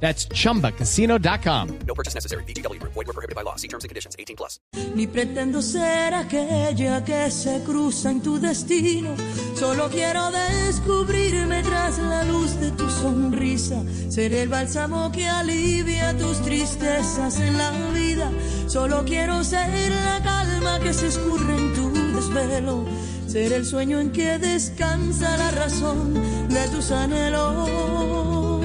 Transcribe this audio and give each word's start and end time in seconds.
That's 0.00 0.28
chumbacasino.com. 0.28 1.78
No 1.86 1.94
purchase 1.94 2.14
necessary. 2.14 2.44
BGW. 2.44 2.80
Void 2.82 3.06
were 3.06 3.12
prohibited 3.12 3.34
by 3.34 3.42
law. 3.42 3.56
See 3.56 3.68
terms 3.68 3.84
and 3.84 3.88
conditions. 3.88 4.14
18 4.18 4.36
plus. 4.36 4.60
Ni 4.94 5.06
pretendo 5.06 5.62
ser 5.62 6.14
aquella 6.14 7.02
que 7.04 7.30
se 7.30 7.62
cruza 7.64 8.10
en 8.10 8.20
tu 8.22 8.38
destino. 8.38 9.14
Solo 9.54 9.88
quiero 9.88 10.30
descubrirme 10.30 11.62
tras 11.62 11.98
la 11.98 12.24
luz 12.24 12.60
de 12.60 12.70
tu 12.72 12.88
sonrisa. 12.90 13.82
Ser 14.10 14.34
el 14.34 14.48
bálsamo 14.48 15.10
que 15.12 15.26
alivia 15.26 16.16
tus 16.18 16.42
tristezas 16.42 17.40
en 17.40 17.56
la 17.56 17.70
vida. 17.94 18.30
Solo 18.66 19.04
quiero 19.04 19.42
ser 19.44 19.90
la 19.90 20.22
calma 20.22 20.78
que 20.80 20.92
se 20.92 21.08
escurre 21.08 21.56
en 21.56 21.74
tu 21.74 21.90
desvelo. 22.14 22.84
Ser 23.26 23.52
el 23.52 23.64
sueño 23.64 23.98
en 23.98 24.12
que 24.12 24.38
descansa 24.38 25.36
la 25.36 25.50
razón 25.52 26.14
de 26.48 26.68
tus 26.68 26.90
anhelos 26.90 28.55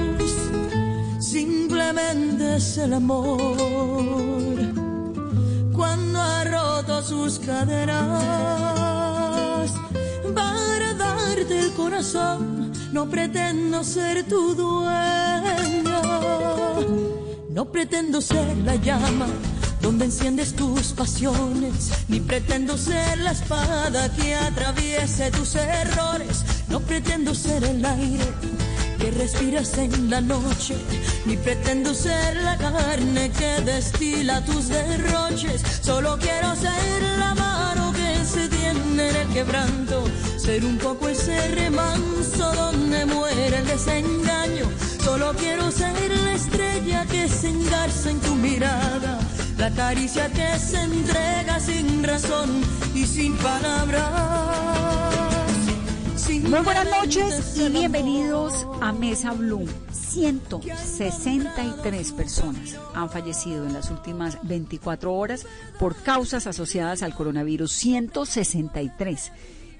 simplemente 1.32 2.56
es 2.56 2.76
el 2.76 2.92
amor. 2.92 3.40
Cuando 5.72 6.20
ha 6.20 6.44
roto 6.44 7.02
sus 7.02 7.38
caderas 7.38 8.10
para 10.34 10.92
darte 10.92 11.58
el 11.58 11.72
corazón, 11.72 12.70
no 12.92 13.08
pretendo 13.08 13.82
ser 13.82 14.24
tu 14.28 14.54
dueña. 14.54 16.02
No 17.48 17.64
pretendo 17.72 18.20
ser 18.20 18.58
la 18.58 18.76
llama 18.76 19.26
donde 19.80 20.04
enciendes 20.04 20.54
tus 20.54 20.92
pasiones, 20.92 21.92
ni 22.08 22.20
pretendo 22.20 22.76
ser 22.76 23.18
la 23.18 23.32
espada 23.32 24.14
que 24.14 24.34
atraviese 24.34 25.30
tus 25.30 25.54
errores. 25.54 26.44
No 26.68 26.78
pretendo 26.80 27.34
ser 27.34 27.64
el 27.64 27.84
aire 27.84 28.61
que 29.02 29.10
respiras 29.10 29.76
en 29.78 30.10
la 30.10 30.20
noche, 30.20 30.76
ni 31.26 31.36
pretendo 31.36 31.92
ser 31.92 32.36
la 32.36 32.56
carne 32.56 33.32
que 33.32 33.60
destila 33.62 34.44
tus 34.44 34.68
derroches. 34.68 35.60
Solo 35.80 36.16
quiero 36.20 36.54
ser 36.54 37.02
la 37.18 37.34
mano 37.34 37.92
que 37.92 38.24
se 38.24 38.48
tiene 38.48 39.08
en 39.08 39.16
el 39.16 39.28
quebranto, 39.32 40.04
ser 40.36 40.64
un 40.64 40.78
poco 40.78 41.08
ese 41.08 41.48
remanso 41.48 42.52
donde 42.54 43.04
muere 43.06 43.58
el 43.58 43.66
desengaño. 43.66 44.66
Solo 45.02 45.34
quiero 45.36 45.72
ser 45.72 46.10
la 46.24 46.34
estrella 46.34 47.04
que 47.06 47.28
se 47.28 47.48
engarza 47.48 48.08
en 48.10 48.20
tu 48.20 48.36
mirada, 48.36 49.18
la 49.58 49.70
caricia 49.70 50.28
que 50.28 50.58
se 50.60 50.80
entrega 50.80 51.58
sin 51.58 52.04
razón 52.04 52.62
y 52.94 53.04
sin 53.04 53.36
palabras. 53.38 55.21
Muy 56.28 56.60
buenas 56.60 56.88
noches 56.88 57.56
y 57.56 57.68
bienvenidos 57.68 58.66
a 58.80 58.92
Mesa 58.92 59.32
Blue. 59.32 59.68
163 59.90 62.12
personas 62.12 62.78
han 62.94 63.10
fallecido 63.10 63.66
en 63.66 63.72
las 63.72 63.90
últimas 63.90 64.38
24 64.42 65.12
horas 65.12 65.44
por 65.80 65.96
causas 65.96 66.46
asociadas 66.46 67.02
al 67.02 67.14
coronavirus. 67.14 67.72
163. 67.72 69.32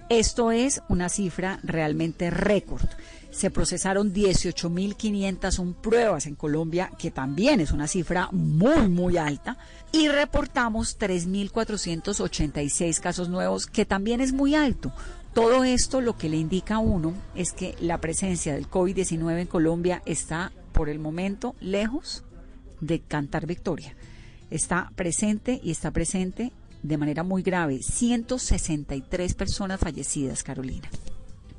Esto 0.08 0.50
es 0.50 0.82
una 0.88 1.08
cifra 1.08 1.60
realmente 1.62 2.30
récord. 2.30 2.88
Se 3.30 3.50
procesaron 3.50 4.12
18.501 4.12 5.74
pruebas 5.76 6.26
en 6.26 6.34
Colombia, 6.34 6.90
que 6.98 7.10
también 7.10 7.60
es 7.60 7.72
una 7.72 7.86
cifra 7.86 8.28
muy, 8.32 8.88
muy 8.88 9.16
alta, 9.16 9.56
y 9.92 10.08
reportamos 10.08 10.98
3.486 10.98 13.00
casos 13.00 13.28
nuevos, 13.28 13.66
que 13.66 13.86
también 13.86 14.20
es 14.20 14.32
muy 14.32 14.54
alto. 14.54 14.92
Todo 15.34 15.64
esto 15.64 16.02
lo 16.02 16.18
que 16.18 16.28
le 16.28 16.36
indica 16.36 16.74
a 16.74 16.78
uno 16.78 17.14
es 17.34 17.52
que 17.52 17.74
la 17.80 18.02
presencia 18.02 18.52
del 18.52 18.68
COVID-19 18.68 19.40
en 19.40 19.46
Colombia 19.46 20.02
está 20.04 20.52
por 20.72 20.90
el 20.90 20.98
momento 20.98 21.54
lejos 21.58 22.22
de 22.80 23.00
cantar 23.00 23.46
victoria. 23.46 23.96
Está 24.50 24.92
presente 24.94 25.58
y 25.62 25.70
está 25.70 25.90
presente 25.90 26.52
de 26.82 26.98
manera 26.98 27.22
muy 27.22 27.42
grave. 27.42 27.78
163 27.82 29.32
personas 29.32 29.80
fallecidas, 29.80 30.42
Carolina. 30.42 30.90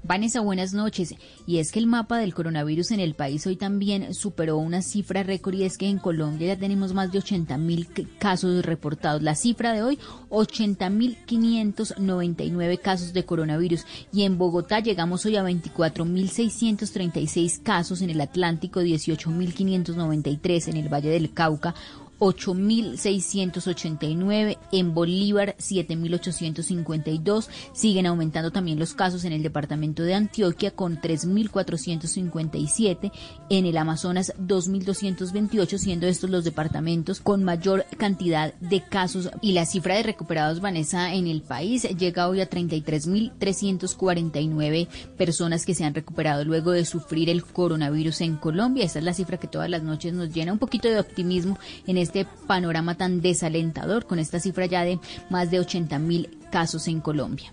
Vanessa, 0.06 0.41
buenas 0.41 0.74
noches. 0.74 1.16
Y 1.47 1.59
es 1.59 1.72
que 1.72 1.80
el 1.80 1.88
mapa 1.88 2.18
del 2.18 2.34
coronavirus 2.34 2.91
en 2.91 3.00
el 3.00 3.16
país 3.16 3.47
hoy 3.47 3.56
también 3.56 4.14
superó 4.14 4.58
una 4.58 4.81
cifra 4.81 5.24
récord 5.24 5.53
y 5.56 5.64
es 5.64 5.78
que 5.78 5.88
en 5.88 5.97
Colombia 5.97 6.47
ya 6.47 6.59
tenemos 6.59 6.94
más 6.94 7.12
de 7.14 7.19
80 7.19 7.58
mil 7.58 7.88
casos 8.19 8.66
reportados. 8.66 9.22
La 9.22 9.36
cifra 9.36 9.72
de 9.72 9.81
hoy, 9.81 9.97
80 10.28 10.90
mil 10.90 11.18
599 11.25 12.80
casos 12.80 13.14
de 13.14 13.24
coronavirus. 13.24 13.86
Y 14.12 14.24
en 14.24 14.38
Bogotá 14.38 14.81
llegamos 14.81 15.25
hoy 15.25 15.38
a 15.38 15.44
24 15.44 16.03
mil 16.03 16.30
636 16.30 17.59
casos, 17.64 18.02
en 18.02 18.09
el 18.09 18.20
Atlántico 18.20 18.81
18 18.81 19.30
mil 19.30 19.53
593, 19.53 20.68
en 20.68 20.78
el 20.78 20.94
Valle 20.94 21.12
del 21.12 21.34
Cauca 21.34 21.75
8.689, 22.23 24.57
en 24.72 24.94
Bolívar 24.94 25.57
7.852, 25.59 27.50
siguen 27.73 28.06
aumentando 28.06 28.51
también 28.51 28.79
los 28.79 28.94
casos 28.94 29.25
en 29.25 29.34
el 29.34 29.44
departamento 29.44 30.03
de 30.03 30.13
Antioquia 30.13 30.72
con 30.72 31.01
3.457, 31.01 33.11
en 33.50 33.66
el 33.66 33.75
Amazonas 33.75 34.31
2.228, 34.39 35.78
siendo 35.78 36.07
estos 36.07 36.29
los 36.29 36.45
departamentos 36.45 37.19
con 37.19 37.44
mayor 37.44 37.85
cantidad 37.97 38.53
de 38.53 38.81
casos. 38.81 39.29
Y 39.41 39.51
la 39.51 39.66
cifra 39.66 39.97
de 39.97 40.03
recuperados, 40.03 40.61
Vanessa, 40.61 41.13
en 41.13 41.28
el 41.28 41.41
país 41.41 41.84
llega 41.97 42.29
hoy 42.29 42.40
a 42.40 42.50
33.349 42.50 44.88
personas 45.17 45.66
que 45.66 45.75
se 45.75 45.84
han 45.84 45.94
recuperado 45.94 46.45
luego 46.45 46.72
de 46.72 46.85
sufrir 46.85 47.29
el 47.29 47.44
coronavirus 47.44 48.22
en 48.22 48.38
Colombia. 48.38 48.85
Esta 48.85 49.00
es 49.00 49.05
la 49.05 49.13
cifra 49.13 49.38
que 49.38 49.50
todas 49.50 49.69
las 49.69 49.84
noches 49.84 50.13
nos 50.13 50.34
llena. 50.34 50.53
Un 50.53 50.59
poquito 50.59 50.88
de 50.88 51.01
optimismo 51.01 51.59
en 51.85 51.97
este 51.97 52.12
panorama 52.47 52.96
tan 52.96 53.22
desalentador 53.22 54.06
con 54.06 54.19
esta 54.19 54.40
cifra 54.40 54.66
ya 54.66 54.84
de 54.84 55.00
más 55.29 55.51
de 55.51 55.59
80 55.59 56.00
mil 56.00 56.40
casos 56.51 56.88
en 56.88 57.01
Colombia. 57.01 57.51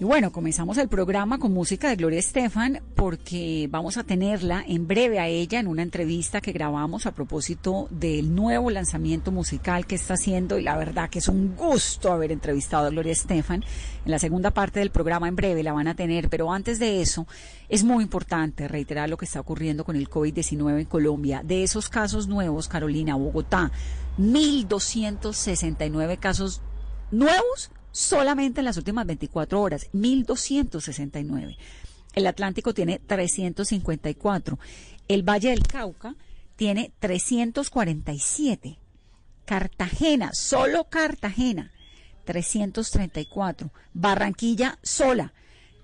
Y 0.00 0.04
bueno, 0.04 0.32
comenzamos 0.32 0.78
el 0.78 0.88
programa 0.88 1.38
con 1.38 1.52
música 1.52 1.90
de 1.90 1.96
Gloria 1.96 2.20
Estefan 2.20 2.80
porque 2.96 3.68
vamos 3.70 3.98
a 3.98 4.02
tenerla 4.02 4.64
en 4.66 4.88
breve 4.88 5.18
a 5.18 5.28
ella 5.28 5.60
en 5.60 5.66
una 5.66 5.82
entrevista 5.82 6.40
que 6.40 6.52
grabamos 6.52 7.04
a 7.04 7.12
propósito 7.12 7.86
del 7.90 8.34
nuevo 8.34 8.70
lanzamiento 8.70 9.30
musical 9.30 9.86
que 9.86 9.96
está 9.96 10.14
haciendo 10.14 10.58
y 10.58 10.62
la 10.62 10.78
verdad 10.78 11.10
que 11.10 11.18
es 11.18 11.28
un 11.28 11.54
gusto 11.54 12.14
haber 12.14 12.32
entrevistado 12.32 12.86
a 12.86 12.90
Gloria 12.90 13.12
Estefan. 13.12 13.62
En 14.06 14.10
la 14.10 14.18
segunda 14.18 14.52
parte 14.52 14.80
del 14.80 14.88
programa 14.88 15.28
en 15.28 15.36
breve 15.36 15.62
la 15.62 15.74
van 15.74 15.88
a 15.88 15.94
tener, 15.94 16.30
pero 16.30 16.50
antes 16.50 16.78
de 16.78 17.02
eso 17.02 17.26
es 17.68 17.84
muy 17.84 18.02
importante 18.02 18.68
reiterar 18.68 19.10
lo 19.10 19.18
que 19.18 19.26
está 19.26 19.40
ocurriendo 19.40 19.84
con 19.84 19.96
el 19.96 20.08
COVID-19 20.08 20.80
en 20.80 20.86
Colombia. 20.86 21.42
De 21.44 21.62
esos 21.62 21.90
casos 21.90 22.26
nuevos, 22.26 22.68
Carolina, 22.68 23.16
Bogotá, 23.16 23.70
1.269 24.18 26.18
casos 26.18 26.62
nuevos 27.10 27.70
solamente 27.92 28.60
en 28.60 28.66
las 28.66 28.76
últimas 28.76 29.06
24 29.06 29.60
horas, 29.60 29.88
1.269. 29.92 31.56
El 32.14 32.26
Atlántico 32.26 32.74
tiene 32.74 32.98
354. 32.98 34.58
El 35.08 35.22
Valle 35.22 35.50
del 35.50 35.66
Cauca 35.66 36.14
tiene 36.56 36.92
347. 36.98 38.78
Cartagena, 39.44 40.30
solo 40.32 40.84
Cartagena, 40.84 41.72
334. 42.24 43.70
Barranquilla 43.94 44.78
sola, 44.82 45.32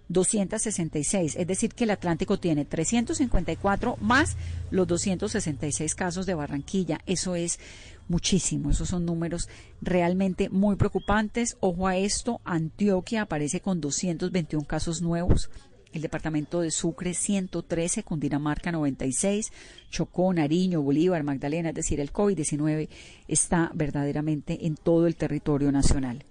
266. 0.09 1.37
Es 1.37 1.47
decir, 1.47 1.75
que 1.75 1.85
el 1.85 1.91
Atlántico 1.91 2.39
tiene 2.39 2.65
354 2.65 3.97
más 4.01 4.37
los 4.71 4.87
266 4.87 5.95
casos 5.95 6.27
de 6.27 6.35
Barranquilla. 6.35 7.01
Eso 7.07 7.35
es 7.35 7.59
muchísimo. 8.09 8.71
Esos 8.71 8.89
son 8.89 9.05
números 9.05 9.49
realmente 9.81 10.49
muy 10.49 10.77
preocupantes. 10.77 11.57
Ojo 11.61 11.87
a 11.87 11.97
esto, 11.97 12.41
Antioquia 12.45 13.23
aparece 13.23 13.61
con 13.61 13.81
221 13.81 14.67
casos 14.67 15.03
nuevos. 15.03 15.51
El 15.93 16.03
departamento 16.03 16.61
de 16.61 16.71
Sucre 16.71 17.15
113, 17.15 18.03
Cundinamarca 18.03 18.71
96, 18.71 19.51
Chocó, 19.91 20.33
Nariño, 20.35 20.83
Bolívar, 20.83 21.23
Magdalena, 21.23 21.71
es 21.71 21.75
decir, 21.75 22.01
el 22.01 22.13
COVID-19 22.13 22.89
está 23.29 23.71
verdaderamente 23.73 24.67
en 24.67 24.77
todo 24.77 25.07
el 25.07 25.17
territorio 25.17 25.73
nacional. 25.73 26.25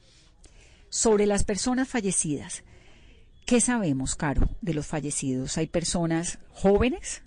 Sobre 0.90 1.26
las 1.26 1.44
personas 1.44 1.88
fallecidas, 1.88 2.64
¿qué 3.46 3.60
sabemos, 3.60 4.16
Caro, 4.16 4.50
de 4.62 4.76
los 4.76 4.86
fallecidos? 4.86 5.58
Hay 5.58 5.68
personas 5.68 6.38
jóvenes 6.52 7.24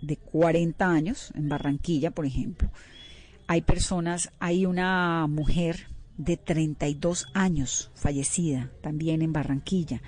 de 0.00 0.16
40 0.16 0.88
años, 0.88 1.32
en 1.34 1.48
Barranquilla, 1.48 2.12
por 2.12 2.24
ejemplo, 2.24 2.70
hay 3.52 3.60
personas, 3.60 4.32
hay 4.38 4.64
una 4.64 5.26
mujer 5.26 5.88
de 6.16 6.38
32 6.38 7.26
años 7.34 7.90
fallecida 7.94 8.70
también 8.80 9.20
en 9.20 9.34
Barranquilla. 9.34 10.00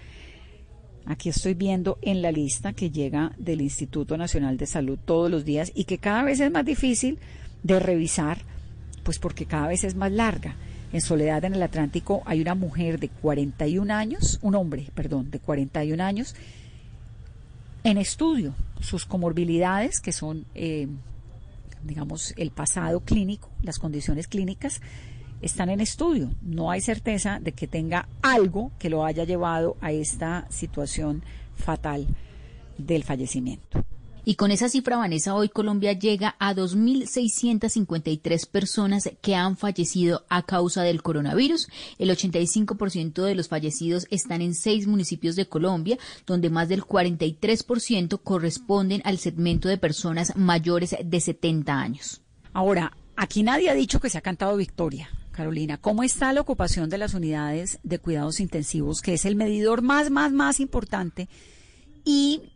Aquí 1.05 1.29
estoy 1.29 1.53
viendo 1.53 1.99
en 2.01 2.23
la 2.23 2.33
lista 2.33 2.73
que 2.73 2.91
llega 2.91 3.33
del 3.37 3.61
Instituto 3.61 4.17
Nacional 4.17 4.57
de 4.57 4.65
Salud 4.65 4.99
todos 5.05 5.31
los 5.31 5.45
días 5.45 5.73
y 5.75 5.85
que 5.85 5.99
cada 5.99 6.23
vez 6.23 6.41
es 6.41 6.51
más 6.51 6.65
difícil 6.65 7.19
de 7.63 7.79
revisar, 7.81 8.39
pues 9.03 9.19
porque 9.19 9.45
cada 9.45 9.69
vez 9.69 9.85
es 9.85 9.95
más 9.95 10.11
larga. 10.11 10.57
En 10.95 11.03
Soledad 11.03 11.45
en 11.45 11.53
el 11.53 11.63
Atlántico 11.63 12.23
hay 12.25 12.41
una 12.41 12.55
mujer 12.55 12.99
de 12.99 13.11
41 13.11 13.93
años, 13.93 14.39
un 14.41 14.55
hombre, 14.55 14.89
perdón, 14.95 15.31
de 15.31 15.39
41 15.39 16.03
años, 16.03 16.35
en 17.83 17.99
estudio. 17.99 18.55
Sus 18.81 19.05
comorbilidades, 19.05 20.01
que 20.01 20.13
son, 20.13 20.47
eh, 20.55 20.89
digamos, 21.85 22.35
el 22.37 22.51
pasado 22.51 23.01
clínico, 23.01 23.51
las 23.63 23.79
condiciones 23.79 24.29
clínicas, 24.29 24.81
están 25.43 25.69
en 25.69 25.81
estudio. 25.81 26.31
No 26.41 26.71
hay 26.71 26.81
certeza 26.81 27.39
de 27.41 27.53
que 27.53 27.67
tenga 27.67 28.09
algo 28.23 28.73
que 28.79 28.91
lo 28.91 29.05
haya 29.05 29.25
llevado 29.25 29.77
a 29.81 29.93
esta 29.93 30.47
situación 30.51 31.23
fatal 31.55 32.07
del 32.79 33.05
fallecimiento. 33.05 33.85
Y 34.27 34.37
con 34.37 34.51
esa 34.51 34.71
cifra, 34.71 34.97
Vanessa, 34.97 35.35
hoy 35.35 35.51
Colombia 35.51 35.93
llega 35.93 36.35
a 36.39 36.55
2.653 36.55 38.49
personas 38.49 39.11
que 39.21 39.35
han 39.35 39.59
fallecido 39.59 40.25
a 40.31 40.43
causa 40.45 40.83
del 40.83 41.03
coronavirus. 41.03 41.69
El 41.99 42.09
85% 42.09 43.23
de 43.23 43.35
los 43.35 43.49
fallecidos 43.49 44.07
están 44.11 44.41
en 44.41 44.55
seis 44.55 44.87
municipios 44.87 45.37
de 45.37 45.47
Colombia, 45.47 45.99
donde 46.27 46.49
más 46.49 46.71
del 46.71 46.85
43% 46.85 48.19
corresponden 48.23 49.03
al 49.05 49.19
segmento 49.19 49.69
de 49.69 49.77
personas 49.77 50.35
mayores 50.37 50.97
de 51.05 51.21
70 51.21 51.79
años. 51.79 52.23
Ahora, 52.55 52.97
aquí 53.17 53.43
nadie 53.43 53.69
ha 53.69 53.75
dicho 53.75 54.01
que 54.01 54.09
se 54.09 54.17
ha 54.17 54.23
cantado 54.23 54.57
victoria. 54.57 55.11
Carolina, 55.33 55.77
¿cómo 55.77 56.03
está 56.03 56.33
la 56.33 56.41
ocupación 56.41 56.89
de 56.89 56.97
las 56.97 57.13
unidades 57.13 57.79
de 57.83 57.99
cuidados 57.99 58.41
intensivos, 58.41 59.03
que 59.03 59.15
es 59.15 59.27
el 59.27 59.37
medidor 59.37 59.83
más, 59.83 60.11
más, 60.11 60.33
más 60.33 60.61
importante? 60.61 61.29
Y 62.05 62.54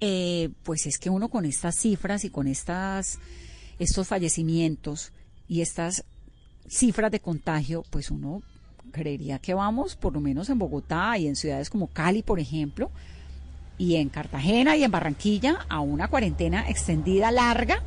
eh, 0.00 0.50
pues 0.62 0.86
es 0.86 0.98
que 0.98 1.10
uno 1.10 1.28
con 1.28 1.44
estas 1.44 1.76
cifras 1.76 2.24
y 2.24 2.30
con 2.30 2.46
estas, 2.46 3.18
estos 3.78 4.08
fallecimientos 4.08 5.12
y 5.48 5.60
estas 5.60 6.04
cifras 6.68 7.10
de 7.10 7.20
contagio, 7.20 7.84
pues 7.90 8.10
uno 8.10 8.42
creería 8.92 9.38
que 9.38 9.54
vamos, 9.54 9.96
por 9.96 10.12
lo 10.12 10.20
menos 10.20 10.48
en 10.50 10.58
Bogotá 10.58 11.16
y 11.18 11.26
en 11.26 11.36
ciudades 11.36 11.70
como 11.70 11.88
Cali, 11.88 12.22
por 12.22 12.38
ejemplo, 12.38 12.90
y 13.76 13.96
en 13.96 14.08
Cartagena 14.08 14.76
y 14.76 14.84
en 14.84 14.90
Barranquilla, 14.90 15.66
a 15.68 15.80
una 15.80 16.08
cuarentena 16.08 16.68
extendida 16.68 17.30
larga 17.30 17.82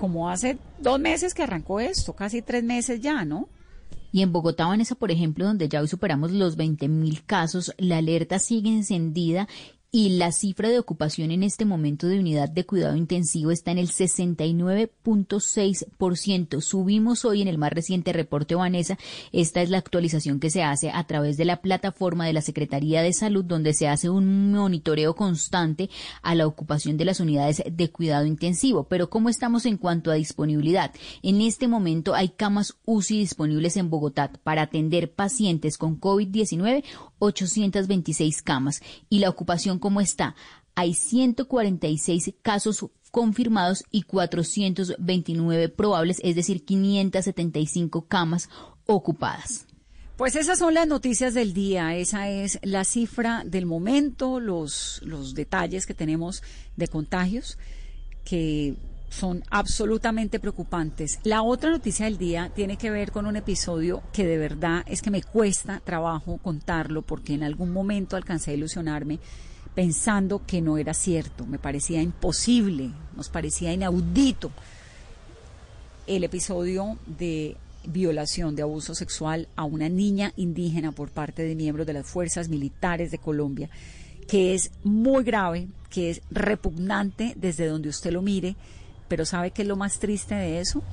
como 0.00 0.30
hace 0.30 0.56
dos 0.78 0.98
meses 0.98 1.34
que 1.34 1.42
arrancó 1.42 1.78
esto, 1.78 2.14
casi 2.14 2.40
tres 2.40 2.64
meses 2.64 3.02
ya, 3.02 3.26
¿no? 3.26 3.50
Y 4.12 4.22
en 4.22 4.32
Bogotá, 4.32 4.66
Vanessa, 4.66 4.94
por 4.94 5.10
ejemplo, 5.10 5.44
donde 5.44 5.68
ya 5.68 5.82
hoy 5.82 5.88
superamos 5.88 6.32
los 6.32 6.56
20.000 6.56 7.22
casos, 7.26 7.74
la 7.76 7.98
alerta 7.98 8.38
sigue 8.38 8.70
encendida 8.70 9.46
y 9.92 10.10
la 10.10 10.30
cifra 10.30 10.68
de 10.68 10.78
ocupación 10.78 11.32
en 11.32 11.42
este 11.42 11.64
momento 11.64 12.06
de 12.06 12.20
unidad 12.20 12.48
de 12.48 12.64
cuidado 12.64 12.94
intensivo 12.94 13.50
está 13.50 13.72
en 13.72 13.78
el 13.78 13.88
69.6%. 13.88 16.60
Subimos 16.60 17.24
hoy 17.24 17.42
en 17.42 17.48
el 17.48 17.58
más 17.58 17.72
reciente 17.72 18.12
reporte 18.12 18.54
Vanessa. 18.54 18.96
Esta 19.32 19.62
es 19.62 19.70
la 19.70 19.78
actualización 19.78 20.38
que 20.38 20.50
se 20.50 20.62
hace 20.62 20.90
a 20.90 21.02
través 21.04 21.36
de 21.36 21.44
la 21.44 21.60
plataforma 21.60 22.24
de 22.24 22.32
la 22.32 22.40
Secretaría 22.40 23.02
de 23.02 23.12
Salud, 23.12 23.44
donde 23.44 23.74
se 23.74 23.88
hace 23.88 24.08
un 24.08 24.52
monitoreo 24.52 25.16
constante 25.16 25.90
a 26.22 26.36
la 26.36 26.46
ocupación 26.46 26.96
de 26.96 27.06
las 27.06 27.18
unidades 27.18 27.60
de 27.68 27.90
cuidado 27.90 28.26
intensivo. 28.26 28.84
Pero 28.84 29.10
¿cómo 29.10 29.28
estamos 29.28 29.66
en 29.66 29.76
cuanto 29.76 30.12
a 30.12 30.14
disponibilidad? 30.14 30.92
En 31.22 31.40
este 31.40 31.66
momento 31.66 32.14
hay 32.14 32.28
camas 32.28 32.76
UCI 32.84 33.18
disponibles 33.18 33.76
en 33.76 33.90
Bogotá 33.90 34.30
para 34.44 34.62
atender 34.62 35.12
pacientes 35.12 35.78
con 35.78 36.00
COVID-19 36.00 36.84
826 37.20 38.42
camas. 38.42 38.82
¿Y 39.08 39.20
la 39.20 39.30
ocupación 39.30 39.78
cómo 39.78 40.00
está? 40.00 40.34
Hay 40.74 40.94
146 40.94 42.34
casos 42.42 42.86
confirmados 43.12 43.84
y 43.90 44.02
429 44.02 45.68
probables, 45.68 46.20
es 46.24 46.34
decir, 46.34 46.64
575 46.64 48.06
camas 48.06 48.48
ocupadas. 48.86 49.66
Pues 50.16 50.36
esas 50.36 50.58
son 50.58 50.74
las 50.74 50.86
noticias 50.86 51.32
del 51.32 51.54
día, 51.54 51.96
esa 51.96 52.28
es 52.28 52.58
la 52.62 52.84
cifra 52.84 53.42
del 53.46 53.64
momento, 53.64 54.38
los, 54.38 55.00
los 55.02 55.34
detalles 55.34 55.86
que 55.86 55.94
tenemos 55.94 56.42
de 56.76 56.88
contagios 56.88 57.56
que 58.24 58.74
son 59.10 59.42
absolutamente 59.50 60.40
preocupantes. 60.40 61.18
La 61.24 61.42
otra 61.42 61.70
noticia 61.70 62.06
del 62.06 62.16
día 62.16 62.50
tiene 62.54 62.78
que 62.78 62.90
ver 62.90 63.10
con 63.10 63.26
un 63.26 63.36
episodio 63.36 64.02
que 64.12 64.24
de 64.24 64.38
verdad 64.38 64.82
es 64.86 65.02
que 65.02 65.10
me 65.10 65.22
cuesta 65.22 65.82
trabajo 65.84 66.38
contarlo 66.38 67.02
porque 67.02 67.34
en 67.34 67.42
algún 67.42 67.72
momento 67.72 68.16
alcancé 68.16 68.52
a 68.52 68.54
ilusionarme 68.54 69.18
pensando 69.74 70.42
que 70.46 70.60
no 70.60 70.78
era 70.78 70.94
cierto, 70.94 71.44
me 71.44 71.58
parecía 71.58 72.00
imposible, 72.02 72.90
nos 73.16 73.28
parecía 73.28 73.72
inaudito 73.72 74.50
el 76.06 76.24
episodio 76.24 76.98
de 77.06 77.56
violación, 77.84 78.56
de 78.56 78.62
abuso 78.62 78.94
sexual 78.94 79.48
a 79.56 79.64
una 79.64 79.88
niña 79.88 80.32
indígena 80.36 80.92
por 80.92 81.10
parte 81.10 81.42
de 81.42 81.54
miembros 81.54 81.86
de 81.86 81.94
las 81.94 82.06
fuerzas 82.06 82.48
militares 82.48 83.10
de 83.10 83.18
Colombia, 83.18 83.70
que 84.28 84.54
es 84.54 84.70
muy 84.84 85.24
grave, 85.24 85.68
que 85.88 86.10
es 86.10 86.22
repugnante 86.30 87.34
desde 87.36 87.66
donde 87.66 87.88
usted 87.88 88.12
lo 88.12 88.22
mire 88.22 88.56
pero 89.10 89.26
¿sabe 89.26 89.50
qué 89.50 89.62
es 89.62 89.68
lo 89.68 89.74
más 89.74 89.98
triste 89.98 90.36
de 90.36 90.60
eso? 90.60 90.84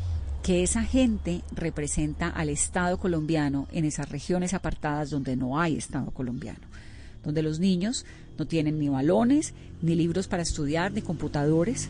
Que 0.42 0.64
esa 0.64 0.84
gente 0.84 1.44
representa 1.52 2.28
al 2.30 2.50
Estado 2.50 2.98
colombiano 2.98 3.68
en 3.72 3.86
esas 3.86 4.10
regiones 4.10 4.56
apartadas 4.56 5.12
donde 5.12 5.36
no 5.36 5.60
hay 5.60 5.78
Estado 5.78 6.10
colombiano, 6.10 6.66
donde 7.24 7.44
los 7.44 7.60
niños 7.60 8.08
no 8.40 8.48
tienen 8.48 8.80
ni 8.80 8.90
balones, 8.90 9.54
ni 9.84 9.94
libros 9.94 10.28
para 10.28 10.42
estudiar, 10.42 10.92
ni 10.94 11.04
computadores. 11.04 11.90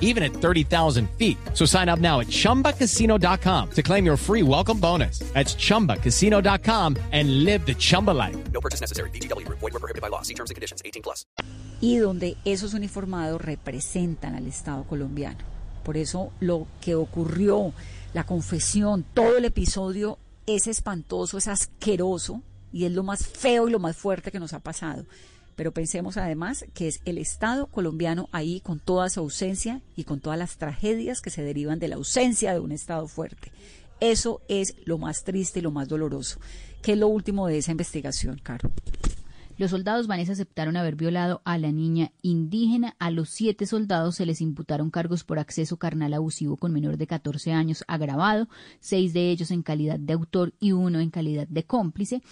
even 0.00 0.22
at 0.22 0.32
30,000 0.32 1.08
feet. 1.16 1.38
So 1.54 1.64
sign 1.64 1.88
up 1.88 2.00
now 2.00 2.20
at 2.20 2.26
chumbacasino.com 2.26 3.70
to 3.70 3.82
claim 3.82 4.04
your 4.04 4.16
free 4.16 4.42
welcome 4.42 4.80
bonus. 4.80 5.20
That's 5.34 5.54
chumbacasino.com 5.54 6.96
and 7.12 7.44
live 7.44 7.64
the 7.64 7.74
Chumba 7.74 8.10
life. 8.10 8.36
No 8.50 8.60
purchase 8.60 8.80
necessary. 8.80 9.10
VGW. 9.10 9.46
Void 9.48 9.72
were 9.72 9.78
prohibited 9.78 10.02
by 10.02 10.08
law. 10.08 10.22
See 10.22 10.34
terms 10.34 10.50
and 10.50 10.56
conditions. 10.56 10.82
18 10.84 11.02
plus. 11.04 11.24
y 11.80 11.96
donde 11.96 12.36
esos 12.44 12.74
uniformados 12.74 13.40
representan 13.40 14.34
al 14.34 14.46
Estado 14.46 14.84
colombiano. 14.84 15.38
Por 15.84 15.96
eso 15.96 16.32
lo 16.40 16.66
que 16.80 16.94
ocurrió, 16.94 17.72
la 18.12 18.24
confesión, 18.24 19.04
todo 19.14 19.38
el 19.38 19.46
episodio 19.46 20.18
es 20.46 20.66
espantoso, 20.66 21.38
es 21.38 21.48
asqueroso 21.48 22.42
y 22.72 22.84
es 22.84 22.92
lo 22.92 23.02
más 23.02 23.26
feo 23.26 23.66
y 23.66 23.70
lo 23.70 23.78
más 23.78 23.96
fuerte 23.96 24.30
que 24.30 24.40
nos 24.40 24.52
ha 24.52 24.60
pasado. 24.60 25.06
Pero 25.60 25.72
pensemos 25.72 26.16
además 26.16 26.64
que 26.72 26.88
es 26.88 27.02
el 27.04 27.18
Estado 27.18 27.66
colombiano 27.66 28.30
ahí 28.32 28.60
con 28.60 28.80
toda 28.80 29.10
su 29.10 29.20
ausencia 29.20 29.82
y 29.94 30.04
con 30.04 30.18
todas 30.18 30.38
las 30.38 30.56
tragedias 30.56 31.20
que 31.20 31.28
se 31.28 31.42
derivan 31.42 31.78
de 31.78 31.88
la 31.88 31.96
ausencia 31.96 32.54
de 32.54 32.60
un 32.60 32.72
Estado 32.72 33.06
fuerte. 33.06 33.52
Eso 34.00 34.40
es 34.48 34.74
lo 34.86 34.96
más 34.96 35.22
triste 35.22 35.58
y 35.58 35.62
lo 35.62 35.70
más 35.70 35.86
doloroso. 35.86 36.40
¿Qué 36.80 36.92
es 36.92 36.98
lo 36.98 37.08
último 37.08 37.46
de 37.46 37.58
esa 37.58 37.72
investigación, 37.72 38.40
Caro? 38.42 38.70
Los 39.60 39.72
soldados 39.72 40.06
Vanessa 40.06 40.32
aceptaron 40.32 40.78
haber 40.78 40.96
violado 40.96 41.42
a 41.44 41.58
la 41.58 41.70
niña 41.70 42.12
indígena. 42.22 42.96
A 42.98 43.10
los 43.10 43.28
siete 43.28 43.66
soldados 43.66 44.16
se 44.16 44.24
les 44.24 44.40
imputaron 44.40 44.90
cargos 44.90 45.24
por 45.24 45.38
acceso 45.38 45.76
carnal 45.76 46.14
abusivo 46.14 46.56
con 46.56 46.72
menor 46.72 46.96
de 46.96 47.06
14 47.06 47.52
años 47.52 47.84
agravado, 47.86 48.48
seis 48.80 49.12
de 49.12 49.30
ellos 49.30 49.50
en 49.50 49.62
calidad 49.62 49.98
de 49.98 50.14
autor 50.14 50.54
y 50.58 50.72
uno 50.72 51.00
en 51.00 51.10
calidad 51.10 51.46
de 51.46 51.64
cómplice. 51.64 52.22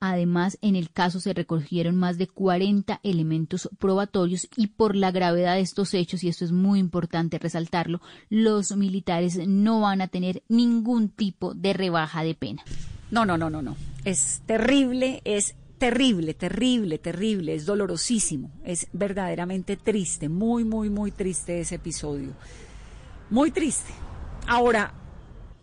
Además, 0.00 0.58
en 0.62 0.76
el 0.76 0.90
caso 0.90 1.18
se 1.18 1.34
recogieron 1.34 1.96
más 1.96 2.18
de 2.18 2.28
40 2.28 3.00
elementos 3.02 3.68
probatorios 3.78 4.48
y 4.56 4.68
por 4.68 4.94
la 4.94 5.10
gravedad 5.10 5.54
de 5.54 5.60
estos 5.60 5.92
hechos, 5.92 6.22
y 6.22 6.28
esto 6.28 6.44
es 6.44 6.52
muy 6.52 6.78
importante 6.78 7.38
resaltarlo, 7.38 8.00
los 8.30 8.76
militares 8.76 9.40
no 9.48 9.80
van 9.80 10.00
a 10.00 10.08
tener 10.08 10.44
ningún 10.48 11.08
tipo 11.08 11.52
de 11.52 11.72
rebaja 11.72 12.22
de 12.22 12.36
pena. 12.36 12.62
No, 13.10 13.24
no, 13.24 13.36
no, 13.36 13.50
no, 13.50 13.60
no. 13.60 13.76
Es 14.04 14.42
terrible, 14.46 15.20
es 15.24 15.56
terrible, 15.78 16.34
terrible, 16.34 16.98
terrible, 16.98 17.54
es 17.54 17.66
dolorosísimo, 17.66 18.52
es 18.64 18.86
verdaderamente 18.92 19.76
triste, 19.76 20.28
muy, 20.28 20.64
muy, 20.64 20.90
muy 20.90 21.10
triste 21.10 21.60
ese 21.60 21.76
episodio. 21.76 22.34
Muy 23.30 23.50
triste. 23.50 23.92
Ahora, 24.46 24.94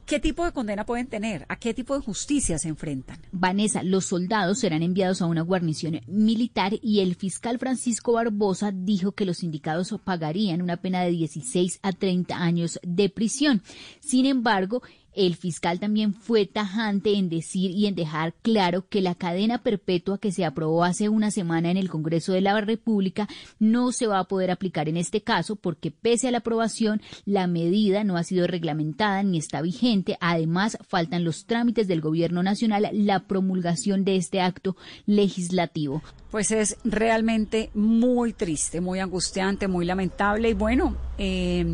¿Qué 0.05 0.19
tipo 0.19 0.45
de 0.45 0.51
condena 0.51 0.85
pueden 0.85 1.07
tener? 1.07 1.47
¿A 1.50 1.55
qué 1.55 1.74
tipo 1.74 1.95
de 1.95 2.05
justicia 2.05 2.59
se 2.59 2.67
enfrentan? 2.67 3.17
Vanessa, 3.31 3.81
los 3.81 4.05
soldados 4.05 4.59
serán 4.59 4.83
enviados 4.83 5.19
a 5.19 5.25
una 5.25 5.41
guarnición 5.41 6.00
militar 6.05 6.74
y 6.79 7.00
el 7.00 7.15
fiscal 7.15 7.57
Francisco 7.57 8.13
Barbosa 8.13 8.71
dijo 8.71 9.13
que 9.13 9.25
los 9.25 9.38
sindicados 9.38 9.95
pagarían 10.03 10.62
una 10.62 10.77
pena 10.77 11.01
de 11.01 11.09
16 11.09 11.79
a 11.81 11.91
30 11.91 12.38
años 12.38 12.79
de 12.83 13.09
prisión. 13.09 13.63
Sin 14.00 14.27
embargo, 14.27 14.83
el 15.15 15.36
fiscal 15.36 15.79
también 15.79 16.13
fue 16.13 16.45
tajante 16.45 17.13
en 17.13 17.29
decir 17.29 17.72
y 17.72 17.88
en 17.88 17.95
dejar 17.95 18.34
claro 18.41 18.88
que 18.88 19.01
la 19.01 19.15
cadena 19.15 19.63
perpetua 19.63 20.17
que 20.17 20.31
se 20.31 20.45
aprobó 20.45 20.84
hace 20.84 21.10
una 21.10 21.31
semana 21.31 21.72
en 21.72 21.77
el 21.77 21.89
Congreso 21.89 22.34
de 22.34 22.41
la 22.41 22.60
República 22.62 23.27
no 23.60 23.91
se 23.91 24.07
va 24.07 24.19
a 24.19 24.27
poder 24.27 24.51
aplicar 24.51 24.89
en 24.89 24.98
este 24.98 25.22
caso 25.22 25.55
porque 25.55 25.91
pese 25.91 26.27
a 26.27 26.31
la 26.31 26.39
aprobación 26.39 27.01
la 27.25 27.48
medida 27.48 28.03
no 28.03 28.17
ha 28.17 28.24
sido 28.24 28.48
reglamentada 28.48 29.24
ni 29.24 29.38
está 29.38 29.62
vigente. 29.62 30.17
Además, 30.19 30.77
faltan 30.88 31.24
los 31.24 31.45
trámites 31.45 31.88
del 31.88 32.01
Gobierno 32.01 32.43
Nacional, 32.43 32.89
la 32.93 33.22
promulgación 33.27 34.05
de 34.05 34.15
este 34.17 34.41
acto 34.41 34.75
legislativo. 35.05 36.01
Pues 36.31 36.51
es 36.51 36.77
realmente 36.84 37.69
muy 37.74 38.34
triste, 38.34 38.81
muy 38.81 39.00
angustiante, 39.00 39.67
muy 39.67 39.86
lamentable 39.86 40.50
y 40.50 40.53
bueno, 40.53 40.95
eh, 41.17 41.65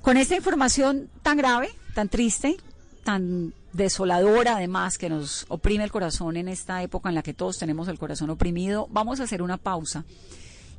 Con 0.02 0.18
esta 0.18 0.36
información 0.36 1.10
tan 1.22 1.38
grave, 1.38 1.70
tan 1.94 2.10
triste, 2.10 2.58
tan 3.04 3.54
desoladora 3.72 4.56
además 4.56 4.98
que 4.98 5.10
nos 5.10 5.46
oprime 5.48 5.84
el 5.84 5.92
corazón 5.92 6.38
en 6.38 6.48
esta 6.48 6.82
época 6.82 7.10
en 7.10 7.16
la 7.16 7.22
que 7.22 7.36
todos 7.36 7.60
tenemos 7.60 7.88
el 7.88 8.00
corazón 8.00 8.32
oprimido, 8.32 8.88
vamos 8.90 9.20
a 9.20 9.24
hacer 9.24 9.44
una 9.44 9.58
pausa. 9.58 10.06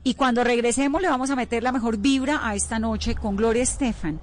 Y 0.02 0.14
cuando 0.14 0.42
regresemos 0.42 1.00
le 1.00 1.08
vamos 1.08 1.30
a 1.30 1.36
meter 1.36 1.62
la 1.62 1.70
mejor 1.70 1.98
vibra 1.98 2.40
a 2.42 2.56
esta 2.56 2.80
noche 2.80 3.14
con 3.14 3.36
Gloria 3.36 3.62
Estefan, 3.62 4.18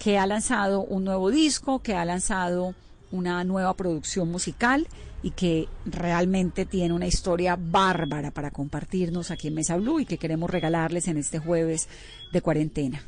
que 0.00 0.18
ha 0.18 0.26
lanzado 0.26 0.80
un 0.80 1.04
nuevo 1.04 1.30
disco, 1.30 1.80
que 1.80 1.94
ha 1.94 2.04
lanzado 2.04 2.74
una 3.12 3.42
nueva 3.44 3.74
producción 3.74 4.30
musical 4.30 4.88
y 5.22 5.30
que 5.30 5.68
realmente 5.84 6.66
tiene 6.66 6.94
una 6.94 7.06
historia 7.06 7.56
bárbara 7.58 8.30
para 8.30 8.50
compartirnos 8.50 9.30
aquí 9.30 9.48
en 9.48 9.54
Mesa 9.54 9.76
Blue 9.76 10.00
y 10.00 10.06
que 10.06 10.18
queremos 10.18 10.50
regalarles 10.50 11.08
en 11.08 11.16
este 11.16 11.38
jueves 11.38 11.88
de 12.32 12.40
cuarentena. 12.40 13.02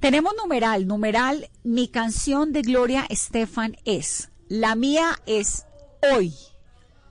Tenemos 0.00 0.32
numeral, 0.36 0.86
numeral, 0.86 1.48
mi 1.62 1.88
canción 1.88 2.52
de 2.52 2.62
Gloria 2.62 3.04
Estefan 3.08 3.76
es, 3.84 4.30
la 4.48 4.74
mía 4.74 5.20
es 5.26 5.66
hoy. 6.12 6.34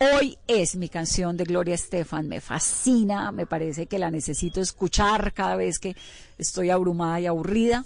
Hoy 0.02 0.38
es 0.48 0.76
mi 0.76 0.90
canción 0.90 1.38
de 1.38 1.44
Gloria 1.44 1.76
Estefan, 1.76 2.28
me 2.28 2.42
fascina, 2.42 3.32
me 3.32 3.46
parece 3.46 3.86
que 3.86 4.00
la 4.00 4.10
necesito 4.10 4.62
escuchar 4.62 5.34
cada 5.34 5.56
vez 5.56 5.78
que 5.78 5.96
estoy 6.38 6.70
abrumada 6.70 7.20
y 7.20 7.28
aburrida. 7.28 7.86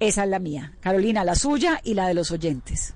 Esa 0.00 0.24
es 0.24 0.30
la 0.30 0.38
mía. 0.38 0.72
Carolina, 0.80 1.22
la 1.22 1.34
suya 1.34 1.80
y 1.84 1.94
la 1.94 2.08
de 2.08 2.14
los 2.14 2.30
oyentes. 2.30 2.94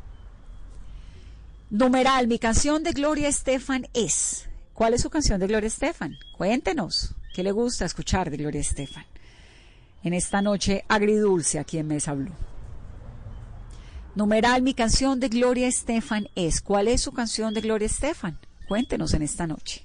Numeral, 1.70 2.28
mi 2.28 2.38
canción 2.38 2.82
de 2.82 2.92
Gloria 2.92 3.28
Estefan 3.28 3.88
es. 3.92 4.48
¿Cuál 4.72 4.94
es 4.94 5.02
su 5.02 5.10
canción 5.10 5.38
de 5.38 5.46
Gloria 5.46 5.66
Estefan? 5.66 6.16
Cuéntenos. 6.34 7.14
¿Qué 7.34 7.42
le 7.42 7.52
gusta 7.52 7.84
escuchar 7.84 8.30
de 8.30 8.38
Gloria 8.38 8.62
Estefan? 8.62 9.04
En 10.02 10.14
esta 10.14 10.40
noche 10.40 10.86
agridulce 10.88 11.58
aquí 11.58 11.76
en 11.76 11.88
Mesa 11.88 12.14
Blue. 12.14 12.32
Numeral, 14.14 14.62
mi 14.62 14.72
canción 14.72 15.20
de 15.20 15.28
Gloria 15.28 15.68
Estefan 15.68 16.28
es. 16.34 16.62
¿Cuál 16.62 16.88
es 16.88 17.02
su 17.02 17.12
canción 17.12 17.52
de 17.52 17.60
Gloria 17.60 17.84
Estefan? 17.84 18.38
Cuéntenos 18.66 19.12
en 19.12 19.20
esta 19.20 19.46
noche. 19.46 19.84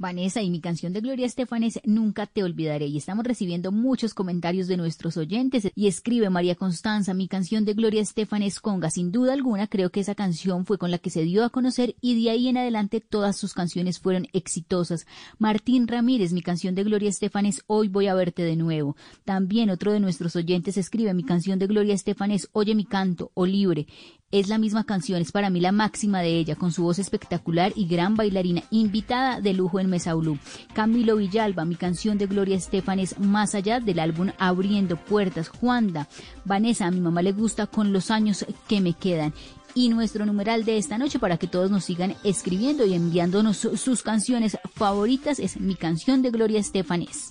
Vanessa, 0.00 0.40
y 0.40 0.48
mi 0.48 0.62
canción 0.62 0.94
de 0.94 1.02
Gloria 1.02 1.26
Estefan 1.26 1.62
es 1.62 1.78
Nunca 1.84 2.24
te 2.24 2.42
olvidaré. 2.42 2.86
Y 2.86 2.96
estamos 2.96 3.22
recibiendo 3.22 3.70
muchos 3.70 4.14
comentarios 4.14 4.66
de 4.66 4.78
nuestros 4.78 5.18
oyentes. 5.18 5.70
Y 5.74 5.88
escribe 5.88 6.30
María 6.30 6.54
Constanza, 6.54 7.12
mi 7.12 7.28
canción 7.28 7.66
de 7.66 7.74
Gloria 7.74 8.00
Estefan 8.00 8.42
es 8.42 8.60
Conga. 8.60 8.90
Sin 8.90 9.12
duda 9.12 9.34
alguna, 9.34 9.66
creo 9.66 9.90
que 9.90 10.00
esa 10.00 10.14
canción 10.14 10.64
fue 10.64 10.78
con 10.78 10.90
la 10.90 10.96
que 10.96 11.10
se 11.10 11.22
dio 11.22 11.44
a 11.44 11.50
conocer 11.50 11.96
y 12.00 12.22
de 12.22 12.30
ahí 12.30 12.48
en 12.48 12.56
adelante 12.56 13.02
todas 13.02 13.36
sus 13.36 13.52
canciones 13.52 14.00
fueron 14.00 14.26
exitosas. 14.32 15.06
Martín 15.38 15.86
Ramírez, 15.86 16.32
mi 16.32 16.40
canción 16.40 16.74
de 16.74 16.84
Gloria 16.84 17.10
Estefan 17.10 17.44
es 17.44 17.62
Hoy 17.66 17.88
voy 17.88 18.06
a 18.06 18.14
verte 18.14 18.42
de 18.42 18.56
nuevo. 18.56 18.96
También 19.26 19.68
otro 19.68 19.92
de 19.92 20.00
nuestros 20.00 20.34
oyentes 20.34 20.78
escribe, 20.78 21.12
mi 21.12 21.24
canción 21.24 21.58
de 21.58 21.66
Gloria 21.66 21.92
Estefan 21.92 22.30
es 22.30 22.48
Oye 22.52 22.74
mi 22.74 22.86
canto 22.86 23.32
o 23.34 23.44
Libre. 23.44 23.86
Es 24.32 24.46
la 24.48 24.58
misma 24.58 24.84
canción, 24.84 25.20
es 25.20 25.32
para 25.32 25.50
mí 25.50 25.58
la 25.58 25.72
máxima 25.72 26.20
de 26.20 26.38
ella, 26.38 26.54
con 26.54 26.70
su 26.70 26.84
voz 26.84 27.00
espectacular 27.00 27.72
y 27.74 27.88
gran 27.88 28.14
bailarina, 28.14 28.62
invitada 28.70 29.40
de 29.40 29.52
lujo 29.54 29.80
en 29.80 29.90
Mesa 29.90 30.14
Blue. 30.14 30.38
Camilo 30.72 31.16
Villalba, 31.16 31.64
mi 31.64 31.74
canción 31.74 32.16
de 32.16 32.28
Gloria 32.28 32.56
Estefan 32.56 33.00
es 33.00 33.18
Más 33.18 33.56
allá 33.56 33.80
del 33.80 33.98
álbum 33.98 34.30
Abriendo 34.38 34.96
Puertas. 34.96 35.48
Juanda, 35.48 36.06
Vanessa, 36.44 36.86
a 36.86 36.92
mi 36.92 37.00
mamá 37.00 37.22
le 37.22 37.32
gusta 37.32 37.66
con 37.66 37.92
los 37.92 38.12
años 38.12 38.46
que 38.68 38.80
me 38.80 38.92
quedan 38.92 39.34
y 39.74 39.88
nuestro 39.88 40.24
numeral 40.26 40.64
de 40.64 40.78
esta 40.78 40.96
noche 40.96 41.18
para 41.18 41.36
que 41.36 41.48
todos 41.48 41.72
nos 41.72 41.84
sigan 41.84 42.14
escribiendo 42.22 42.86
y 42.86 42.94
enviándonos 42.94 43.56
sus 43.56 44.02
canciones 44.04 44.58
favoritas 44.74 45.40
es 45.40 45.58
mi 45.58 45.74
canción 45.74 46.22
de 46.22 46.30
Gloria 46.30 46.60
Estefan 46.60 47.02
es. 47.02 47.30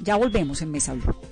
Ya 0.00 0.16
volvemos 0.16 0.62
en 0.62 0.70
Mesa 0.70 0.94
Blue. 0.94 1.31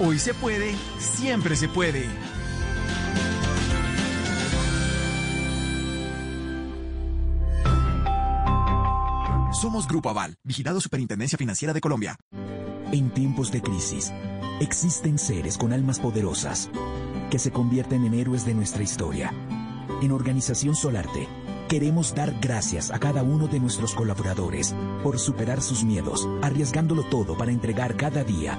Hoy 0.00 0.18
se 0.18 0.34
puede, 0.34 0.74
siempre 0.98 1.54
se 1.54 1.68
puede. 1.68 2.08
Somos 9.52 9.86
Grupo 9.86 10.10
Aval, 10.10 10.36
vigilado 10.42 10.80
Superintendencia 10.80 11.38
Financiera 11.38 11.72
de 11.72 11.80
Colombia. 11.80 12.16
En 12.90 13.10
tiempos 13.10 13.52
de 13.52 13.62
crisis, 13.62 14.12
existen 14.60 15.16
seres 15.16 15.56
con 15.56 15.72
almas 15.72 16.00
poderosas 16.00 16.70
que 17.30 17.38
se 17.38 17.52
convierten 17.52 18.04
en 18.04 18.14
héroes 18.14 18.44
de 18.44 18.54
nuestra 18.54 18.82
historia. 18.82 19.32
En 20.02 20.10
Organización 20.10 20.74
Solarte, 20.74 21.28
queremos 21.68 22.16
dar 22.16 22.34
gracias 22.40 22.90
a 22.90 22.98
cada 22.98 23.22
uno 23.22 23.46
de 23.46 23.60
nuestros 23.60 23.94
colaboradores 23.94 24.74
por 25.04 25.20
superar 25.20 25.62
sus 25.62 25.84
miedos, 25.84 26.28
arriesgándolo 26.42 27.04
todo 27.04 27.38
para 27.38 27.52
entregar 27.52 27.96
cada 27.96 28.24
día 28.24 28.58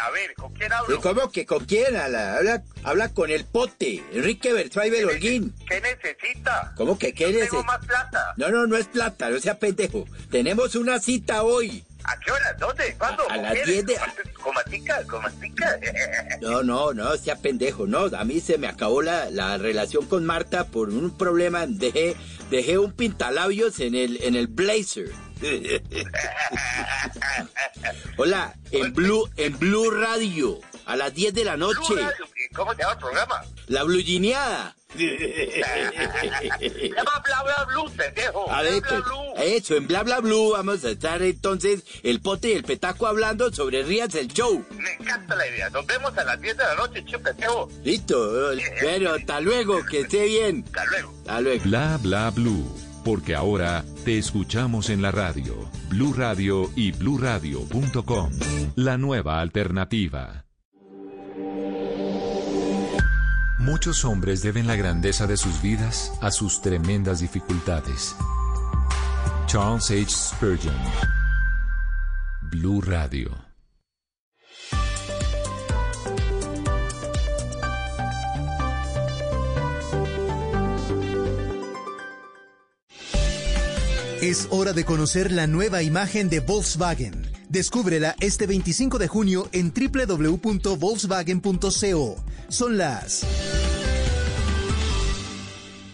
A 0.00 0.10
ver, 0.10 0.34
¿con 0.34 0.52
quién 0.54 0.72
hablo? 0.72 1.00
¿Cómo 1.00 1.30
que 1.30 1.46
con 1.46 1.64
quién? 1.64 1.96
Habla, 1.96 2.62
habla, 2.84 3.08
con 3.14 3.30
el 3.30 3.44
pote, 3.44 4.02
Enrique 4.12 4.52
Bertwaiber 4.52 5.06
Holguín. 5.06 5.54
¿Qué 5.68 5.80
necesita? 5.80 6.72
¿Cómo 6.76 6.98
que 6.98 7.12
qué 7.14 7.26
necesita? 7.26 7.50
tengo 7.50 7.64
más 7.64 7.84
plata. 7.86 8.34
No, 8.36 8.50
no, 8.50 8.66
no 8.66 8.76
es 8.76 8.86
plata, 8.86 9.30
no 9.30 9.38
sea 9.40 9.58
pendejo. 9.58 10.04
Tenemos 10.30 10.74
una 10.74 10.98
cita 11.00 11.42
hoy. 11.42 11.84
¿A 12.04 12.16
qué 12.20 12.30
hora? 12.30 12.52
¿Dónde? 12.58 12.94
¿Cuándo? 12.98 13.22
A 13.24 13.34
¿Con 13.34 13.42
las 13.42 13.52
quién? 13.54 13.66
10 13.66 13.86
de- 13.86 13.96
¿Con 14.40 14.54
matica? 14.54 15.02
¿Con 15.06 15.22
matica? 15.22 15.78
No, 16.40 16.62
no, 16.62 16.92
no, 16.92 17.16
sea 17.16 17.36
pendejo, 17.36 17.86
no. 17.86 18.04
A 18.16 18.24
mí 18.24 18.40
se 18.40 18.58
me 18.58 18.68
acabó 18.68 19.02
la, 19.02 19.30
la 19.30 19.56
relación 19.58 20.06
con 20.06 20.24
Marta 20.24 20.64
por 20.66 20.90
un 20.90 21.16
problema. 21.16 21.66
Dejé, 21.66 22.14
dejé 22.50 22.78
un 22.78 22.92
pintalabios 22.92 23.80
en 23.80 23.94
el, 23.94 24.22
en 24.22 24.36
el 24.36 24.46
blazer. 24.46 25.10
Hola, 28.16 28.54
en 28.70 28.94
Blue, 28.94 29.28
en 29.36 29.58
Blue 29.58 29.90
Radio, 29.90 30.60
a 30.86 30.96
las 30.96 31.12
10 31.14 31.34
de 31.34 31.44
la 31.44 31.58
noche. 31.58 31.78
Blue 31.88 31.96
Radio, 31.96 32.24
¿y 32.36 32.48
¿Cómo 32.54 32.72
se 32.72 32.78
llama 32.80 32.92
el 32.92 32.98
programa? 32.98 33.44
La 33.66 33.82
blugineada. 33.82 34.74
Se 34.96 35.04
llama 36.88 37.22
Bla 37.22 37.42
Bla 37.42 37.64
Blue, 37.66 37.90
pendejo. 37.94 38.50
A 38.50 38.62
ver, 38.62 38.80
Bla 38.80 38.90
Bla 38.90 38.92
pues, 39.02 39.04
Blue. 39.04 39.34
eso, 39.44 39.76
en 39.76 39.86
Bla 39.86 40.02
Bla 40.04 40.20
Blue 40.20 40.52
vamos 40.52 40.82
a 40.84 40.90
estar 40.90 41.20
entonces 41.20 41.82
el 42.02 42.22
pote 42.22 42.48
y 42.48 42.52
el 42.52 42.64
petaco 42.64 43.06
hablando 43.06 43.52
sobre 43.52 43.82
Rías 43.82 44.14
el 44.14 44.28
Show. 44.28 44.64
Me 44.70 44.94
encanta 44.94 45.36
la 45.36 45.46
idea. 45.48 45.68
Nos 45.68 45.84
vemos 45.84 46.16
a 46.16 46.24
las 46.24 46.40
10 46.40 46.56
de 46.56 46.64
la 46.64 46.76
noche, 46.76 47.04
che, 47.04 47.18
pendejo. 47.18 47.68
Listo, 47.84 48.54
bueno, 48.82 49.10
hasta 49.10 49.38
luego, 49.40 49.84
que 49.84 50.00
esté 50.00 50.24
bien. 50.24 50.64
Hasta 50.66 50.86
luego. 50.86 51.12
Hasta 51.18 51.40
luego. 51.42 51.64
Bla 51.64 51.98
bla 52.00 52.30
blue. 52.30 52.85
Porque 53.06 53.36
ahora 53.36 53.84
te 54.04 54.18
escuchamos 54.18 54.90
en 54.90 55.00
la 55.00 55.12
radio. 55.12 55.54
Blue 55.90 56.12
Radio 56.12 56.68
y 56.74 56.90
bluradio.com. 56.90 58.30
La 58.74 58.98
nueva 58.98 59.40
alternativa. 59.40 60.44
Muchos 63.60 64.04
hombres 64.04 64.42
deben 64.42 64.66
la 64.66 64.74
grandeza 64.74 65.28
de 65.28 65.36
sus 65.36 65.62
vidas 65.62 66.12
a 66.20 66.32
sus 66.32 66.60
tremendas 66.60 67.20
dificultades. 67.20 68.16
Charles 69.46 69.88
H. 69.92 70.10
Spurgeon. 70.10 70.74
Blue 72.50 72.80
Radio. 72.80 73.45
Es 84.26 84.48
hora 84.50 84.72
de 84.72 84.84
conocer 84.84 85.30
la 85.30 85.46
nueva 85.46 85.84
imagen 85.84 86.28
de 86.28 86.40
Volkswagen. 86.40 87.30
Descúbrela 87.48 88.16
este 88.18 88.48
25 88.48 88.98
de 88.98 89.06
junio 89.06 89.48
en 89.52 89.72
www.volkswagen.co. 89.72 92.16
Son 92.48 92.76
las 92.76 93.24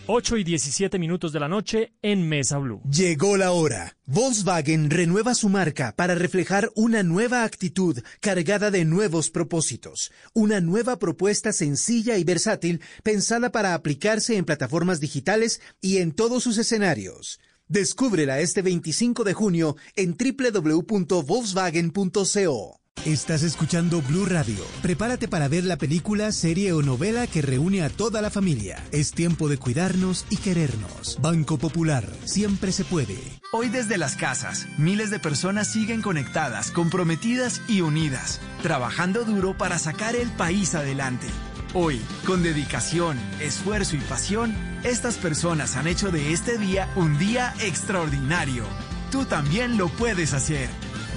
8 0.06 0.36
y 0.38 0.44
17 0.44 0.98
minutos 0.98 1.34
de 1.34 1.40
la 1.40 1.48
noche 1.48 1.92
en 2.00 2.26
Mesa 2.26 2.56
Blue. 2.56 2.80
Llegó 2.90 3.36
la 3.36 3.52
hora. 3.52 3.98
Volkswagen 4.06 4.88
renueva 4.88 5.34
su 5.34 5.50
marca 5.50 5.92
para 5.94 6.14
reflejar 6.14 6.70
una 6.74 7.02
nueva 7.02 7.44
actitud 7.44 7.98
cargada 8.20 8.70
de 8.70 8.86
nuevos 8.86 9.28
propósitos. 9.28 10.10
Una 10.32 10.62
nueva 10.62 10.98
propuesta 10.98 11.52
sencilla 11.52 12.16
y 12.16 12.24
versátil 12.24 12.80
pensada 13.02 13.52
para 13.52 13.74
aplicarse 13.74 14.38
en 14.38 14.46
plataformas 14.46 15.00
digitales 15.00 15.60
y 15.82 15.98
en 15.98 16.12
todos 16.12 16.42
sus 16.42 16.56
escenarios. 16.56 17.38
Descúbrela 17.68 18.40
este 18.40 18.62
25 18.62 19.24
de 19.24 19.34
junio 19.34 19.76
en 19.96 20.16
www.volkswagen.co. 20.16 22.82
Estás 23.04 23.42
escuchando 23.42 24.00
Blue 24.00 24.26
Radio. 24.26 24.64
Prepárate 24.80 25.26
para 25.26 25.48
ver 25.48 25.64
la 25.64 25.76
película, 25.76 26.30
serie 26.30 26.72
o 26.72 26.82
novela 26.82 27.26
que 27.26 27.42
reúne 27.42 27.82
a 27.82 27.90
toda 27.90 28.22
la 28.22 28.30
familia. 28.30 28.80
Es 28.92 29.10
tiempo 29.10 29.48
de 29.48 29.58
cuidarnos 29.58 30.24
y 30.30 30.36
querernos. 30.36 31.18
Banco 31.20 31.58
Popular, 31.58 32.08
siempre 32.24 32.70
se 32.70 32.84
puede. 32.84 33.18
Hoy 33.52 33.70
desde 33.70 33.98
las 33.98 34.14
casas, 34.14 34.68
miles 34.78 35.10
de 35.10 35.18
personas 35.18 35.72
siguen 35.72 36.00
conectadas, 36.00 36.70
comprometidas 36.70 37.60
y 37.68 37.80
unidas, 37.80 38.40
trabajando 38.62 39.24
duro 39.24 39.58
para 39.58 39.80
sacar 39.80 40.14
el 40.14 40.30
país 40.30 40.76
adelante. 40.76 41.26
Hoy, 41.74 42.02
con 42.26 42.42
dedicación, 42.42 43.18
esfuerzo 43.40 43.96
y 43.96 44.00
pasión, 44.00 44.54
estas 44.84 45.16
personas 45.16 45.74
han 45.76 45.86
hecho 45.86 46.10
de 46.10 46.34
este 46.34 46.58
día 46.58 46.92
un 46.96 47.18
día 47.18 47.54
extraordinario. 47.62 48.64
Tú 49.10 49.24
también 49.24 49.78
lo 49.78 49.88
puedes 49.88 50.34
hacer. 50.34 50.68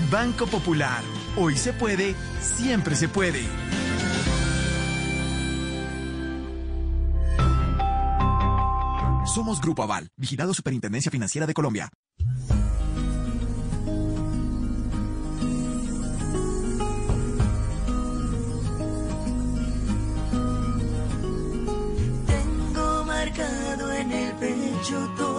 Banco 0.10 0.48
Popular. 0.48 1.04
Hoy 1.36 1.58
se 1.58 1.74
puede, 1.74 2.16
siempre 2.40 2.96
se 2.96 3.10
puede. 3.10 3.44
Somos 9.26 9.60
Grupo 9.60 9.84
Aval, 9.84 10.08
vigilado 10.16 10.54
Superintendencia 10.54 11.12
Financiera 11.12 11.46
de 11.46 11.54
Colombia. 11.54 11.90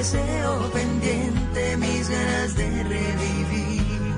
deseo 0.00 0.70
pendiente, 0.72 1.76
mis 1.76 2.08
ganas 2.08 2.54
de 2.56 2.68
revivir. 2.84 4.14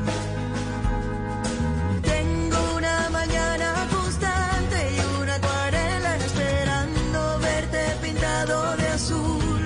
Tengo 2.03 2.59
una 2.77 3.11
mañana 3.11 3.69
constante 3.91 4.79
y 4.97 5.21
una 5.21 5.35
acuarela 5.35 6.17
esperando 6.19 7.39
verte 7.41 7.81
pintado 8.01 8.77
de 8.77 8.87
azul. 8.99 9.63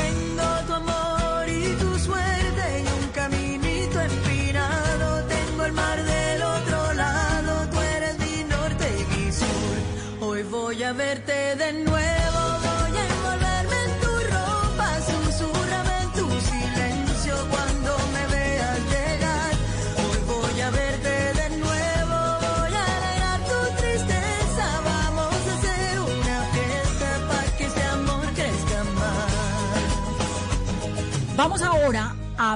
Tengo 0.00 0.48
tu 0.66 0.72
amor 0.82 1.48
y 1.48 1.64
tu 1.82 1.90
suerte 2.08 2.64
y 2.84 2.86
un 3.00 3.06
caminito 3.20 4.00
empinado. 4.00 5.06
Tengo 5.34 5.64
el 5.66 5.72
mar 5.72 5.98
del 6.02 6.42
otro 6.42 6.94
lado, 6.94 7.68
tú 7.70 7.78
eres 7.96 8.18
mi 8.18 8.42
norte 8.54 8.86
y 9.00 9.04
mi 9.12 9.32
sur. 9.40 9.76
Hoy 10.20 10.42
voy 10.42 10.82
a 10.82 10.92
verte 10.92 11.54
de 11.62 11.72
nuevo, 11.84 12.23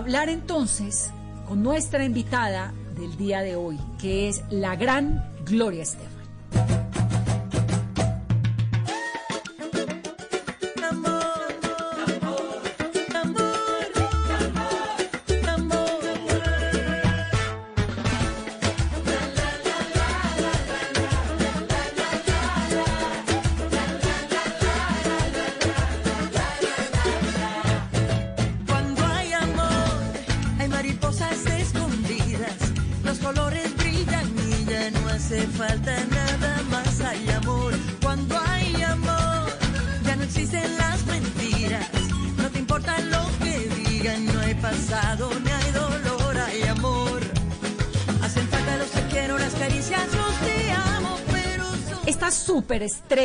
hablar 0.08 0.30
entonces 0.30 1.10
con 1.46 1.62
nuestra 1.62 2.02
invitada 2.02 2.72
del 2.96 3.14
día 3.18 3.42
de 3.42 3.56
hoy, 3.56 3.78
que 4.00 4.30
es 4.30 4.42
la 4.48 4.74
gran 4.74 5.22
Gloria 5.44 5.82
Estefan. 5.82 6.07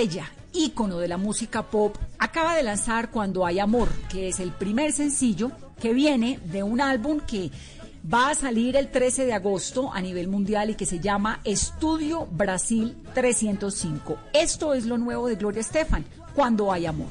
Superestrella, 0.03 0.31
ícono 0.53 0.99
de 0.99 1.07
la 1.07 1.17
música 1.17 1.63
pop, 1.63 1.95
acaba 2.19 2.55
de 2.55 2.63
lanzar 2.63 3.09
Cuando 3.09 3.45
hay 3.45 3.59
amor, 3.59 3.89
que 4.09 4.29
es 4.29 4.39
el 4.39 4.51
primer 4.51 4.91
sencillo 4.91 5.51
que 5.79 5.93
viene 5.93 6.39
de 6.45 6.63
un 6.63 6.81
álbum 6.81 7.19
que 7.19 7.51
va 8.11 8.31
a 8.31 8.35
salir 8.35 8.75
el 8.75 8.89
13 8.89 9.25
de 9.25 9.33
agosto 9.33 9.91
a 9.93 10.01
nivel 10.01 10.27
mundial 10.27 10.69
y 10.69 10.75
que 10.75 10.85
se 10.85 10.99
llama 10.99 11.39
Estudio 11.43 12.27
Brasil 12.27 12.97
305. 13.13 14.17
Esto 14.33 14.73
es 14.73 14.85
lo 14.85 14.97
nuevo 14.97 15.27
de 15.27 15.35
Gloria 15.35 15.61
Estefan, 15.61 16.05
Cuando 16.35 16.71
hay 16.71 16.85
amor. 16.85 17.07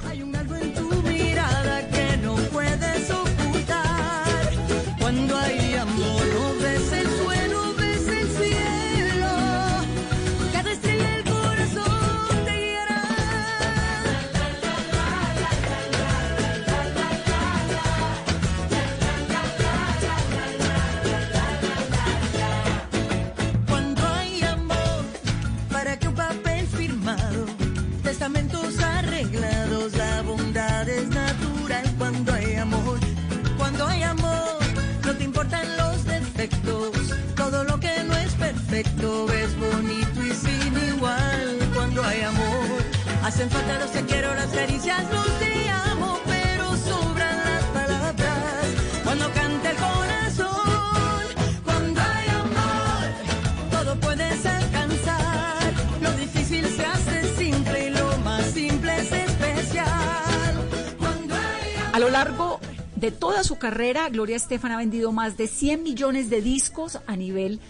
Carrera, 63.62 64.09
Gloria 64.09 64.35
Estefan 64.35 64.72
ha 64.72 64.77
vendido 64.77 65.12
más 65.12 65.37
de 65.37 65.46
100 65.46 65.85
millones 65.85 66.29
de 66.31 66.42
discos 66.42 66.98
a 67.07 67.14
nivel 67.14 67.61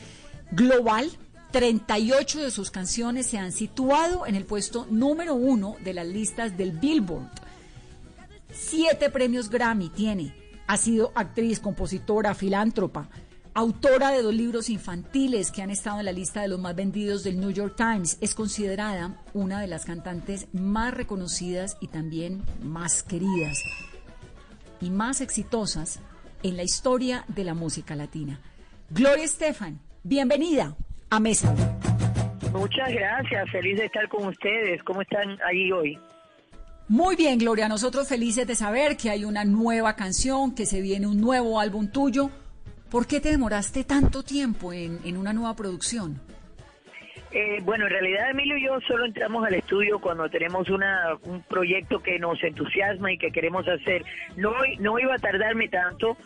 global. 0.50 1.10
38 1.50 2.40
de 2.40 2.50
sus 2.50 2.70
canciones 2.70 3.26
se 3.26 3.36
han 3.36 3.52
situado 3.52 4.26
en 4.26 4.34
el 4.34 4.46
puesto 4.46 4.86
número 4.88 5.34
uno 5.34 5.76
de 5.84 5.92
las 5.92 6.06
listas 6.06 6.56
del 6.56 6.72
Billboard. 6.72 7.28
Siete 8.50 9.10
premios 9.10 9.50
Grammy 9.50 9.90
tiene. 9.90 10.34
Ha 10.66 10.78
sido 10.78 11.12
actriz, 11.14 11.60
compositora, 11.60 12.34
filántropa, 12.34 13.10
autora 13.52 14.12
de 14.12 14.22
dos 14.22 14.34
libros 14.34 14.70
infantiles 14.70 15.50
que 15.50 15.60
han 15.60 15.68
estado 15.68 15.98
en 15.98 16.06
la 16.06 16.12
lista 16.12 16.40
de 16.40 16.48
los 16.48 16.58
más 16.58 16.74
vendidos 16.74 17.22
del 17.22 17.38
New 17.38 17.50
York 17.50 17.74
Times. 17.76 18.16
Es 18.22 18.34
considerada 18.34 19.22
una 19.34 19.60
de 19.60 19.66
las 19.66 19.84
cantantes 19.84 20.46
más 20.54 20.94
reconocidas 20.94 21.76
y 21.80 21.88
también 21.88 22.42
más 22.62 23.02
queridas 23.02 23.58
y 24.82 24.90
más 24.90 25.20
exitosas 25.20 26.00
en 26.42 26.56
la 26.56 26.64
historia 26.64 27.24
de 27.28 27.44
la 27.44 27.54
música 27.54 27.94
latina. 27.94 28.40
Gloria 28.90 29.24
Estefan, 29.24 29.80
bienvenida 30.02 30.76
a 31.08 31.20
Mesa. 31.20 31.54
Muchas 32.52 32.92
gracias, 32.92 33.50
feliz 33.50 33.78
de 33.78 33.86
estar 33.86 34.08
con 34.08 34.26
ustedes. 34.26 34.82
¿Cómo 34.82 35.00
están 35.00 35.38
ahí 35.48 35.72
hoy? 35.72 35.98
Muy 36.88 37.16
bien, 37.16 37.38
Gloria, 37.38 37.68
nosotros 37.68 38.08
felices 38.08 38.46
de 38.46 38.54
saber 38.54 38.96
que 38.96 39.08
hay 39.08 39.24
una 39.24 39.44
nueva 39.44 39.94
canción, 39.94 40.54
que 40.54 40.66
se 40.66 40.82
viene 40.82 41.06
un 41.06 41.20
nuevo 41.20 41.58
álbum 41.58 41.88
tuyo. 41.88 42.30
¿Por 42.90 43.06
qué 43.06 43.20
te 43.20 43.30
demoraste 43.30 43.84
tanto 43.84 44.22
tiempo 44.22 44.72
en, 44.72 45.00
en 45.04 45.16
una 45.16 45.32
nueva 45.32 45.56
producción? 45.56 46.20
Eh, 47.34 47.60
bueno, 47.64 47.86
en 47.86 47.90
realidad 47.90 48.30
Emilio 48.30 48.58
y 48.58 48.64
yo 48.66 48.78
solo 48.82 49.06
entramos 49.06 49.46
al 49.46 49.54
estudio 49.54 49.98
cuando 50.00 50.28
tenemos 50.28 50.68
una, 50.68 51.16
un 51.22 51.42
proyecto 51.42 52.00
que 52.00 52.18
nos 52.18 52.42
entusiasma 52.44 53.12
y 53.12 53.18
que 53.18 53.30
queremos 53.30 53.66
hacer. 53.66 54.04
No, 54.36 54.52
no 54.80 54.98
iba 54.98 55.14
a 55.14 55.18
tardarme 55.18 55.68
tanto, 55.68 56.18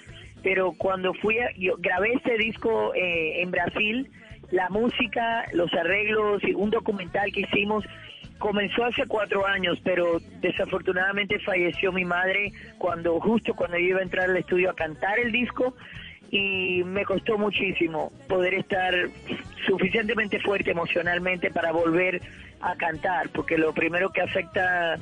pero 0.43 0.73
cuando 0.73 1.15
fui 1.15 1.39
a, 1.39 1.53
yo 1.57 1.77
grabé 1.79 2.15
este 2.15 2.37
disco 2.39 2.93
eh, 2.95 3.41
en 3.41 3.53
Brasil, 3.53 4.11
la 4.51 4.69
música, 4.69 5.45
los 5.53 5.73
arreglos 5.75 6.43
y 6.43 6.55
un 6.55 6.71
documental 6.71 7.31
que 7.33 7.43
hicimos 7.43 7.85
comenzó 8.39 8.85
hace 8.85 9.07
cuatro 9.07 9.47
años, 9.47 9.81
pero 9.83 10.19
desafortunadamente 10.41 11.39
falleció 11.39 11.93
mi 11.93 12.05
madre 12.05 12.53
cuando 12.79 13.19
justo 13.21 13.55
cuando 13.55 13.79
yo 13.79 13.87
iba 13.87 14.01
a 14.01 14.03
entrar 14.03 14.29
al 14.29 14.37
estudio 14.37 14.71
a 14.71 14.75
cantar 14.75 15.19
el 15.21 15.33
disco 15.33 15.75
y 16.31 16.83
me 16.85 17.05
costó 17.05 17.39
muchísimo 17.39 18.13
poder 18.29 18.55
estar 18.55 18.95
suficientemente 19.67 20.41
fuerte 20.41 20.71
emocionalmente 20.71 21.51
para 21.51 21.73
volver 21.73 22.21
a 22.61 22.75
cantar, 22.77 23.29
porque 23.31 23.59
lo 23.59 23.73
primero 23.73 24.11
que 24.11 24.23
afecta 24.23 24.97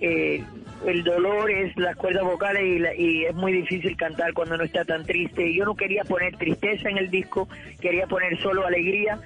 eh, 0.00 0.42
el 0.86 1.02
dolor 1.02 1.50
es 1.50 1.76
las 1.76 1.96
cuerdas 1.96 2.22
vocales 2.24 2.62
y, 2.64 2.78
la- 2.78 2.94
y 2.94 3.24
es 3.24 3.34
muy 3.34 3.52
difícil 3.52 3.96
cantar 3.96 4.32
cuando 4.32 4.54
uno 4.54 4.64
está 4.64 4.84
tan 4.84 5.04
triste. 5.04 5.52
Yo 5.54 5.64
no 5.64 5.74
quería 5.74 6.04
poner 6.04 6.36
tristeza 6.36 6.88
en 6.88 6.98
el 6.98 7.10
disco, 7.10 7.48
quería 7.80 8.06
poner 8.06 8.38
solo 8.40 8.64
alegría 8.66 9.18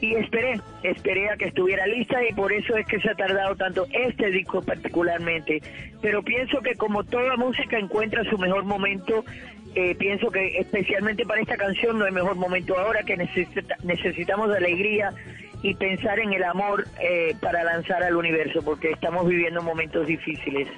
y 0.00 0.14
esperé, 0.14 0.60
esperé 0.82 1.28
a 1.30 1.36
que 1.36 1.46
estuviera 1.46 1.86
lista 1.86 2.22
y 2.26 2.32
por 2.32 2.52
eso 2.52 2.76
es 2.76 2.86
que 2.86 3.00
se 3.00 3.10
ha 3.10 3.14
tardado 3.14 3.54
tanto 3.56 3.86
este 3.92 4.30
disco 4.30 4.62
particularmente. 4.62 5.60
Pero 6.00 6.22
pienso 6.22 6.60
que 6.60 6.74
como 6.74 7.04
toda 7.04 7.36
música 7.36 7.78
encuentra 7.78 8.22
su 8.24 8.38
mejor 8.38 8.64
momento, 8.64 9.24
eh, 9.74 9.94
pienso 9.94 10.30
que 10.30 10.58
especialmente 10.58 11.24
para 11.24 11.40
esta 11.40 11.56
canción 11.56 11.98
no 11.98 12.04
hay 12.04 12.12
mejor 12.12 12.36
momento 12.36 12.78
ahora 12.78 13.02
que 13.02 13.16
necesita- 13.16 13.76
necesitamos 13.82 14.54
alegría 14.54 15.12
y 15.62 15.74
pensar 15.74 16.18
en 16.18 16.32
el 16.32 16.44
amor 16.44 16.86
eh, 17.00 17.34
para 17.40 17.64
lanzar 17.64 18.02
al 18.02 18.16
universo, 18.16 18.62
porque 18.62 18.90
estamos 18.90 19.26
viviendo 19.26 19.62
momentos 19.62 20.06
difíciles. 20.06 20.68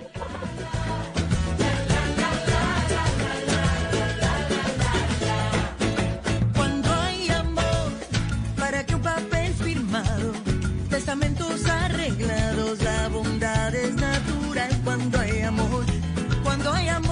Arreglados, 11.68 12.82
la 12.82 13.08
bondad 13.08 13.74
es 13.74 13.94
natural. 13.94 14.70
Cuando 14.84 15.20
hay 15.20 15.40
amor. 15.42 17.05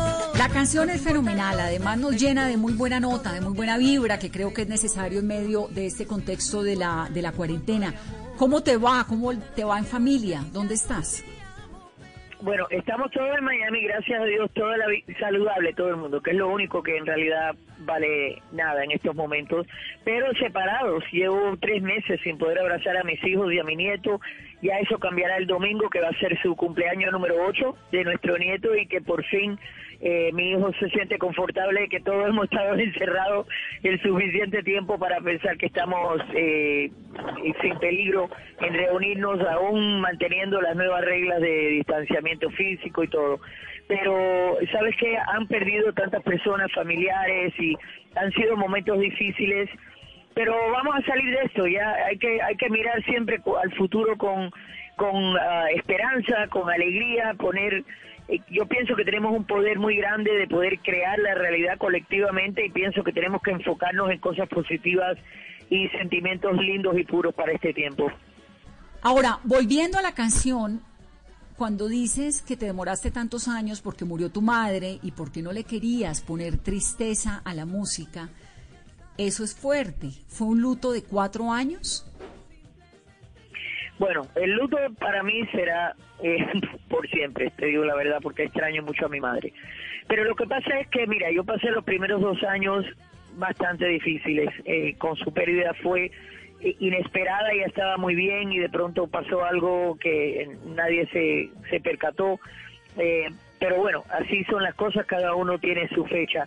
La 0.44 0.50
canción 0.50 0.90
es 0.90 1.02
fenomenal, 1.02 1.58
además 1.58 1.96
nos 1.96 2.20
llena 2.20 2.46
de 2.46 2.58
muy 2.58 2.74
buena 2.74 3.00
nota, 3.00 3.32
de 3.32 3.40
muy 3.40 3.54
buena 3.54 3.78
vibra, 3.78 4.18
que 4.18 4.30
creo 4.30 4.52
que 4.52 4.60
es 4.60 4.68
necesario 4.68 5.20
en 5.20 5.26
medio 5.26 5.68
de 5.68 5.86
este 5.86 6.06
contexto 6.06 6.62
de 6.62 6.76
la, 6.76 7.08
de 7.10 7.22
la 7.22 7.32
cuarentena. 7.32 7.94
¿Cómo 8.36 8.62
te 8.62 8.76
va? 8.76 9.06
¿Cómo 9.08 9.32
te 9.56 9.64
va 9.64 9.78
en 9.78 9.86
familia? 9.86 10.42
¿Dónde 10.52 10.74
estás? 10.74 11.24
Bueno, 12.42 12.66
estamos 12.68 13.10
todos 13.10 13.38
en 13.38 13.42
Miami, 13.42 13.84
gracias 13.84 14.20
a 14.20 14.24
Dios, 14.26 14.50
toda 14.52 14.76
la 14.76 14.84
saludable 15.18 15.72
todo 15.72 15.88
el 15.88 15.96
mundo, 15.96 16.20
que 16.20 16.32
es 16.32 16.36
lo 16.36 16.50
único 16.50 16.82
que 16.82 16.94
en 16.94 17.06
realidad 17.06 17.54
vale 17.78 18.42
nada 18.52 18.84
en 18.84 18.90
estos 18.90 19.14
momentos, 19.14 19.66
pero 20.04 20.30
separados. 20.34 21.02
Llevo 21.10 21.56
tres 21.58 21.82
meses 21.82 22.20
sin 22.22 22.36
poder 22.36 22.58
abrazar 22.58 22.98
a 22.98 23.02
mis 23.02 23.24
hijos 23.24 23.50
y 23.50 23.60
a 23.60 23.64
mi 23.64 23.76
nieto. 23.76 24.20
Ya 24.60 24.78
eso 24.78 24.98
cambiará 24.98 25.38
el 25.38 25.46
domingo, 25.46 25.88
que 25.88 26.02
va 26.02 26.08
a 26.08 26.18
ser 26.18 26.38
su 26.42 26.54
cumpleaños 26.54 27.12
número 27.12 27.34
8 27.46 27.76
de 27.92 28.04
nuestro 28.04 28.36
nieto 28.36 28.76
y 28.76 28.86
que 28.88 29.00
por 29.00 29.24
fin 29.24 29.58
eh, 30.06 30.30
mi 30.34 30.50
hijo 30.50 30.70
se 30.74 30.90
siente 30.90 31.16
confortable 31.16 31.88
que 31.88 31.98
todos 32.00 32.28
hemos 32.28 32.44
estado 32.44 32.74
encerrados 32.78 33.46
el 33.82 33.98
suficiente 34.02 34.62
tiempo 34.62 34.98
para 34.98 35.18
pensar 35.20 35.56
que 35.56 35.64
estamos 35.64 36.20
eh, 36.34 36.90
sin 37.62 37.78
peligro 37.78 38.28
en 38.60 38.74
reunirnos, 38.74 39.40
aún 39.48 40.02
manteniendo 40.02 40.60
las 40.60 40.76
nuevas 40.76 41.02
reglas 41.06 41.40
de 41.40 41.68
distanciamiento 41.68 42.50
físico 42.50 43.02
y 43.02 43.08
todo. 43.08 43.40
Pero, 43.88 44.58
¿sabes 44.72 44.94
qué? 44.98 45.16
Han 45.16 45.46
perdido 45.46 45.90
tantas 45.94 46.22
personas, 46.22 46.70
familiares, 46.72 47.54
y 47.58 47.74
han 48.14 48.30
sido 48.32 48.58
momentos 48.58 49.00
difíciles 49.00 49.70
pero 50.34 50.52
vamos 50.72 50.96
a 50.96 51.02
salir 51.02 51.30
de 51.30 51.44
esto 51.44 51.64
ya 51.68 51.92
hay 52.06 52.18
que 52.18 52.42
hay 52.42 52.56
que 52.56 52.68
mirar 52.68 53.00
siempre 53.04 53.40
al 53.62 53.72
futuro 53.74 54.18
con 54.18 54.50
con 54.96 55.14
ah, 55.36 55.66
esperanza 55.76 56.48
con 56.48 56.68
alegría 56.68 57.34
poner 57.34 57.84
yo 58.50 58.66
pienso 58.66 58.96
que 58.96 59.04
tenemos 59.04 59.36
un 59.36 59.44
poder 59.44 59.78
muy 59.78 59.96
grande 59.96 60.32
de 60.32 60.46
poder 60.46 60.78
crear 60.80 61.18
la 61.18 61.34
realidad 61.34 61.76
colectivamente 61.78 62.64
y 62.64 62.70
pienso 62.70 63.04
que 63.04 63.12
tenemos 63.12 63.42
que 63.42 63.50
enfocarnos 63.50 64.10
en 64.10 64.18
cosas 64.18 64.48
positivas 64.48 65.18
y 65.70 65.88
sentimientos 65.88 66.56
lindos 66.56 66.96
y 66.98 67.04
puros 67.04 67.34
para 67.34 67.52
este 67.52 67.72
tiempo 67.72 68.10
Ahora, 69.04 69.38
volviendo 69.44 69.98
a 69.98 70.02
la 70.02 70.14
canción, 70.14 70.80
cuando 71.58 71.88
dices 71.88 72.40
que 72.40 72.56
te 72.56 72.64
demoraste 72.64 73.10
tantos 73.10 73.48
años 73.48 73.82
porque 73.82 74.06
murió 74.06 74.30
tu 74.30 74.40
madre 74.40 74.98
y 75.02 75.10
porque 75.10 75.42
no 75.42 75.52
le 75.52 75.64
querías 75.64 76.22
poner 76.22 76.56
tristeza 76.56 77.42
a 77.44 77.52
la 77.52 77.66
música, 77.66 78.30
eso 79.18 79.44
es 79.44 79.54
fuerte. 79.54 80.10
¿Fue 80.28 80.46
un 80.46 80.62
luto 80.62 80.90
de 80.90 81.02
cuatro 81.02 81.52
años? 81.52 82.06
Bueno, 83.98 84.22
el 84.34 84.52
luto 84.52 84.76
para 84.98 85.22
mí 85.22 85.46
será 85.52 85.94
eh, 86.22 86.46
por 86.88 87.08
siempre, 87.08 87.50
te 87.56 87.66
digo 87.66 87.84
la 87.84 87.94
verdad, 87.94 88.18
porque 88.22 88.44
extraño 88.44 88.82
mucho 88.82 89.06
a 89.06 89.08
mi 89.08 89.20
madre. 89.20 89.52
Pero 90.08 90.24
lo 90.24 90.34
que 90.34 90.46
pasa 90.46 90.80
es 90.80 90.88
que, 90.88 91.06
mira, 91.06 91.30
yo 91.30 91.44
pasé 91.44 91.70
los 91.70 91.84
primeros 91.84 92.20
dos 92.20 92.42
años 92.44 92.84
bastante 93.36 93.86
difíciles. 93.86 94.50
Eh, 94.64 94.94
con 94.98 95.16
su 95.16 95.32
pérdida 95.32 95.72
fue 95.82 96.10
eh, 96.60 96.76
inesperada, 96.80 97.54
ya 97.54 97.66
estaba 97.66 97.96
muy 97.96 98.14
bien 98.14 98.52
y 98.52 98.58
de 98.58 98.68
pronto 98.68 99.06
pasó 99.06 99.44
algo 99.44 99.96
que 99.98 100.48
nadie 100.66 101.06
se, 101.12 101.50
se 101.70 101.80
percató. 101.80 102.40
Eh, 102.98 103.28
pero 103.58 103.76
bueno, 103.76 104.04
así 104.10 104.44
son 104.44 104.62
las 104.62 104.74
cosas, 104.74 105.06
cada 105.06 105.34
uno 105.34 105.58
tiene 105.58 105.88
su 105.88 106.04
fecha. 106.04 106.46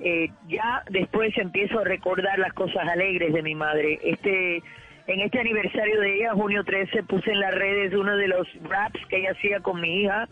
Eh, 0.00 0.28
ya 0.48 0.82
después 0.90 1.36
empiezo 1.38 1.78
a 1.80 1.84
recordar 1.84 2.38
las 2.38 2.52
cosas 2.52 2.88
alegres 2.88 3.32
de 3.32 3.42
mi 3.42 3.54
madre. 3.54 3.98
Este, 4.02 4.62
en 5.06 5.20
este 5.20 5.38
aniversario 5.38 6.00
de 6.00 6.16
ella, 6.16 6.32
junio 6.32 6.64
13, 6.64 7.02
puse 7.04 7.30
en 7.30 7.40
las 7.40 7.54
redes 7.54 7.92
uno 7.94 8.16
de 8.16 8.28
los 8.28 8.48
raps 8.62 9.00
que 9.08 9.18
ella 9.18 9.32
hacía 9.32 9.60
con 9.60 9.80
mi 9.80 10.02
hija, 10.02 10.28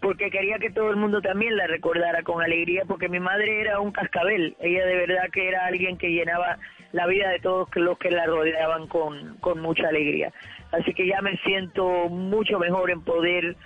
porque 0.00 0.30
quería 0.30 0.58
que 0.58 0.70
todo 0.70 0.90
el 0.90 0.96
mundo 0.96 1.22
también 1.22 1.56
la 1.56 1.66
recordara 1.66 2.22
con 2.22 2.42
alegría, 2.42 2.84
porque 2.86 3.08
mi 3.08 3.20
madre 3.20 3.60
era 3.62 3.80
un 3.80 3.92
cascabel, 3.92 4.54
ella 4.60 4.84
de 4.84 4.96
verdad 4.96 5.30
que 5.32 5.48
era 5.48 5.66
alguien 5.66 5.96
que 5.96 6.10
llenaba 6.10 6.58
la 6.92 7.06
vida 7.06 7.30
de 7.30 7.40
todos 7.40 7.68
los 7.74 7.98
que 7.98 8.10
la 8.10 8.26
rodeaban 8.26 8.86
con, 8.86 9.36
con 9.38 9.60
mucha 9.60 9.88
alegría. 9.88 10.32
Así 10.72 10.92
que 10.92 11.06
ya 11.06 11.22
me 11.22 11.36
siento 11.38 12.08
mucho 12.08 12.58
mejor 12.58 12.90
en 12.90 13.02
poder 13.02 13.56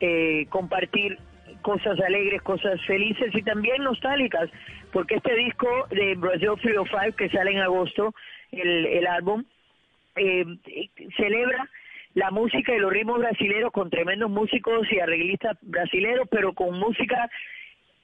eh, 0.00 0.46
compartir 0.50 1.18
cosas 1.62 1.98
alegres, 2.00 2.40
cosas 2.42 2.80
felices 2.86 3.34
y 3.34 3.42
también 3.42 3.82
nostálgicas, 3.82 4.48
porque 4.92 5.16
este 5.16 5.34
disco 5.34 5.68
de 5.90 6.14
Brazil 6.14 6.52
305 6.62 7.16
que 7.16 7.28
sale 7.28 7.50
en 7.52 7.58
agosto, 7.58 8.14
el, 8.52 8.86
el 8.86 9.06
álbum, 9.06 9.44
eh, 10.20 10.90
celebra 11.16 11.68
la 12.14 12.30
música 12.30 12.74
y 12.74 12.78
los 12.78 12.92
ritmos 12.92 13.18
brasileños 13.18 13.72
con 13.72 13.88
tremendos 13.88 14.30
músicos 14.30 14.86
y 14.92 14.98
arreglistas 14.98 15.56
brasileños, 15.62 16.26
pero 16.30 16.52
con 16.52 16.78
música, 16.78 17.30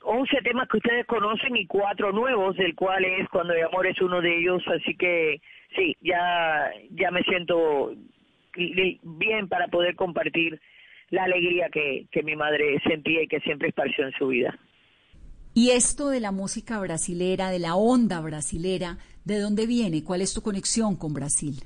11 0.03 0.37
temas 0.43 0.69
que 0.69 0.77
ustedes 0.77 1.07
conocen 1.07 1.57
y 1.57 1.67
cuatro 1.67 2.13
nuevos, 2.13 2.57
del 2.57 2.75
cual 2.75 3.05
es 3.05 3.29
Cuando 3.29 3.53
el 3.53 3.65
amor 3.65 3.87
es 3.87 4.01
uno 4.01 4.21
de 4.21 4.39
ellos, 4.39 4.63
así 4.69 4.97
que 4.97 5.41
sí, 5.75 5.97
ya, 6.01 6.71
ya 6.91 7.11
me 7.11 7.23
siento 7.23 7.93
bien 8.55 9.49
para 9.49 9.67
poder 9.69 9.97
compartir 9.97 10.61
la 11.11 11.25
alegría 11.25 11.69
que, 11.71 12.07
que 12.11 12.23
mi 12.23 12.37
madre 12.37 12.81
sentía 12.87 13.23
y 13.23 13.29
que 13.29 13.41
siempre 13.41 13.69
esparció 13.69 14.07
en 14.07 14.13
su 14.13 14.29
vida. 14.29 14.59
Y 15.55 15.71
esto 15.71 16.11
de 16.11 16.21
la 16.21 16.33
música 16.33 16.79
brasilera, 16.81 17.51
de 17.51 17.59
la 17.59 17.77
onda 17.77 18.21
brasilera, 18.21 18.99
¿de 19.25 19.39
dónde 19.41 19.67
viene? 19.67 20.05
¿Cuál 20.05 20.21
es 20.21 20.35
tu 20.35 20.43
conexión 20.43 20.97
con 20.97 21.15
Brasil? 21.15 21.63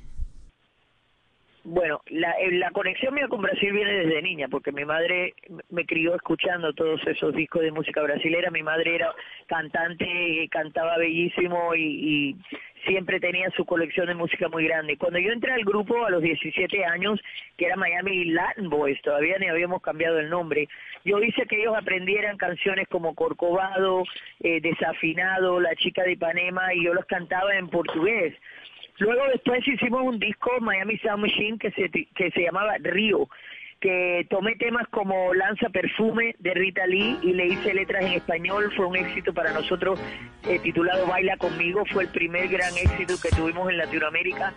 Bueno, 1.63 2.01
la, 2.07 2.33
eh, 2.33 2.53
la 2.53 2.71
conexión 2.71 3.15
mía 3.15 3.29
con 3.29 3.43
Brasil 3.43 3.71
viene 3.73 3.93
desde 3.93 4.23
niña, 4.23 4.49
porque 4.49 4.73
mi 4.73 4.87
madre 4.87 5.35
me 5.69 5.85
crió 5.85 6.15
escuchando 6.15 6.73
todos 6.73 7.07
esos 7.07 7.35
discos 7.35 7.61
de 7.61 7.71
música 7.71 8.01
brasilera. 8.03 8.51
Mi 8.51 8.63
madre 8.63 8.95
era 8.95 9.15
cantante, 9.47 10.49
cantaba 10.51 10.97
bellísimo 10.97 11.75
y, 11.75 12.37
siempre 12.87 13.21
tenía 13.21 13.51
su 13.51 13.67
colección 13.67 14.07
de 14.07 14.15
música 14.15 14.49
muy 14.49 14.65
grande. 14.67 14.97
Cuando 14.97 15.19
yo 15.19 15.33
entré 15.33 15.53
al 15.53 15.65
grupo 15.65 16.07
a 16.07 16.09
los 16.09 16.23
17 16.23 16.83
años, 16.87 17.21
que 17.59 17.67
era 17.67 17.77
Miami 17.77 18.25
Latin 18.25 18.71
Boys, 18.71 18.99
todavía 19.03 19.37
ni 19.39 19.49
habíamos 19.49 19.83
cambiado 19.83 20.19
el 20.19 20.31
nombre, 20.31 20.67
yo 21.05 21.23
hice 21.23 21.45
que 21.45 21.61
ellos 21.61 21.77
aprendieran 21.77 22.39
canciones 22.39 22.89
como 22.89 23.15
Corcovado, 23.15 24.05
eh, 24.43 24.63
Desafinado, 24.63 25.61
La 25.61 25.75
chica 25.77 26.05
de 26.05 26.13
Ipanema, 26.13 26.73
y 26.73 26.85
yo 26.85 26.95
los 26.95 27.05
cantaba 27.05 27.55
en 27.55 27.69
portugués. 27.69 28.35
Luego 29.01 29.23
después 29.33 29.67
hicimos 29.67 30.03
un 30.03 30.19
disco, 30.19 30.51
Miami 30.61 30.99
Sound 30.99 31.23
Machine, 31.23 31.59
que 31.59 31.71
se, 31.73 31.89
que 31.91 32.31
se 32.33 32.43
llamaba 32.43 32.75
Río, 32.81 33.29
que 33.81 34.27
tomé 34.29 34.57
temas 34.57 34.87
como 34.89 35.33
Lanza 35.33 35.71
Perfume 35.71 36.37
de 36.39 36.53
Rita 36.53 36.87
Lee 36.87 37.19
y 37.23 37.33
le 37.33 37.47
hice 37.47 37.73
letras 37.73 38.05
en 38.05 38.13
español, 38.13 38.71
fue 38.77 38.87
un 38.87 38.97
éxito 38.97 39.33
para 39.33 39.55
nosotros, 39.55 39.99
eh, 40.47 40.59
titulado 40.59 41.07
Baila 41.07 41.39
conmigo, 41.39 41.83
fue 41.91 42.05
el 42.05 42.11
primer 42.11 42.49
gran 42.49 42.77
éxito 42.77 43.15
que 43.23 43.35
tuvimos 43.35 43.71
en 43.71 43.79
Latinoamérica. 43.79 44.53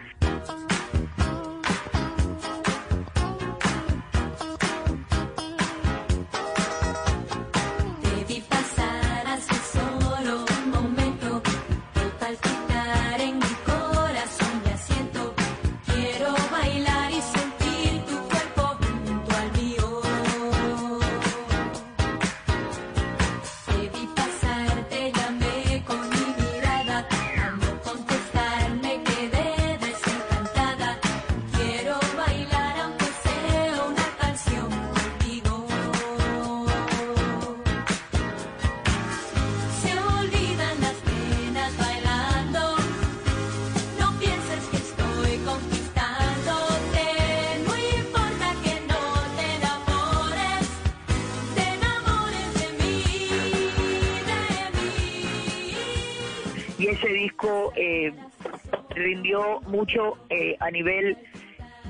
Mucho 59.84 60.18
eh, 60.30 60.56
a 60.62 60.72
nivel 60.72 61.18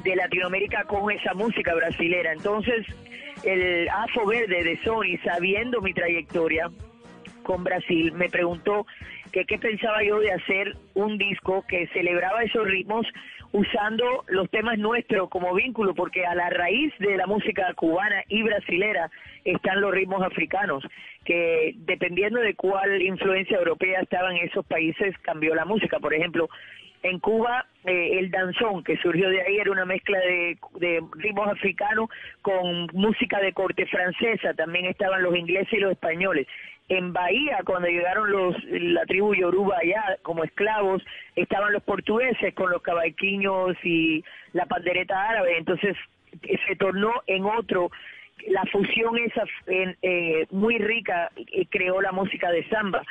de 0.04 0.16
Latinoamérica 0.16 0.84
con 0.86 1.12
esa 1.12 1.36
música 1.36 1.76
brasilera. 1.76 2.34
Entonces, 2.34 2.88
el 3.44 3.88
AFO 3.88 4.26
Verde 4.26 4.64
de 4.64 4.80
Sony, 4.84 5.20
sabiendo 5.24 5.80
mi 5.80 5.94
trayectoria 5.94 6.72
con 7.44 7.64
Brasil, 7.64 8.12
me 8.14 8.30
preguntó 8.30 8.88
que 9.32 9.46
qué 9.46 9.60
pensaba 9.60 10.04
yo 10.04 10.20
de 10.20 10.32
hacer 10.32 10.76
un 10.96 11.20
disco 11.20 11.64
que 11.68 11.86
celebraba 11.90 12.44
esos 12.44 12.66
ritmos 12.66 13.06
usando 13.52 14.24
los 14.28 14.50
temas 14.50 14.80
nuestros 14.80 15.30
como 15.30 15.54
vínculo, 15.54 15.94
porque 15.94 16.26
a 16.26 16.34
la 16.34 16.50
raíz 16.50 16.92
de 16.98 17.16
la 17.16 17.28
música 17.28 17.72
cubana 17.76 18.24
y 18.28 18.42
brasilera 18.42 19.12
están 19.46 19.82
los 19.82 19.92
ritmos 19.92 20.24
africanos, 20.24 20.84
que 21.24 21.76
dependiendo 21.78 22.40
de 22.40 22.56
cuál 22.56 23.00
influencia 23.04 23.58
europea 23.58 24.02
estaba 24.02 24.32
en 24.32 24.38
esos 24.38 24.66
países, 24.66 25.16
cambió 25.20 25.54
la 25.54 25.66
música. 25.66 26.00
Por 26.00 26.16
ejemplo, 26.16 26.50
en 27.04 27.20
Cuba 27.20 27.66
eh, 27.86 28.20
el 28.20 28.32
danzón 28.32 28.84
que 28.84 28.98
surgió 28.98 29.30
de 29.30 29.42
ahí 29.42 29.58
era 29.58 29.72
una 29.72 29.86
mezcla 29.86 30.18
de, 30.20 30.58
ritmos 31.18 31.48
africanos 31.50 32.10
con 32.42 32.88
música 32.94 33.40
de 33.40 33.54
corte 33.54 33.86
francesa, 33.86 34.54
también 34.54 34.86
estaban 34.86 35.22
los 35.22 35.36
ingleses 35.36 35.74
y 35.74 35.78
los 35.78 35.92
españoles. 35.92 36.48
En 36.90 37.14
Bahía, 37.14 37.60
cuando 37.66 37.88
llegaron 37.88 38.30
la 38.94 39.06
tribu 39.06 39.34
Yoruba 39.34 39.78
allá 39.82 40.18
como 40.22 40.44
esclavos, 40.44 41.02
estaban 41.36 41.74
los 41.74 41.84
portugueses 41.84 42.54
con 42.56 42.72
los 42.72 42.82
cabalquiños 42.82 43.78
y 43.84 44.24
la 44.54 44.66
pandereta 44.66 45.30
árabe, 45.30 45.58
entonces 45.58 45.96
eh, 46.42 46.58
se 46.68 46.76
tornó 46.76 47.12
en 47.28 47.46
otro 47.46 47.90
la 48.48 48.64
fusión 48.66 49.18
esa 49.18 49.44
eh, 49.68 50.46
muy 50.52 50.78
rica 50.78 51.32
eh, 51.36 51.66
creó 51.70 52.02
la 52.02 52.12
música 52.12 52.52
de 52.52 52.68
samba 52.68 53.04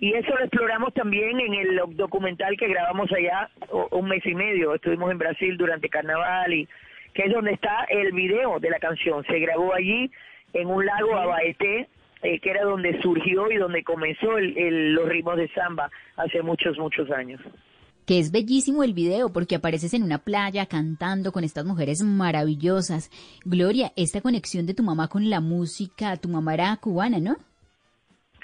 y 0.00 0.14
eso 0.14 0.34
lo 0.34 0.44
exploramos 0.44 0.94
también 0.94 1.40
en 1.40 1.54
el 1.54 1.80
documental 1.96 2.56
que 2.56 2.68
grabamos 2.68 3.10
allá 3.12 3.50
un 3.90 4.08
mes 4.08 4.24
y 4.24 4.34
medio 4.34 4.74
estuvimos 4.74 5.10
en 5.10 5.18
Brasil 5.18 5.56
durante 5.56 5.88
carnaval 5.88 6.52
y 6.52 6.68
que 7.14 7.22
es 7.24 7.32
donde 7.32 7.52
está 7.52 7.84
el 7.88 8.12
video 8.12 8.60
de 8.60 8.70
la 8.70 8.78
canción 8.78 9.24
se 9.24 9.38
grabó 9.40 9.74
allí 9.74 10.10
en 10.52 10.68
un 10.68 10.86
lago 10.86 11.16
Abaeté 11.16 11.88
eh, 12.22 12.38
que 12.40 12.50
era 12.50 12.64
donde 12.64 13.00
surgió 13.00 13.50
y 13.50 13.56
donde 13.56 13.82
comenzó 13.82 14.38
el, 14.38 14.94
los 14.94 15.08
ritmos 15.08 15.36
de 15.36 15.48
samba 15.48 15.90
hace 16.16 16.42
muchos 16.42 16.78
muchos 16.78 17.10
años 17.10 17.40
que 18.06 18.20
es 18.20 18.30
bellísimo 18.30 18.84
el 18.84 18.94
video 18.94 19.32
porque 19.32 19.56
apareces 19.56 19.92
en 19.94 20.02
una 20.02 20.18
playa 20.18 20.64
cantando 20.66 21.30
con 21.30 21.44
estas 21.44 21.66
mujeres 21.66 22.02
maravillosas. 22.02 23.10
Gloria, 23.44 23.92
esta 23.96 24.22
conexión 24.22 24.64
de 24.64 24.72
tu 24.72 24.82
mamá 24.82 25.08
con 25.08 25.28
la 25.28 25.42
música, 25.42 26.16
tu 26.16 26.30
mamá 26.30 26.54
era 26.54 26.74
cubana, 26.78 27.18
¿no? 27.18 27.36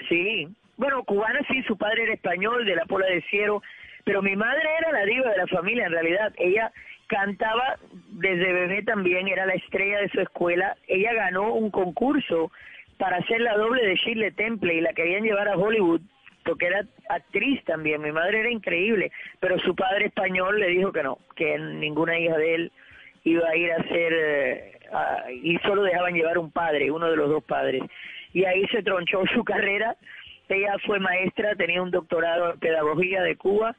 Sí, 0.07 0.47
bueno, 0.77 1.03
cubana 1.03 1.39
sí, 1.49 1.63
su 1.63 1.77
padre 1.77 2.03
era 2.03 2.13
español, 2.13 2.65
de 2.65 2.75
la 2.75 2.85
Pola 2.85 3.05
de 3.07 3.21
Cielo, 3.23 3.61
pero 4.03 4.21
mi 4.21 4.35
madre 4.35 4.67
era 4.79 4.91
la 4.91 5.05
diva 5.05 5.31
de 5.31 5.37
la 5.37 5.47
familia 5.47 5.85
en 5.85 5.91
realidad. 5.91 6.33
Ella 6.37 6.71
cantaba 7.07 7.77
desde 8.09 8.53
bebé 8.53 8.83
también, 8.83 9.27
era 9.27 9.45
la 9.45 9.53
estrella 9.53 9.99
de 9.99 10.09
su 10.09 10.21
escuela. 10.21 10.75
Ella 10.87 11.13
ganó 11.13 11.53
un 11.53 11.71
concurso 11.71 12.51
para 12.97 13.17
hacer 13.17 13.41
la 13.41 13.57
doble 13.57 13.85
de 13.85 13.95
Shirley 13.95 14.31
Temple 14.31 14.73
y 14.73 14.81
la 14.81 14.93
querían 14.93 15.23
llevar 15.23 15.47
a 15.47 15.57
Hollywood 15.57 16.01
porque 16.45 16.67
era 16.67 16.85
actriz 17.09 17.63
también. 17.65 18.01
Mi 18.01 18.11
madre 18.11 18.41
era 18.41 18.51
increíble, 18.51 19.11
pero 19.39 19.59
su 19.59 19.75
padre 19.75 20.05
español 20.05 20.59
le 20.59 20.67
dijo 20.67 20.91
que 20.91 21.03
no, 21.03 21.17
que 21.35 21.57
ninguna 21.57 22.17
hija 22.17 22.37
de 22.37 22.55
él 22.55 22.71
iba 23.23 23.49
a 23.49 23.55
ir 23.55 23.71
a 23.71 23.83
ser 23.83 24.13
eh, 24.13 24.79
y 25.41 25.57
solo 25.59 25.81
dejaban 25.81 26.13
llevar 26.13 26.37
un 26.37 26.51
padre, 26.51 26.91
uno 26.91 27.09
de 27.09 27.17
los 27.17 27.29
dos 27.29 27.43
padres. 27.43 27.81
Y 28.33 28.45
ahí 28.45 28.65
se 28.67 28.83
tronchó 28.83 29.23
su 29.33 29.43
carrera. 29.43 29.95
Ella 30.49 30.75
fue 30.85 30.99
maestra, 30.99 31.55
tenía 31.55 31.81
un 31.81 31.91
doctorado 31.91 32.53
en 32.53 32.59
pedagogía 32.59 33.21
de 33.23 33.35
Cuba, 33.35 33.75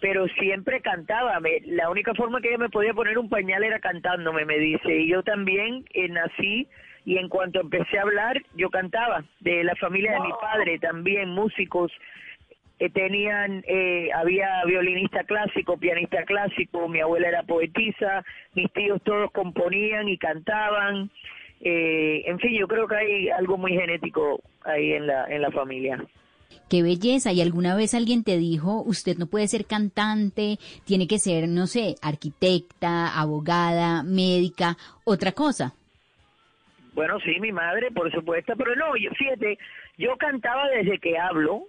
pero 0.00 0.26
siempre 0.28 0.80
cantaba. 0.80 1.40
Me, 1.40 1.60
la 1.66 1.90
única 1.90 2.14
forma 2.14 2.40
que 2.40 2.48
ella 2.48 2.58
me 2.58 2.68
podía 2.68 2.94
poner 2.94 3.18
un 3.18 3.28
pañal 3.28 3.64
era 3.64 3.80
cantándome, 3.80 4.44
me 4.44 4.58
dice. 4.58 4.94
Y 4.94 5.08
yo 5.08 5.22
también 5.22 5.84
eh, 5.94 6.08
nací 6.08 6.68
y 7.04 7.18
en 7.18 7.28
cuanto 7.28 7.60
empecé 7.60 7.98
a 7.98 8.02
hablar, 8.02 8.42
yo 8.56 8.68
cantaba. 8.68 9.24
De 9.40 9.64
la 9.64 9.76
familia 9.76 10.12
de 10.12 10.20
mi 10.20 10.32
padre 10.40 10.78
también, 10.78 11.30
músicos. 11.30 11.92
Eh, 12.78 12.90
tenían, 12.90 13.64
eh, 13.66 14.10
había 14.14 14.62
violinista 14.66 15.24
clásico, 15.24 15.78
pianista 15.78 16.24
clásico, 16.24 16.88
mi 16.88 17.00
abuela 17.00 17.28
era 17.28 17.42
poetisa, 17.42 18.22
mis 18.54 18.70
tíos 18.72 19.00
todos 19.02 19.30
componían 19.30 20.08
y 20.08 20.18
cantaban. 20.18 21.10
Eh, 21.60 22.22
en 22.26 22.38
fin, 22.38 22.52
yo 22.58 22.68
creo 22.68 22.86
que 22.86 22.96
hay 22.96 23.28
algo 23.30 23.56
muy 23.56 23.72
genético 23.72 24.40
ahí 24.64 24.92
en 24.92 25.06
la, 25.06 25.26
en 25.26 25.42
la 25.42 25.50
familia. 25.50 26.04
Qué 26.68 26.82
belleza. 26.82 27.32
¿Y 27.32 27.40
alguna 27.40 27.76
vez 27.76 27.94
alguien 27.94 28.24
te 28.24 28.38
dijo, 28.38 28.82
usted 28.82 29.16
no 29.18 29.26
puede 29.26 29.46
ser 29.48 29.66
cantante, 29.66 30.58
tiene 30.84 31.06
que 31.06 31.18
ser, 31.18 31.48
no 31.48 31.66
sé, 31.66 31.94
arquitecta, 32.02 33.18
abogada, 33.18 34.02
médica, 34.02 34.76
otra 35.04 35.32
cosa? 35.32 35.74
Bueno, 36.92 37.20
sí, 37.20 37.38
mi 37.40 37.52
madre, 37.52 37.90
por 37.90 38.10
supuesto, 38.10 38.54
pero 38.56 38.74
no, 38.74 38.96
yo, 38.96 39.10
fíjate, 39.10 39.58
yo 39.98 40.16
cantaba 40.16 40.66
desde 40.70 40.98
que 40.98 41.18
hablo, 41.18 41.64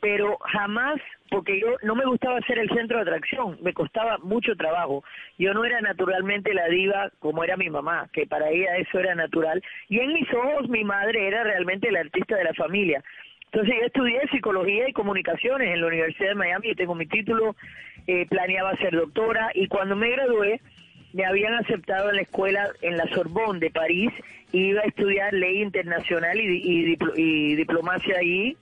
pero 0.00 0.38
jamás, 0.40 1.00
porque 1.30 1.60
yo 1.60 1.76
no 1.82 1.94
me 1.94 2.06
gustaba 2.06 2.40
ser 2.42 2.58
el 2.58 2.70
centro 2.70 2.96
de 2.96 3.02
atracción, 3.02 3.58
me 3.62 3.74
costaba 3.74 4.18
mucho 4.18 4.56
trabajo. 4.56 5.04
Yo 5.38 5.52
no 5.54 5.64
era 5.64 5.80
naturalmente 5.80 6.54
la 6.54 6.68
diva 6.68 7.10
como 7.18 7.44
era 7.44 7.56
mi 7.56 7.68
mamá, 7.70 8.08
que 8.12 8.26
para 8.26 8.48
ella 8.50 8.76
eso 8.78 8.98
era 8.98 9.14
natural, 9.14 9.62
y 9.88 10.00
en 10.00 10.12
mis 10.12 10.32
ojos 10.32 10.68
mi 10.68 10.84
madre 10.84 11.28
era 11.28 11.44
realmente 11.44 11.90
la 11.90 12.00
artista 12.00 12.36
de 12.36 12.44
la 12.44 12.54
familia. 12.54 13.02
Entonces 13.52 13.74
yo 13.80 13.86
estudié 13.86 14.20
psicología 14.30 14.88
y 14.88 14.92
comunicaciones 14.92 15.74
en 15.74 15.80
la 15.80 15.88
Universidad 15.88 16.30
de 16.30 16.34
Miami, 16.36 16.70
y 16.70 16.74
tengo 16.74 16.94
mi 16.94 17.06
título, 17.06 17.56
eh, 18.06 18.26
planeaba 18.26 18.76
ser 18.76 18.94
doctora, 18.94 19.50
y 19.54 19.68
cuando 19.68 19.96
me 19.96 20.10
gradué, 20.10 20.60
me 21.12 21.24
habían 21.24 21.54
aceptado 21.54 22.10
en 22.10 22.16
la 22.16 22.22
escuela 22.22 22.68
en 22.82 22.96
la 22.96 23.06
Sorbonne 23.08 23.58
de 23.58 23.70
París, 23.70 24.10
iba 24.52 24.80
a 24.80 24.84
estudiar 24.84 25.32
ley 25.32 25.62
internacional 25.62 26.38
y, 26.40 26.96
y, 27.16 27.54
diplomacia 27.56 28.18
ahí. 28.18 28.56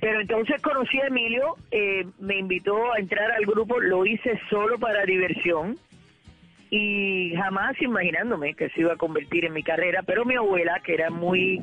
Pero 0.00 0.20
entonces 0.20 0.60
conocí 0.62 0.98
a 1.00 1.06
Emilio, 1.06 1.56
eh, 1.70 2.06
me 2.18 2.38
invitó 2.38 2.92
a 2.92 2.98
entrar 2.98 3.30
al 3.32 3.46
grupo, 3.46 3.80
lo 3.80 4.04
hice 4.04 4.38
solo 4.50 4.78
para 4.78 5.04
diversión 5.04 5.76
y 6.70 7.32
jamás 7.36 7.80
imaginándome 7.80 8.54
que 8.54 8.68
se 8.70 8.80
iba 8.80 8.92
a 8.92 8.96
convertir 8.96 9.44
en 9.44 9.52
mi 9.52 9.62
carrera, 9.62 10.02
pero 10.02 10.24
mi 10.24 10.34
abuela, 10.34 10.80
que 10.84 10.94
era 10.94 11.10
muy 11.10 11.60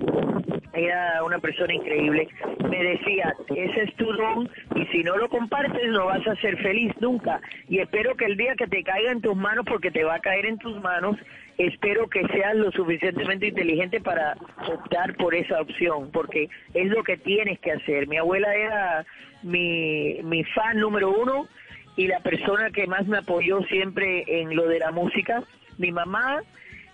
era 0.74 1.24
una 1.24 1.38
persona 1.38 1.74
increíble, 1.74 2.28
me 2.68 2.84
decía, 2.84 3.36
ese 3.56 3.84
es 3.84 3.96
tu 3.96 4.12
don 4.12 4.50
y 4.76 4.86
si 4.88 5.04
no 5.04 5.16
lo 5.18 5.30
compartes 5.30 5.88
no 5.92 6.08
vas 6.08 6.26
a 6.28 6.36
ser 6.38 6.58
feliz 6.58 6.92
nunca. 7.00 7.40
Y 7.70 7.80
espero 7.80 8.16
que 8.16 8.26
el 8.26 8.38
día 8.38 8.56
que 8.56 8.66
te 8.68 8.84
caiga 8.84 9.12
en 9.12 9.22
tus 9.22 9.36
manos, 9.36 9.66
porque 9.68 9.92
te 9.92 10.04
va 10.04 10.16
a 10.16 10.20
caer 10.20 10.48
en 10.48 10.58
tus 10.58 10.82
manos, 10.82 11.18
espero 11.58 12.10
que 12.10 12.26
seas 12.28 12.56
lo 12.56 12.72
suficientemente 12.72 13.48
inteligente 13.48 14.02
para 14.02 14.36
optar 14.68 15.16
por 15.16 15.36
esa 15.36 15.62
opción, 15.62 16.12
porque 16.12 16.50
es 16.74 16.88
lo 16.88 17.04
que 17.04 17.18
tienes 17.18 17.60
que 17.60 17.72
hacer. 17.72 18.08
Mi 18.08 18.18
abuela 18.18 18.54
era 18.56 19.06
mi, 19.44 20.20
mi 20.24 20.44
fan 20.44 20.80
número 20.80 21.12
uno 21.12 21.48
y 21.96 22.08
la 22.08 22.20
persona 22.22 22.72
que 22.72 22.88
más 22.88 23.08
me 23.08 23.20
apoyó 23.20 23.62
siempre 23.64 24.24
en 24.42 24.56
lo 24.56 24.68
de 24.68 24.80
la 24.80 24.92
música. 24.92 25.44
Mi 25.78 25.92
mamá 25.92 26.42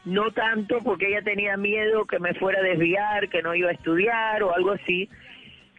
no 0.05 0.31
tanto 0.31 0.79
porque 0.83 1.07
ella 1.07 1.21
tenía 1.21 1.57
miedo 1.57 2.05
que 2.05 2.19
me 2.19 2.33
fuera 2.33 2.59
a 2.59 2.63
desviar, 2.63 3.29
que 3.29 3.41
no 3.41 3.55
iba 3.55 3.69
a 3.69 3.73
estudiar 3.73 4.43
o 4.43 4.53
algo 4.53 4.71
así. 4.71 5.09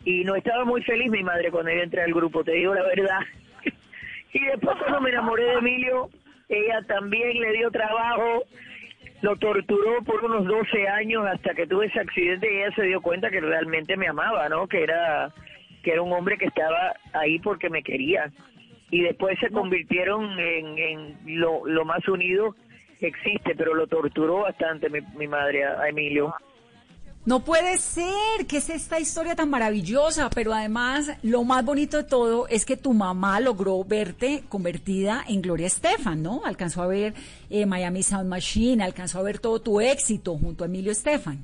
Y 0.05 0.25
no 0.25 0.35
estaba 0.35 0.65
muy 0.65 0.83
feliz 0.83 1.11
mi 1.11 1.23
madre 1.23 1.51
cuando 1.51 1.71
yo 1.71 1.83
entré 1.83 2.03
al 2.03 2.15
grupo, 2.15 2.43
te 2.43 2.53
digo 2.53 2.75
la 2.75 2.83
verdad. 2.85 3.21
y 4.33 4.45
después 4.47 4.77
cuando 4.79 5.01
me 5.01 5.11
enamoré 5.11 5.45
de 5.45 5.55
Emilio, 5.55 6.11
ella 6.49 6.83
también 6.87 7.41
le 7.41 7.53
dio 7.53 7.71
trabajo, 7.71 8.45
lo 9.23 9.37
torturó 9.37 10.03
por 10.03 10.25
unos 10.25 10.47
12 10.47 10.89
años 10.89 11.27
hasta 11.27 11.55
que 11.55 11.67
tuve 11.67 11.87
ese 11.87 12.01
accidente 12.01 12.53
y 12.53 12.59
ella 12.59 12.75
se 12.75 12.85
dio 12.85 13.01
cuenta 13.01 13.31
que 13.31 13.41
realmente 13.41 13.97
me 13.97 14.09
amaba, 14.09 14.49
¿no? 14.49 14.67
Que 14.67 14.83
era 14.83 15.33
que 15.83 15.93
era 15.93 16.03
un 16.03 16.13
hombre 16.13 16.37
que 16.37 16.47
estaba 16.47 16.95
ahí 17.13 17.39
porque 17.39 17.71
me 17.71 17.83
quería. 17.83 18.31
Y 18.91 19.03
después 19.03 19.39
se 19.39 19.51
convirtieron 19.51 20.39
en, 20.39 20.79
en 20.79 21.41
lo, 21.41 21.67
lo 21.67 21.85
más 21.85 22.07
unido 22.09 22.55
existe, 23.07 23.55
pero 23.55 23.75
lo 23.75 23.87
torturó 23.87 24.41
bastante 24.41 24.89
mi, 24.91 25.27
madre 25.27 25.65
a, 25.65 25.89
Emilio. 25.89 26.35
No 27.31 27.45
puede 27.45 27.79
ser, 27.79 28.45
que 28.49 28.57
es 28.57 28.69
esta 28.71 28.99
historia 28.99 29.37
tan 29.37 29.51
maravillosa, 29.51 30.29
pero 30.35 30.53
además 30.53 31.17
lo 31.23 31.45
más 31.45 31.65
bonito 31.65 31.99
de 31.99 32.03
todo 32.03 32.49
es 32.49 32.67
que 32.67 32.77
tu 32.77 32.93
mamá 32.93 33.39
logró 33.39 33.85
verte 33.85 34.43
convertida 34.49 35.23
en 35.29 35.41
Gloria 35.41 35.69
Estefan, 35.69 36.25
¿no? 36.25 36.45
Alcanzó 36.45 36.83
a 36.83 36.89
ver 36.89 37.13
eh, 37.49 37.67
Miami 37.67 38.03
Sound 38.03 38.29
Machine, 38.29 38.83
alcanzó 38.83 39.21
a 39.21 39.23
ver 39.23 39.39
todo 39.39 39.63
tu 39.63 39.81
éxito 39.81 40.37
junto 40.39 40.65
a 40.65 40.67
Emilio 40.67 40.91
Estefan. 40.91 41.39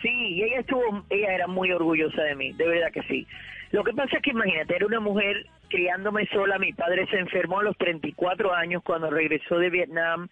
Sí, 0.00 0.42
ella 0.42 0.60
estuvo, 0.60 1.04
ella 1.10 1.34
era 1.34 1.46
muy 1.46 1.70
orgullosa 1.70 2.22
de 2.22 2.34
mí, 2.34 2.54
de 2.54 2.68
verdad 2.68 2.90
que 2.90 3.02
sí. 3.02 3.26
Lo 3.70 3.84
que 3.84 3.92
pasa 3.92 4.16
es 4.16 4.22
que 4.22 4.30
imagínate, 4.30 4.76
era 4.76 4.86
una 4.86 5.00
mujer 5.00 5.44
criándome 5.68 6.26
sola, 6.32 6.58
mi 6.58 6.72
padre 6.72 7.06
se 7.10 7.18
enfermó 7.18 7.60
a 7.60 7.64
los 7.64 7.76
34 7.76 8.54
años 8.54 8.82
cuando 8.82 9.10
regresó 9.10 9.58
de 9.58 9.68
Vietnam. 9.68 10.30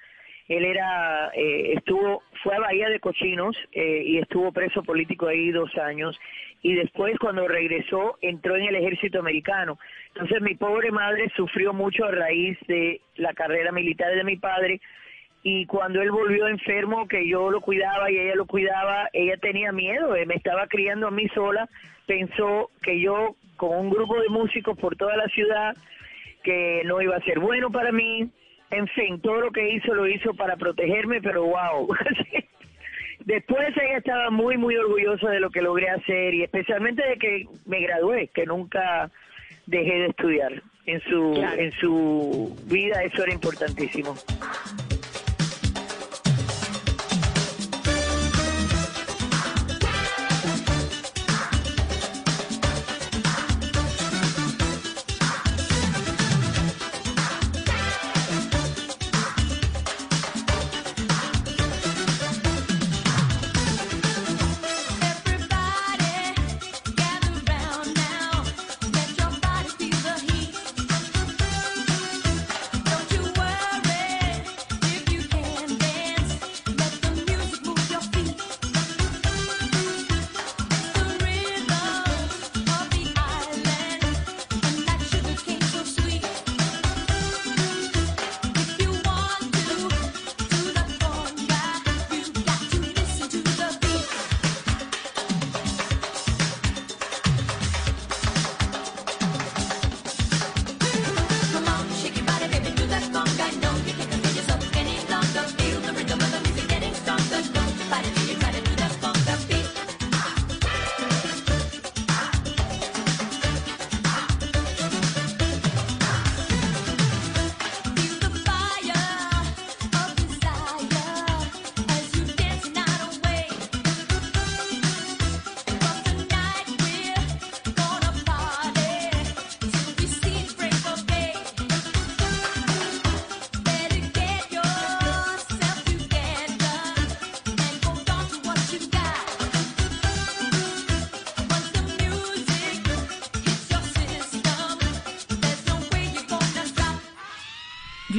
Él 0.49 0.65
era, 0.65 1.31
eh, 1.35 1.73
estuvo, 1.75 2.23
fue 2.43 2.55
a 2.55 2.61
Bahía 2.61 2.89
de 2.89 3.01
Cochinos 3.01 3.57
eh, 3.73 4.03
y 4.07 4.19
estuvo 4.19 4.53
preso 4.53 4.83
político 4.83 5.27
ahí 5.27 5.51
dos 5.51 5.77
años. 5.77 6.19
Y 6.63 6.75
después, 6.75 7.19
cuando 7.19 7.49
regresó, 7.49 8.17
entró 8.21 8.57
en 8.57 8.65
el 8.65 8.77
ejército 8.77 9.19
americano. 9.19 9.79
Entonces, 10.09 10.41
mi 10.41 10.55
pobre 10.55 10.91
madre 10.91 11.31
sufrió 11.37 11.73
mucho 11.73 12.05
a 12.05 12.13
raíz 12.13 12.59
de 12.69 13.01
la 13.17 13.35
carrera 13.35 13.73
militar 13.73 14.15
de 14.15 14.25
mi 14.25 14.37
padre. 14.37 14.81
Y 15.43 15.67
cuando 15.67 16.01
él 16.01 16.11
volvió 16.11 16.49
enfermo, 16.49 17.07
que 17.07 17.29
yo 17.29 17.51
lo 17.51 17.61
cuidaba 17.61 18.11
y 18.11 18.19
ella 18.19 18.35
lo 18.35 18.47
cuidaba, 18.47 19.09
ella 19.13 19.37
tenía 19.37 19.71
miedo, 19.71 20.17
eh, 20.17 20.27
me 20.27 20.35
estaba 20.35 20.67
criando 20.67 21.09
a 21.09 21.13
mí 21.13 21.29
sola. 21.29 21.69
Pensó 22.07 22.71
que 22.83 23.01
yo 23.01 23.37
con 23.57 23.77
un 23.77 23.91
grupo 23.91 24.21
de 24.21 24.29
músicos 24.29 24.79
por 24.79 24.97
toda 24.97 25.17
la 25.17 25.27
ciudad 25.29 25.77
que 26.43 26.83
no 26.85 27.01
iba 27.01 27.17
a 27.17 27.23
ser 27.23 27.39
bueno 27.41 27.71
para 27.71 27.93
mí. 27.93 28.29
En 28.71 28.89
fin, 28.89 29.21
todo 29.21 29.41
lo 29.41 29.51
que 29.51 29.75
hizo 29.75 29.95
lo 29.95 30.09
hizo 30.09 30.35
para 30.35 30.57
protegerme, 30.57 31.21
pero 31.21 31.45
wow. 31.45 31.89
Después 33.25 33.69
ella 33.77 33.99
estaba 33.99 34.31
muy, 34.31 34.57
muy 34.57 34.77
orgullosa 34.77 35.31
de 35.31 35.41
lo 35.41 35.51
que 35.51 35.61
logré 35.61 35.89
hacer 35.91 36.35
y 36.35 36.45
especialmente 36.45 37.07
de 37.07 37.17
que 37.17 37.45
me 37.65 37.81
gradué, 37.81 38.29
que 38.29 38.47
nunca 38.47 39.11
dejé 39.67 39.95
de 39.95 40.07
estudiar. 40.07 40.63
En 40.87 41.01
su, 41.01 41.35
en 41.35 41.73
su 41.73 42.57
vida 42.67 43.03
eso 43.03 43.25
era 43.25 43.33
importantísimo. 43.33 44.15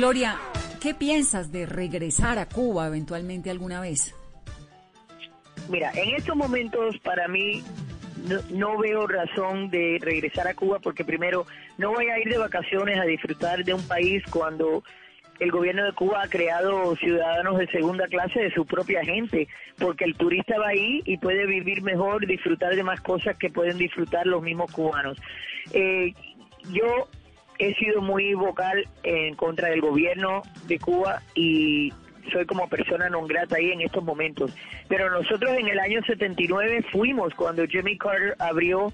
Gloria, 0.08 0.38
¿qué 0.82 0.94
piensas 0.94 1.52
de 1.52 1.66
regresar 1.66 2.40
a 2.40 2.48
Cuba 2.48 2.88
eventualmente 2.88 3.50
alguna 3.50 3.82
vez? 3.82 4.16
Mira, 5.68 5.92
en 5.96 6.16
estos 6.16 6.34
momentos 6.34 6.98
para 7.00 7.28
mí 7.28 7.62
no, 8.26 8.40
no, 8.52 8.78
veo 8.78 9.06
razón 9.06 9.70
de 9.70 9.98
regresar 10.00 10.48
a 10.48 10.54
Cuba 10.54 10.80
porque 10.80 11.04
primero 11.04 11.46
no 11.78 11.92
voy 11.92 12.06
a 12.08 12.20
ir 12.20 12.30
de 12.30 12.38
vacaciones 12.38 12.98
a 12.98 13.04
disfrutar 13.04 13.66
de 13.66 13.74
un 13.74 13.86
país 13.86 14.24
cuando 14.30 14.82
el 15.40 15.52
gobierno 15.52 15.84
de 15.84 15.92
Cuba 15.92 16.22
ha 16.24 16.30
creado 16.30 16.96
ciudadanos 16.96 17.58
de 17.58 17.68
segunda 17.68 18.08
clase 18.08 18.40
de 18.40 18.54
su 18.54 18.66
propia 18.66 19.04
gente, 19.04 19.50
porque 19.78 20.06
el 20.06 20.16
turista 20.16 20.58
va 20.58 20.70
ahí 20.70 21.02
y 21.04 21.18
puede 21.18 21.46
vivir 21.46 21.82
mejor, 21.82 22.26
disfrutar 22.26 22.74
de 22.78 22.84
más 22.84 23.02
cosas 23.02 23.36
que 23.36 23.50
pueden 23.50 23.78
disfrutar 23.78 24.26
los 24.26 24.42
mismos 24.42 24.72
cubanos. 24.72 25.18
Eh, 25.74 26.14
yo 26.72 27.10
he 27.60 27.74
sido 27.76 28.02
muy 28.02 28.34
vocal 28.34 28.88
en 29.04 29.36
contra 29.36 29.70
del 29.70 29.82
gobierno 29.82 30.42
de 30.68 30.80
Cuba 30.80 31.22
y 31.36 31.94
soy 32.32 32.46
como 32.46 32.68
persona 32.68 33.10
non 33.10 33.28
grata 33.28 33.56
ahí 33.56 33.72
en 33.72 33.82
estos 33.82 34.04
momentos. 34.04 34.52
Pero 34.88 35.10
nosotros 35.10 35.52
en 35.58 35.68
el 35.68 35.80
año 35.80 36.02
79 36.04 36.84
fuimos 36.92 37.34
cuando 37.34 37.66
Jimmy 37.66 37.98
Carter 37.98 38.36
abrió 38.40 38.94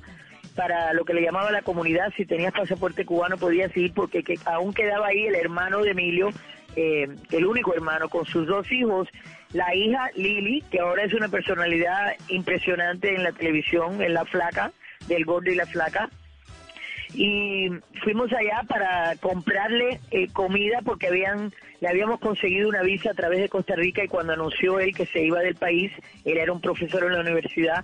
para 0.56 0.94
lo 0.94 1.04
que 1.04 1.14
le 1.14 1.22
llamaba 1.22 1.52
la 1.52 1.64
comunidad, 1.64 2.14
si 2.16 2.26
tenías 2.26 2.54
pasaporte 2.54 3.06
cubano 3.06 3.38
podías 3.38 3.76
ir 3.76 3.92
porque 3.94 4.24
que 4.24 4.38
aún 4.46 4.74
quedaba 4.74 5.08
ahí 5.08 5.26
el 5.26 5.36
hermano 5.36 5.82
de 5.82 5.92
Emilio, 5.92 6.30
eh, 6.76 7.08
el 7.32 7.46
único 7.46 7.74
hermano, 7.74 8.08
con 8.10 8.26
sus 8.26 8.46
dos 8.46 8.72
hijos, 8.72 9.08
la 9.52 9.74
hija 9.76 10.10
Lili, 10.16 10.62
que 10.70 10.80
ahora 10.80 11.04
es 11.04 11.14
una 11.14 11.28
personalidad 11.28 12.14
impresionante 12.28 13.16
en 13.16 13.24
la 13.24 13.32
televisión, 13.32 14.02
en 14.02 14.14
la 14.14 14.26
flaca, 14.26 14.72
del 15.08 15.26
gordo 15.26 15.52
y 15.52 15.56
la 15.56 15.66
flaca, 15.66 16.10
y 17.14 17.70
fuimos 18.04 18.32
allá 18.34 18.64
para 18.68 19.16
comprarle 19.18 20.00
eh, 20.12 20.28
comida 20.34 20.80
porque 20.84 21.08
habían 21.08 21.54
le 21.80 21.90
habíamos 21.90 22.22
conseguido 22.22 22.70
una 22.70 22.82
visa 22.82 23.12
a 23.12 23.14
través 23.14 23.40
de 23.40 23.50
Costa 23.50 23.76
Rica 23.76 24.04
y 24.04 24.08
cuando 24.08 24.32
anunció 24.32 24.80
él 24.80 24.96
que 24.96 25.06
se 25.06 25.22
iba 25.22 25.42
del 25.42 25.56
país, 25.56 25.92
él 26.24 26.38
era 26.38 26.54
un 26.54 26.62
profesor 26.62 27.04
en 27.04 27.12
la 27.12 27.20
universidad, 27.20 27.84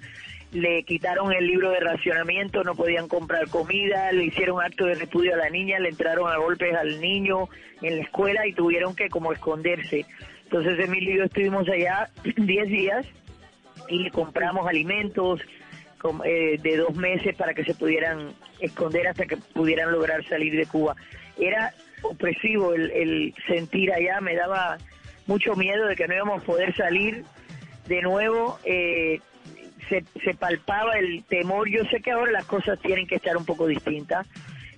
le 0.53 0.83
quitaron 0.83 1.33
el 1.33 1.45
libro 1.45 1.71
de 1.71 1.81
racionamiento, 1.81 2.63
no 2.63 2.75
podían 2.75 3.09
comprar 3.09 3.49
comida, 3.49 4.11
le 4.13 4.23
hicieron 4.23 4.63
acto 4.63 4.85
de 4.85 4.95
repudio 4.95 5.33
a 5.33 5.37
la 5.37 5.49
niña, 5.49 5.79
le 5.79 5.89
entraron 5.89 6.31
a 6.31 6.37
golpes 6.37 6.73
al 6.75 7.01
niño 7.01 7.49
en 7.81 7.97
la 7.97 8.03
escuela 8.03 8.47
y 8.47 8.53
tuvieron 8.53 8.95
que 8.95 9.09
como 9.09 9.33
esconderse. 9.33 10.05
Entonces 10.45 10.79
Emilio 10.79 11.15
y 11.15 11.17
yo 11.17 11.23
estuvimos 11.25 11.67
allá 11.67 12.09
10 12.37 12.67
días 12.69 13.05
y 13.89 13.99
le 13.99 14.11
compramos 14.11 14.65
alimentos 14.65 15.41
de 16.23 16.77
dos 16.77 16.95
meses 16.95 17.35
para 17.35 17.53
que 17.53 17.63
se 17.63 17.75
pudieran 17.75 18.33
esconder 18.59 19.07
hasta 19.07 19.25
que 19.25 19.37
pudieran 19.37 19.91
lograr 19.91 20.25
salir 20.25 20.55
de 20.55 20.65
Cuba. 20.65 20.95
Era 21.37 21.73
opresivo 22.01 22.73
el, 22.73 23.33
sentir 23.47 23.91
allá, 23.91 24.21
me 24.21 24.35
daba 24.35 24.77
mucho 25.27 25.55
miedo 25.55 25.87
de 25.87 25.95
que 25.95 26.07
no 26.07 26.15
íbamos 26.15 26.41
a 26.41 26.45
poder 26.45 26.75
salir 26.75 27.23
de 27.87 28.01
nuevo. 28.01 28.59
Eh, 28.63 29.19
se, 29.89 30.03
se 30.23 30.33
palpaba 30.33 30.97
el 30.97 31.23
temor. 31.25 31.69
Yo 31.69 31.83
sé 31.85 32.01
que 32.01 32.11
ahora 32.11 32.31
las 32.31 32.45
cosas 32.45 32.79
tienen 32.79 33.07
que 33.07 33.15
estar 33.15 33.35
un 33.35 33.45
poco 33.45 33.67
distintas, 33.67 34.27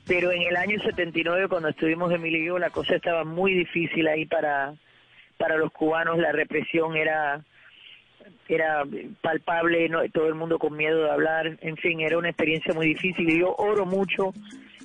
pero 0.07 0.31
en 0.31 0.41
el 0.41 0.55
año 0.55 0.81
79, 0.81 1.47
cuando 1.47 1.69
estuvimos 1.69 2.11
en 2.13 2.25
y 2.25 2.47
la 2.59 2.69
cosa 2.69 2.95
estaba 2.95 3.23
muy 3.23 3.53
difícil 3.53 4.07
ahí 4.07 4.25
para, 4.25 4.73
para 5.37 5.57
los 5.57 5.71
cubanos. 5.71 6.17
La 6.17 6.31
represión 6.31 6.95
era 6.95 7.43
era 8.47 8.83
palpable, 9.21 9.87
no, 9.89 9.99
todo 10.09 10.27
el 10.27 10.35
mundo 10.35 10.59
con 10.59 10.75
miedo 10.75 11.03
de 11.03 11.11
hablar, 11.11 11.57
en 11.61 11.77
fin, 11.77 12.01
era 12.01 12.17
una 12.17 12.29
experiencia 12.29 12.73
muy 12.73 12.87
difícil 12.87 13.29
y 13.29 13.39
yo 13.39 13.55
oro 13.57 13.85
mucho 13.85 14.33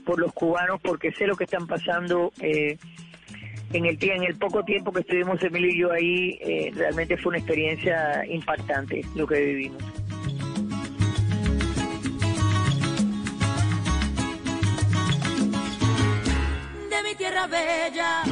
por 0.05 0.21
los 0.21 0.33
cubanos 0.33 0.81
porque 0.81 1.13
sé 1.13 1.27
lo 1.27 1.37
que 1.37 1.45
están 1.45 1.67
pasando. 1.67 2.33
Eh, 2.41 2.79
en 3.73 3.85
el 3.85 3.99
en 4.01 4.23
el 4.23 4.37
poco 4.37 4.65
tiempo 4.65 4.93
que 4.93 5.01
estuvimos 5.01 5.43
Emilio 5.43 5.71
y 5.71 5.79
yo 5.81 5.93
ahí, 5.93 6.39
eh, 6.41 6.73
realmente 6.75 7.17
fue 7.17 7.31
una 7.31 7.39
experiencia 7.39 8.25
impactante 8.27 9.03
lo 9.17 9.27
que 9.27 9.41
vivimos. 9.41 9.83
De 16.91 17.03
mi 17.03 17.15
tierra 17.17 17.47
bella, 17.49 18.23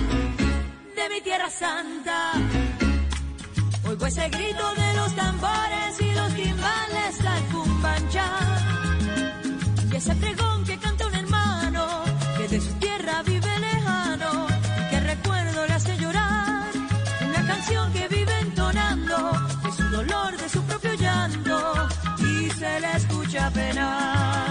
de 0.95 1.15
mi 1.15 1.21
tierra 1.21 1.51
santa 1.51 2.64
Oigo 4.05 4.21
ese 4.21 4.29
grito 4.29 4.75
de 4.75 4.95
los 4.97 5.17
tambores 5.17 5.99
y 5.99 6.13
los 6.13 6.35
timbales 6.35 7.23
la 7.23 7.37
cumbancha. 7.51 8.27
Y 9.91 9.97
ese 9.97 10.15
pregón 10.17 10.65
que 10.65 10.77
canta 10.77 11.07
un 11.07 11.15
hermano 11.15 12.05
que 12.37 12.49
de 12.49 12.61
su 12.61 12.73
tierra 12.75 13.23
vive 13.23 13.59
lejano 13.61 14.47
que 14.91 15.01
recuerdo 15.01 15.67
le 15.67 15.73
hace 15.73 15.97
llorar. 15.97 16.67
Una 17.27 17.47
canción 17.47 17.93
que 17.95 18.09
vive 18.09 18.39
entonando 18.41 19.17
de 19.65 19.73
su 19.73 19.85
dolor, 19.85 20.37
de 20.37 20.49
su 20.51 20.63
propio 20.65 20.93
llanto 20.95 21.89
y 22.19 22.51
se 22.51 22.81
le 22.81 22.93
escucha 22.97 23.51
penar. 23.53 24.44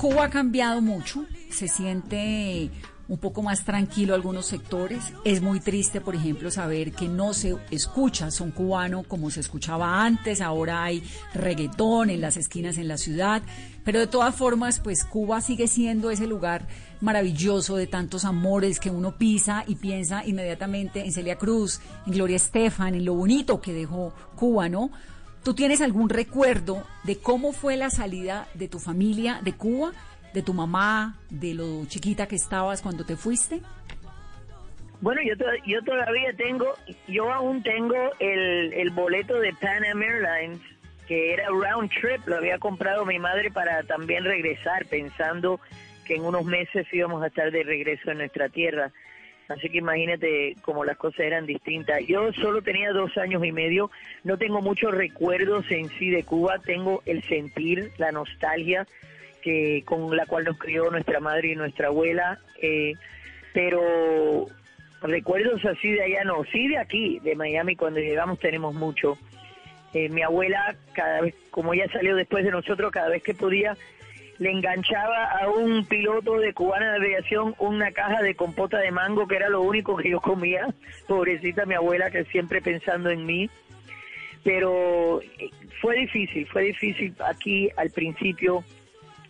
Cuba 0.00 0.24
ha 0.24 0.30
cambiado 0.30 0.80
mucho, 0.80 1.26
se 1.50 1.68
siente 1.68 2.70
un 3.06 3.18
poco 3.18 3.42
más 3.42 3.66
tranquilo 3.66 4.14
algunos 4.14 4.46
sectores. 4.46 5.12
Es 5.26 5.42
muy 5.42 5.60
triste, 5.60 6.00
por 6.00 6.14
ejemplo, 6.14 6.50
saber 6.50 6.92
que 6.92 7.06
no 7.06 7.34
se 7.34 7.54
escucha 7.70 8.30
son 8.30 8.50
cubano 8.50 9.02
como 9.02 9.28
se 9.30 9.40
escuchaba 9.40 10.02
antes. 10.02 10.40
Ahora 10.40 10.84
hay 10.84 11.02
reggaetón 11.34 12.08
en 12.08 12.22
las 12.22 12.38
esquinas 12.38 12.78
en 12.78 12.88
la 12.88 12.96
ciudad. 12.96 13.42
Pero 13.84 14.00
de 14.00 14.06
todas 14.06 14.34
formas, 14.34 14.80
pues 14.80 15.04
Cuba 15.04 15.42
sigue 15.42 15.66
siendo 15.66 16.10
ese 16.10 16.26
lugar 16.26 16.66
maravilloso 17.02 17.76
de 17.76 17.86
tantos 17.86 18.24
amores 18.24 18.80
que 18.80 18.88
uno 18.88 19.18
pisa 19.18 19.64
y 19.66 19.74
piensa 19.74 20.24
inmediatamente 20.24 21.04
en 21.04 21.12
Celia 21.12 21.36
Cruz, 21.36 21.82
en 22.06 22.14
Gloria 22.14 22.36
Estefan, 22.36 22.94
en 22.94 23.04
lo 23.04 23.12
bonito 23.12 23.60
que 23.60 23.74
dejó 23.74 24.14
Cuba, 24.34 24.70
¿no? 24.70 24.90
¿Tú 25.42 25.54
tienes 25.54 25.80
algún 25.80 26.10
recuerdo 26.10 26.86
de 27.04 27.18
cómo 27.18 27.52
fue 27.52 27.76
la 27.76 27.90
salida 27.90 28.46
de 28.54 28.68
tu 28.68 28.78
familia 28.78 29.40
de 29.42 29.54
Cuba, 29.54 29.92
de 30.34 30.42
tu 30.42 30.52
mamá, 30.52 31.16
de 31.30 31.54
lo 31.54 31.86
chiquita 31.86 32.26
que 32.26 32.36
estabas 32.36 32.82
cuando 32.82 33.06
te 33.06 33.16
fuiste? 33.16 33.60
Bueno, 35.00 35.22
yo, 35.22 35.34
yo 35.66 35.82
todavía 35.82 36.34
tengo, 36.36 36.66
yo 37.08 37.32
aún 37.32 37.62
tengo 37.62 37.96
el, 38.18 38.72
el 38.74 38.90
boleto 38.90 39.40
de 39.40 39.54
Pan 39.54 39.82
Am 39.86 40.02
Airlines, 40.02 40.60
que 41.08 41.32
era 41.32 41.46
round 41.48 41.90
trip, 41.90 42.26
lo 42.26 42.36
había 42.36 42.58
comprado 42.58 43.06
mi 43.06 43.18
madre 43.18 43.50
para 43.50 43.82
también 43.84 44.24
regresar, 44.24 44.84
pensando 44.86 45.58
que 46.06 46.16
en 46.16 46.24
unos 46.24 46.44
meses 46.44 46.86
íbamos 46.92 47.22
a 47.22 47.28
estar 47.28 47.50
de 47.50 47.62
regreso 47.62 48.10
en 48.10 48.18
nuestra 48.18 48.50
tierra. 48.50 48.92
Así 49.50 49.68
que 49.68 49.78
imagínate 49.78 50.56
cómo 50.62 50.84
las 50.84 50.96
cosas 50.96 51.20
eran 51.20 51.44
distintas. 51.44 52.00
Yo 52.06 52.32
solo 52.34 52.62
tenía 52.62 52.92
dos 52.92 53.18
años 53.18 53.44
y 53.44 53.50
medio, 53.50 53.90
no 54.22 54.38
tengo 54.38 54.62
muchos 54.62 54.94
recuerdos 54.94 55.68
en 55.70 55.88
sí 55.98 56.08
de 56.08 56.22
Cuba, 56.22 56.60
tengo 56.64 57.02
el 57.04 57.22
sentir, 57.24 57.90
la 57.98 58.12
nostalgia 58.12 58.86
que 59.42 59.82
con 59.86 60.14
la 60.16 60.26
cual 60.26 60.44
nos 60.44 60.58
crió 60.58 60.90
nuestra 60.90 61.18
madre 61.18 61.48
y 61.48 61.56
nuestra 61.56 61.88
abuela, 61.88 62.38
eh, 62.60 62.92
pero 63.52 64.46
recuerdos 65.02 65.64
así 65.64 65.92
de 65.92 66.02
allá 66.02 66.24
no, 66.24 66.44
sí 66.52 66.68
de 66.68 66.78
aquí, 66.78 67.18
de 67.20 67.34
Miami, 67.34 67.74
cuando 67.74 68.00
llegamos 68.00 68.38
tenemos 68.38 68.74
mucho. 68.74 69.18
Eh, 69.92 70.08
mi 70.08 70.22
abuela, 70.22 70.76
cada 70.92 71.22
vez, 71.22 71.34
como 71.50 71.74
ella 71.74 71.86
salió 71.90 72.14
después 72.14 72.44
de 72.44 72.50
nosotros, 72.52 72.92
cada 72.92 73.08
vez 73.08 73.22
que 73.22 73.34
podía, 73.34 73.76
le 74.40 74.50
enganchaba 74.50 75.26
a 75.26 75.50
un 75.50 75.84
piloto 75.84 76.38
de 76.38 76.54
cubana 76.54 76.92
de 76.92 76.96
aviación 76.96 77.54
una 77.58 77.92
caja 77.92 78.22
de 78.22 78.34
compota 78.34 78.78
de 78.78 78.90
mango, 78.90 79.28
que 79.28 79.36
era 79.36 79.50
lo 79.50 79.60
único 79.60 79.96
que 79.96 80.08
yo 80.08 80.20
comía. 80.20 80.66
Pobrecita 81.06 81.66
mi 81.66 81.74
abuela, 81.74 82.10
que 82.10 82.24
siempre 82.24 82.62
pensando 82.62 83.10
en 83.10 83.26
mí. 83.26 83.50
Pero 84.42 85.20
eh, 85.20 85.50
fue 85.82 85.94
difícil, 85.96 86.46
fue 86.46 86.62
difícil 86.62 87.14
aquí 87.22 87.68
al 87.76 87.90
principio. 87.90 88.64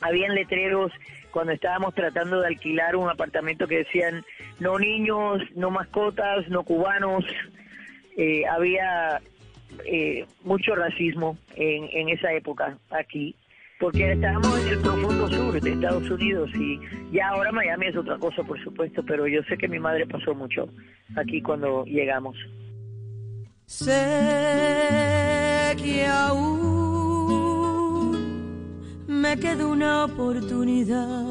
Habían 0.00 0.36
letreros 0.36 0.92
cuando 1.32 1.52
estábamos 1.52 1.92
tratando 1.92 2.40
de 2.40 2.46
alquilar 2.46 2.94
un 2.94 3.10
apartamento 3.10 3.66
que 3.66 3.78
decían 3.78 4.24
no 4.60 4.78
niños, 4.78 5.42
no 5.56 5.72
mascotas, 5.72 6.48
no 6.48 6.62
cubanos. 6.62 7.24
eh, 8.16 8.46
había 8.46 9.20
eh, 9.84 10.24
mucho 10.44 10.76
racismo 10.76 11.36
en, 11.56 11.88
en 11.92 12.10
esa 12.10 12.32
época 12.32 12.78
aquí, 12.90 13.34
porque 13.80 14.12
estábamos 14.12 14.60
en 14.60 14.68
el 14.68 14.78
profundo 14.80 15.28
sur 15.28 15.58
de 15.58 15.72
Estados 15.72 16.10
Unidos 16.10 16.50
y 16.54 16.78
ya 17.12 17.30
ahora 17.30 17.50
Miami 17.50 17.86
es 17.86 17.96
otra 17.96 18.18
cosa, 18.18 18.44
por 18.44 18.62
supuesto, 18.62 19.02
pero 19.06 19.26
yo 19.26 19.40
sé 19.48 19.56
que 19.56 19.66
mi 19.66 19.78
madre 19.78 20.06
pasó 20.06 20.34
mucho 20.34 20.68
aquí 21.16 21.40
cuando 21.40 21.86
llegamos. 21.86 22.36
Sé 23.64 23.94
que 25.82 26.04
aún 26.06 26.60
me 29.08 29.34
queda 29.38 29.66
una 29.66 30.04
oportunidad. 30.04 31.24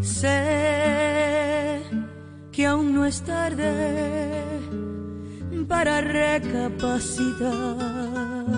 Sé 0.00 1.82
que 2.50 2.66
aún 2.66 2.94
no 2.94 3.04
es 3.04 3.22
tarde 3.22 4.48
para 5.68 6.00
recapacitar. 6.00 8.57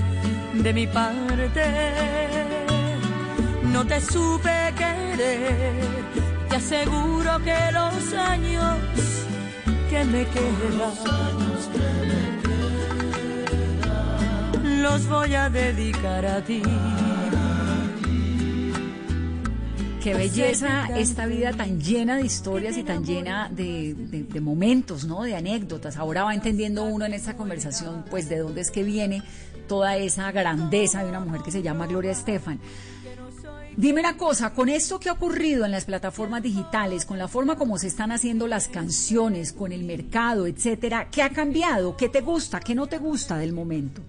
de 0.63 0.73
mi 0.73 0.87
parte. 0.87 1.63
No 3.63 3.85
te 3.85 3.99
supe 4.01 4.49
querer. 4.77 5.73
Te 6.49 6.55
aseguro 6.55 7.39
que 7.43 7.55
los 7.71 8.13
años 8.13 8.77
que 9.89 10.03
me 10.05 10.25
quedan 10.25 10.93
los 14.81 15.07
voy 15.07 15.35
a 15.35 15.49
dedicar 15.49 16.25
a 16.25 16.41
ti. 16.43 16.61
Qué 20.03 20.15
belleza 20.15 20.87
esta 20.97 21.27
vida 21.27 21.53
tan 21.53 21.79
llena 21.79 22.17
de 22.17 22.25
historias 22.25 22.75
y 22.75 22.81
tan 22.83 23.05
llena 23.05 23.49
de, 23.51 23.93
de- 23.93 24.23
de 24.23 24.41
momentos, 24.41 25.05
¿no? 25.05 25.21
De 25.21 25.35
anécdotas. 25.35 25.97
Ahora 25.97 26.23
va 26.23 26.33
entendiendo 26.33 26.83
uno 26.85 27.05
en 27.05 27.13
esta 27.13 27.35
conversación, 27.37 28.03
pues, 28.09 28.27
de 28.27 28.39
dónde 28.39 28.61
es 28.61 28.71
que 28.71 28.81
viene 28.83 29.21
toda 29.71 29.95
esa 29.95 30.29
grandeza 30.33 31.01
de 31.01 31.07
una 31.07 31.21
mujer 31.21 31.43
que 31.45 31.51
se 31.51 31.61
llama 31.61 31.87
Gloria 31.87 32.11
Estefan. 32.11 32.59
Dime 33.77 34.01
una 34.01 34.17
cosa, 34.17 34.53
con 34.53 34.67
esto 34.67 34.99
que 34.99 35.07
ha 35.07 35.13
ocurrido 35.13 35.63
en 35.63 35.71
las 35.71 35.85
plataformas 35.85 36.43
digitales, 36.43 37.05
con 37.05 37.17
la 37.17 37.29
forma 37.29 37.55
como 37.55 37.77
se 37.77 37.87
están 37.87 38.11
haciendo 38.11 38.47
las 38.47 38.67
canciones, 38.67 39.53
con 39.53 39.71
el 39.71 39.85
mercado, 39.85 40.45
etcétera, 40.45 41.07
¿qué 41.09 41.23
ha 41.23 41.29
cambiado? 41.29 41.95
¿Qué 41.95 42.09
te 42.09 42.19
gusta? 42.19 42.59
¿Qué 42.59 42.75
no 42.75 42.87
te 42.87 42.97
gusta 42.97 43.37
del 43.37 43.53
momento? 43.53 44.01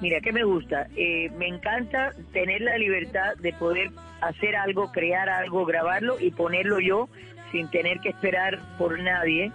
Mira, 0.00 0.20
¿qué 0.20 0.30
me 0.30 0.44
gusta? 0.44 0.86
Eh, 0.94 1.28
me 1.36 1.48
encanta 1.48 2.12
tener 2.32 2.60
la 2.60 2.78
libertad 2.78 3.34
de 3.40 3.52
poder 3.52 3.90
hacer 4.20 4.54
algo, 4.54 4.92
crear 4.92 5.28
algo, 5.28 5.66
grabarlo 5.66 6.20
y 6.20 6.30
ponerlo 6.30 6.78
yo 6.78 7.08
sin 7.50 7.68
tener 7.68 7.98
que 7.98 8.10
esperar 8.10 8.60
por 8.78 8.96
nadie 9.00 9.50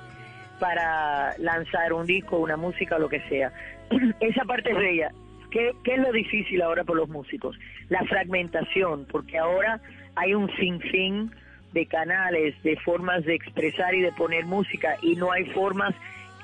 para 0.62 1.36
lanzar 1.40 1.92
un 1.92 2.06
disco, 2.06 2.38
una 2.38 2.56
música 2.56 3.00
lo 3.00 3.10
que 3.10 3.22
sea. 3.30 3.52
Esa 4.20 4.46
parte 4.46 4.72
es 4.72 4.78
bella. 4.78 5.12
¿Qué, 5.50 5.72
¿Qué 5.84 5.94
es 5.96 6.00
lo 6.00 6.12
difícil 6.12 6.62
ahora 6.62 6.84
por 6.84 6.96
los 6.96 7.10
músicos? 7.10 7.58
La 7.90 8.04
fragmentación, 8.06 9.06
porque 9.12 9.38
ahora 9.38 9.82
hay 10.16 10.34
un 10.34 10.50
sinfín 10.56 11.32
de 11.74 11.86
canales, 11.86 12.56
de 12.64 12.76
formas 12.78 13.24
de 13.26 13.36
expresar 13.36 13.94
y 13.96 14.02
de 14.02 14.12
poner 14.14 14.46
música 14.46 14.96
y 15.02 15.16
no 15.16 15.32
hay 15.32 15.46
formas 15.46 15.94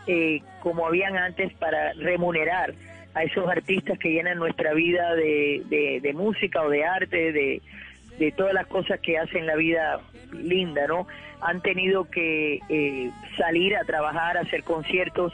eh, 0.08 0.42
como 0.62 0.86
habían 0.88 1.18
antes 1.18 1.54
para 1.54 1.94
remunerar 1.94 2.74
a 3.14 3.24
esos 3.24 3.48
artistas 3.50 3.98
que 4.00 4.12
llenan 4.12 4.38
nuestra 4.38 4.74
vida 4.74 5.16
de, 5.16 5.64
de- 5.70 6.00
de 6.02 6.14
música 6.14 6.62
o 6.64 6.70
de 6.70 6.86
arte, 6.86 7.32
de, 7.34 7.62
de 8.20 8.32
todas 8.32 8.54
las 8.54 8.68
cosas 8.68 9.00
que 9.02 9.18
hacen 9.18 9.46
la 9.46 9.56
vida 9.56 10.00
linda, 10.32 10.86
¿no? 10.88 11.08
Han 11.42 11.62
tenido 11.62 12.10
que 12.10 12.60
eh, 12.70 13.12
salir 13.38 13.76
a 13.76 13.84
trabajar, 13.86 14.38
a 14.38 14.42
hacer 14.42 14.64
conciertos 14.64 15.34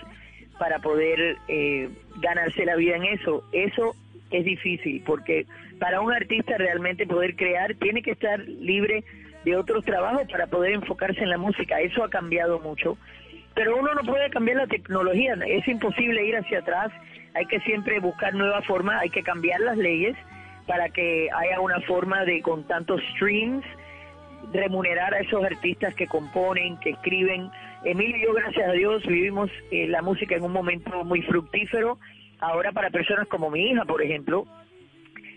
para 0.64 0.80
poder 0.80 1.36
eh, 1.50 1.90
ganarse 2.22 2.64
la 2.64 2.78
vida 2.78 2.96
en 2.96 3.04
eso. 3.04 3.44
Eso 3.52 3.98
es 4.32 4.46
difícil 4.46 5.04
porque 5.06 5.46
para 5.78 6.00
un 6.00 6.14
artista 6.14 6.58
realmente 6.58 7.06
poder 7.06 7.36
crear 7.36 7.76
tiene 7.76 8.02
que 8.02 8.12
estar 8.12 8.40
libre 8.40 9.04
de 9.44 9.58
otros 9.58 9.84
trabajos 9.84 10.22
para 10.32 10.48
poder 10.48 10.72
enfocarse 10.72 11.20
en 11.20 11.32
la 11.32 11.38
música. 11.38 11.82
Eso 11.82 12.02
ha 12.02 12.10
cambiado 12.10 12.62
mucho. 12.62 12.98
Pero 13.56 13.76
uno 13.78 13.94
no 13.94 14.04
puede 14.04 14.30
cambiar 14.30 14.56
la 14.56 14.68
tecnología, 14.68 15.34
es 15.46 15.68
imposible 15.68 16.26
ir 16.26 16.38
hacia 16.38 16.60
atrás, 16.60 16.94
hay 17.34 17.46
que 17.46 17.60
siempre 17.60 18.00
buscar 18.00 18.34
nuevas 18.34 18.66
formas, 18.66 19.02
hay 19.02 19.10
que 19.10 19.22
cambiar 19.22 19.60
las 19.60 19.78
leyes 19.78 20.16
para 20.66 20.88
que 20.88 21.28
haya 21.30 21.60
una 21.60 21.82
forma 21.82 22.24
de 22.24 22.42
con 22.42 22.66
tantos 22.68 23.02
streams 23.16 23.66
remunerar 24.54 25.14
a 25.14 25.20
esos 25.20 25.44
artistas 25.44 25.94
que 25.94 26.08
componen, 26.08 26.78
que 26.78 26.92
escriben. 26.92 27.52
Emilio 27.86 28.18
y 28.18 28.24
yo, 28.24 28.34
gracias 28.34 28.70
a 28.70 28.72
Dios, 28.72 29.06
vivimos 29.06 29.52
eh, 29.72 29.88
la 29.88 30.02
música 30.02 30.36
en 30.36 30.44
un 30.44 30.54
momento 30.54 31.04
muy 31.04 31.22
fructífero. 31.22 32.00
Ahora 32.40 32.72
para 32.72 32.90
personas 32.90 33.28
como 33.28 33.50
mi 33.50 33.72
hija, 33.72 33.84
por 33.84 34.02
ejemplo, 34.02 34.46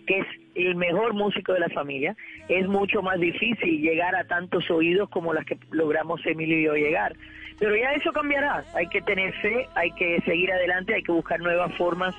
que 0.05 0.19
es 0.19 0.27
el 0.55 0.75
mejor 0.75 1.13
músico 1.13 1.53
de 1.53 1.59
la 1.59 1.69
familia, 1.69 2.15
es 2.47 2.67
mucho 2.67 3.01
más 3.01 3.19
difícil 3.19 3.81
llegar 3.81 4.15
a 4.15 4.23
tantos 4.25 4.69
oídos 4.71 5.09
como 5.09 5.33
las 5.33 5.45
que 5.45 5.57
logramos 5.71 6.25
Emilio 6.25 6.57
y 6.57 6.63
yo 6.63 6.73
llegar. 6.75 7.15
Pero 7.59 7.75
ya 7.75 7.91
eso 7.91 8.13
cambiará, 8.13 8.63
hay 8.73 8.87
que 8.87 9.01
tener 9.01 9.33
fe, 9.41 9.67
hay 9.75 9.91
que 9.91 10.21
seguir 10.21 10.51
adelante, 10.51 10.93
hay 10.93 11.03
que 11.03 11.11
buscar 11.11 11.39
nuevas 11.39 11.73
formas 11.75 12.15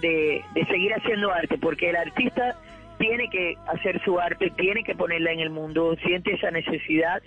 de, 0.00 0.42
de 0.54 0.66
seguir 0.66 0.92
haciendo 0.92 1.32
arte, 1.32 1.56
porque 1.56 1.90
el 1.90 1.96
artista 1.96 2.56
tiene 2.98 3.28
que 3.30 3.56
hacer 3.68 4.02
su 4.04 4.20
arte, 4.20 4.50
tiene 4.50 4.84
que 4.84 4.94
ponerla 4.94 5.32
en 5.32 5.40
el 5.40 5.50
mundo, 5.50 5.96
siente 6.04 6.34
esa 6.34 6.50
necesidad 6.50 7.22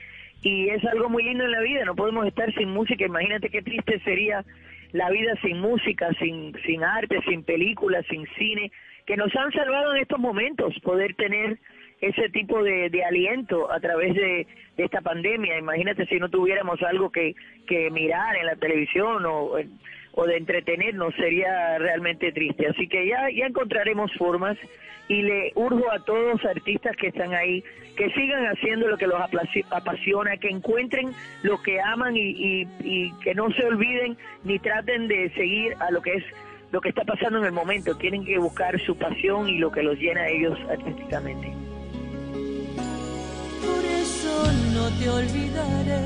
y 0.46 0.70
es 0.70 0.86
algo 0.86 1.10
muy 1.10 1.24
lindo 1.24 1.43
en 1.43 1.52
la 1.52 1.62
vida, 1.62 1.84
no 1.86 1.96
podemos 1.96 2.28
estar 2.28 2.54
sin 2.54 2.70
música, 2.70 3.04
imagínate 3.04 3.50
qué 3.50 3.64
triste 3.64 4.00
sería 4.02 4.46
la 4.91 5.10
vida 5.10 5.34
sin 5.41 5.60
música, 5.60 6.12
sin, 6.20 6.56
sin 6.68 6.84
arte, 6.84 7.20
sin 7.28 7.43
películas, 7.43 8.06
sin 8.08 8.28
cine, 8.38 8.72
que 9.08 9.18
nos 9.18 9.36
han 9.36 9.52
salvado 9.54 9.96
en 9.96 10.04
estos 10.04 10.20
momentos, 10.20 10.80
poder 10.84 11.16
tener 11.16 11.58
ese 12.00 12.30
tipo 12.30 12.62
de, 12.62 12.91
de 12.91 13.04
aliento 13.04 13.72
a 13.72 13.80
través 13.80 14.14
de, 14.14 14.46
esta 14.78 15.02
pandemia. 15.02 15.58
Imagínate 15.58 16.06
si 16.06 16.20
no 16.20 16.30
tuviéramos 16.30 16.80
algo 16.84 17.10
que, 17.10 17.34
que 17.66 17.89
mirar 17.89 18.36
en 18.36 18.46
la 18.46 18.56
televisión 18.56 19.26
o, 19.26 19.58
o 20.16 20.26
de 20.26 20.38
entretenernos, 20.38 21.13
sería 21.16 21.78
realmente 21.78 22.32
triste. 22.32 22.68
Así 22.68 22.88
que 22.88 23.07
ya, 23.07 23.30
ya 23.30 23.47
encontraremos 23.47 24.11
formas 24.18 24.57
y 25.07 25.22
le 25.22 25.51
urjo 25.55 25.91
a 25.91 26.03
todos 26.03 26.34
los 26.34 26.45
artistas 26.45 26.95
que 26.97 27.07
están 27.07 27.34
ahí 27.34 27.63
que 27.95 28.09
sigan 28.09 28.45
haciendo 28.45 28.88
lo 28.88 28.97
que 28.97 29.07
los 29.07 29.22
apasiona, 29.70 30.38
que 30.38 30.49
encuentren 30.49 31.13
lo 31.43 31.61
que 31.61 31.80
aman 31.80 32.18
y, 32.18 32.22
y, 32.22 32.68
y 32.84 33.13
que 33.24 33.34
no 33.34 33.49
se 33.51 33.66
olviden 33.66 34.18
ni 34.43 34.59
traten 34.59 35.07
de 35.07 35.30
seguir 35.32 35.76
a 35.80 35.91
lo 35.91 36.01
que 36.01 36.16
es 36.16 36.24
lo 36.72 36.82
que 36.82 36.89
está 36.89 37.05
pasando 37.05 37.39
en 37.39 37.45
el 37.45 37.51
momento. 37.51 37.95
Tienen 37.95 38.26
que 38.26 38.38
buscar 38.38 38.80
su 38.82 38.97
pasión 38.97 39.47
y 39.47 39.59
lo 39.59 39.72
que 39.72 39.82
los 39.82 39.97
llena 39.97 40.22
a 40.22 40.28
ellos 40.28 40.59
artísticamente. 40.70 41.53
Por 43.61 43.86
eso 43.86 44.51
no 44.74 44.89
te 44.99 45.09
olvidaré, 45.09 46.01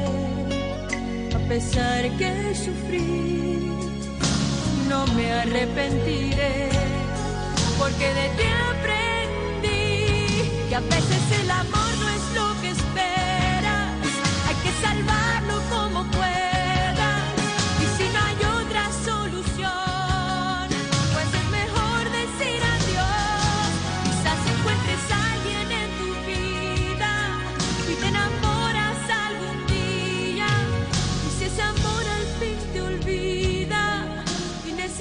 a 1.36 1.50
pesar 1.50 2.04
que 2.18 2.54
sufrí, 2.54 3.79
no 4.90 5.06
me 5.08 5.32
arrepentiré, 5.32 6.70
porque 7.78 8.08
de 8.20 8.30
ti 8.38 8.48
aprendí 8.72 9.88
que 10.68 10.76
a 10.76 10.80
veces 10.80 11.24
el 11.42 11.52
amor 11.52 11.92
no 12.02 12.10
es 12.10 12.24
lo 12.34 12.62
que 12.62 12.70
esperas, 12.72 13.90
hay 14.48 14.56
que 14.64 14.72
salvarlo 14.82 15.56
como 15.70 16.04
puedas, 16.06 16.19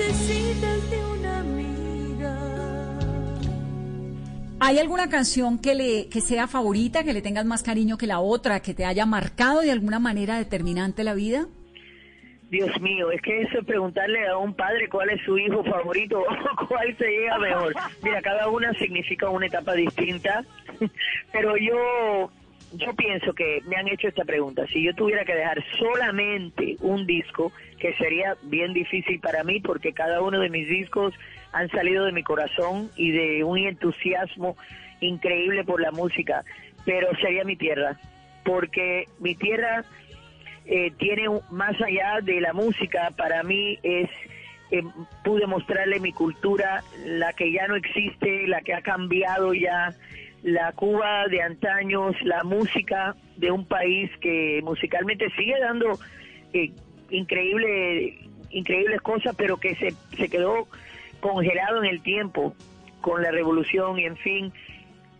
necesitas 0.08 0.90
de 0.90 1.04
una 1.04 1.40
amiga. 1.40 2.34
¿Hay 4.60 4.78
alguna 4.78 5.08
canción 5.08 5.58
que 5.58 5.74
le 5.74 6.08
que 6.08 6.20
sea 6.20 6.46
favorita, 6.46 7.04
que 7.04 7.12
le 7.12 7.22
tengas 7.22 7.44
más 7.44 7.62
cariño 7.62 7.98
que 7.98 8.06
la 8.06 8.20
otra, 8.20 8.60
que 8.60 8.74
te 8.74 8.84
haya 8.84 9.06
marcado 9.06 9.60
de 9.60 9.70
alguna 9.70 9.98
manera 9.98 10.38
determinante 10.38 11.04
la 11.04 11.14
vida? 11.14 11.46
Dios 12.50 12.70
mío, 12.80 13.10
es 13.10 13.20
que 13.20 13.42
eso 13.42 13.58
es 13.58 13.66
preguntarle 13.66 14.26
a 14.26 14.38
un 14.38 14.54
padre 14.54 14.88
cuál 14.88 15.10
es 15.10 15.20
su 15.26 15.36
hijo 15.36 15.62
favorito 15.64 16.20
o 16.62 16.66
cuál 16.66 16.96
se 16.96 17.06
llega 17.06 17.38
mejor. 17.38 17.74
Mira, 18.02 18.22
cada 18.22 18.48
una 18.48 18.72
significa 18.74 19.28
una 19.28 19.46
etapa 19.46 19.74
distinta, 19.74 20.42
pero 21.32 21.54
yo 21.58 22.30
yo 22.72 22.94
pienso 22.94 23.32
que 23.32 23.62
me 23.66 23.76
han 23.76 23.88
hecho 23.88 24.08
esta 24.08 24.24
pregunta. 24.24 24.66
Si 24.66 24.82
yo 24.82 24.94
tuviera 24.94 25.24
que 25.24 25.34
dejar 25.34 25.64
solamente 25.78 26.76
un 26.80 27.06
disco, 27.06 27.52
que 27.78 27.94
sería 27.94 28.36
bien 28.42 28.72
difícil 28.72 29.20
para 29.20 29.44
mí 29.44 29.60
porque 29.60 29.92
cada 29.92 30.20
uno 30.20 30.40
de 30.40 30.50
mis 30.50 30.68
discos 30.68 31.14
han 31.52 31.68
salido 31.70 32.04
de 32.04 32.12
mi 32.12 32.22
corazón 32.22 32.90
y 32.96 33.10
de 33.10 33.44
un 33.44 33.58
entusiasmo 33.58 34.56
increíble 35.00 35.64
por 35.64 35.80
la 35.80 35.92
música, 35.92 36.44
pero 36.84 37.08
sería 37.20 37.44
mi 37.44 37.56
tierra, 37.56 37.96
porque 38.44 39.06
mi 39.20 39.34
tierra 39.34 39.84
eh, 40.66 40.92
tiene 40.98 41.28
más 41.50 41.80
allá 41.80 42.20
de 42.22 42.40
la 42.40 42.52
música, 42.52 43.10
para 43.16 43.42
mí 43.42 43.78
es, 43.82 44.10
eh, 44.70 44.82
pude 45.24 45.46
mostrarle 45.46 46.00
mi 46.00 46.12
cultura, 46.12 46.82
la 47.04 47.32
que 47.32 47.52
ya 47.52 47.66
no 47.68 47.76
existe, 47.76 48.46
la 48.46 48.60
que 48.60 48.74
ha 48.74 48.82
cambiado 48.82 49.54
ya, 49.54 49.94
la 50.42 50.72
Cuba 50.72 51.26
de 51.28 51.42
antaños, 51.42 52.14
la 52.22 52.44
música 52.44 53.16
de 53.36 53.50
un 53.50 53.66
país 53.66 54.10
que 54.20 54.60
musicalmente 54.62 55.28
sigue 55.36 55.54
dando 55.60 55.98
eh, 56.52 56.70
increíble, 57.10 58.18
increíbles 58.50 59.00
cosas, 59.02 59.34
pero 59.36 59.56
que 59.58 59.74
se, 59.76 59.92
se 60.16 60.28
quedó 60.28 60.68
congelado 61.20 61.82
en 61.82 61.90
el 61.90 62.02
tiempo 62.02 62.54
con 63.00 63.22
la 63.22 63.30
revolución 63.30 63.98
y 63.98 64.04
en 64.04 64.16
fin, 64.16 64.52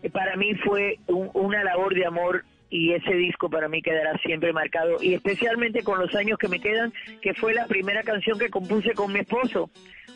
eh, 0.03 0.09
para 0.09 0.35
mí 0.35 0.55
fue 0.55 0.97
un- 1.07 1.29
una 1.33 1.63
labor 1.63 1.93
de 1.93 2.05
amor 2.05 2.43
y 2.69 2.93
ese 2.93 3.13
disco 3.15 3.49
para 3.49 3.67
mí 3.67 3.81
quedará 3.81 4.17
siempre 4.19 4.53
marcado 4.53 4.97
y 5.01 5.13
especialmente 5.15 5.81
con 5.83 5.99
los 5.99 6.13
años 6.15 6.37
que 6.37 6.47
me 6.47 6.59
quedan, 6.59 6.93
que 7.21 7.33
fue 7.33 7.53
la 7.53 7.65
primera 7.67 8.03
canción 8.03 8.37
que 8.37 8.49
compuse 8.49 8.93
con 8.93 9.11
mi 9.11 9.19
esposo, 9.19 9.69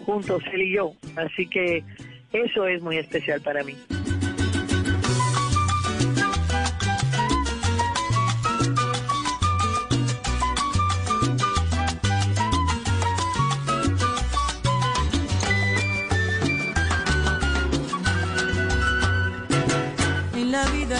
juntos 0.05 0.43
él 0.53 0.61
y 0.61 0.73
yo. 0.73 0.93
Así 1.15 1.47
que 1.47 1.83
eso 2.31 2.67
es 2.67 2.81
muy 2.81 2.97
especial 2.97 3.41
para 3.41 3.63
mí. 3.63 3.73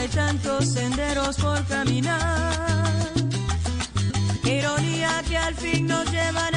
Hay 0.03 0.09
tantos 0.09 0.65
senderos 0.65 1.37
por 1.37 1.63
caminar. 1.65 2.93
Ironía 4.43 5.23
que 5.27 5.37
al 5.37 5.55
fin 5.55 5.87
nos 5.87 6.11
llevan 6.11 6.52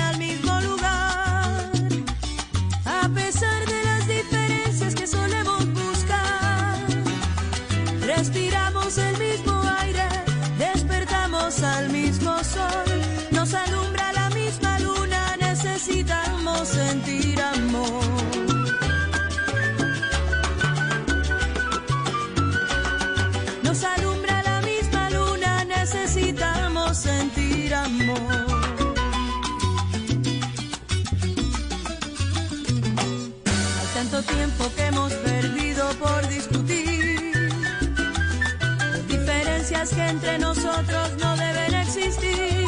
entre 40.09 40.39
nosotros 40.39 41.17
no 41.21 41.37
deben 41.37 41.75
existir. 41.75 42.65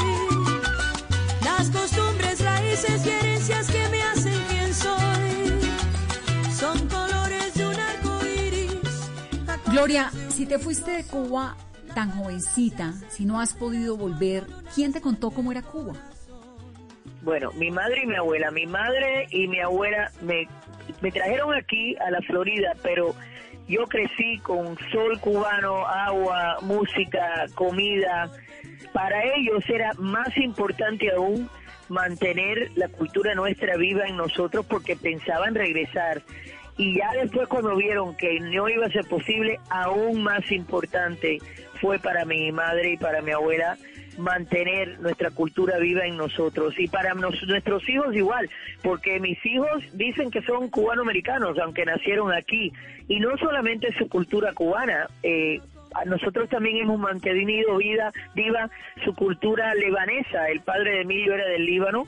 Las 1.44 1.70
costumbres, 1.70 2.44
raíces 2.44 3.06
y 3.06 3.10
herencias 3.10 3.70
que 3.70 3.88
me 3.88 4.02
hacen 4.02 4.40
quien 4.48 4.74
soy. 4.74 6.52
Son 6.52 6.88
colores 6.88 7.54
de 7.54 7.66
un 7.66 7.74
arco 7.74 8.26
iris. 8.26 9.10
Gloria, 9.66 10.10
si 10.30 10.46
te 10.46 10.58
fuiste 10.58 10.90
de 10.90 11.04
Cuba 11.04 11.56
tan 11.94 12.10
jovencita, 12.10 12.94
si 13.08 13.24
no 13.24 13.40
has 13.40 13.54
podido 13.54 13.96
volver, 13.96 14.46
¿quién 14.74 14.92
te 14.92 15.00
contó 15.00 15.30
cómo 15.30 15.52
era 15.52 15.62
Cuba? 15.62 15.94
Bueno, 17.22 17.50
mi 17.52 17.70
madre 17.70 18.02
y 18.04 18.06
mi 18.06 18.16
abuela. 18.16 18.50
Mi 18.50 18.66
madre 18.66 19.26
y 19.30 19.48
mi 19.48 19.60
abuela 19.60 20.10
me, 20.22 20.48
me 21.00 21.10
trajeron 21.10 21.54
aquí 21.54 21.96
a 21.96 22.10
la 22.10 22.20
Florida, 22.22 22.74
pero 22.82 23.14
yo 23.68 23.86
crecí 23.86 24.38
con 24.38 24.76
sol 24.90 25.20
cubano, 25.20 25.86
agua, 25.86 26.56
música, 26.62 27.46
comida. 27.54 28.30
Para 28.92 29.22
ellos 29.34 29.62
era 29.68 29.92
más 29.98 30.34
importante 30.38 31.10
aún 31.12 31.48
mantener 31.88 32.70
la 32.74 32.88
cultura 32.88 33.34
nuestra 33.34 33.76
viva 33.76 34.06
en 34.06 34.16
nosotros 34.16 34.64
porque 34.66 34.96
pensaban 34.96 35.54
regresar. 35.54 36.22
Y 36.78 36.96
ya 36.96 37.10
después 37.12 37.48
cuando 37.48 37.76
vieron 37.76 38.16
que 38.16 38.40
no 38.40 38.68
iba 38.68 38.86
a 38.86 38.90
ser 38.90 39.04
posible, 39.06 39.60
aún 39.68 40.22
más 40.22 40.50
importante 40.50 41.38
fue 41.80 41.98
para 41.98 42.24
mi 42.24 42.50
madre 42.52 42.92
y 42.92 42.96
para 42.96 43.20
mi 43.20 43.32
abuela 43.32 43.76
mantener 44.18 44.98
nuestra 45.00 45.30
cultura 45.30 45.78
viva 45.78 46.04
en 46.06 46.16
nosotros. 46.16 46.78
Y 46.78 46.88
para 46.88 47.14
nos- 47.14 47.42
nuestros 47.46 47.88
hijos 47.88 48.14
igual, 48.14 48.50
porque 48.82 49.20
mis 49.20 49.44
hijos 49.46 49.82
dicen 49.94 50.30
que 50.30 50.42
son 50.42 50.68
cubanoamericanos, 50.68 51.58
aunque 51.58 51.84
nacieron 51.84 52.32
aquí, 52.32 52.72
y 53.08 53.20
no 53.20 53.36
solamente 53.38 53.92
su 53.98 54.08
cultura 54.08 54.52
cubana, 54.52 55.08
eh, 55.22 55.60
nosotros 56.04 56.48
también 56.50 56.76
hemos 56.76 56.98
mantenido 56.98 57.78
vida 57.78 58.12
viva 58.34 58.68
su 59.04 59.14
cultura 59.14 59.74
libanesa, 59.74 60.48
el 60.50 60.60
padre 60.60 60.90
de 60.92 61.00
Emilio 61.00 61.34
era 61.34 61.46
del 61.46 61.64
Líbano, 61.64 62.06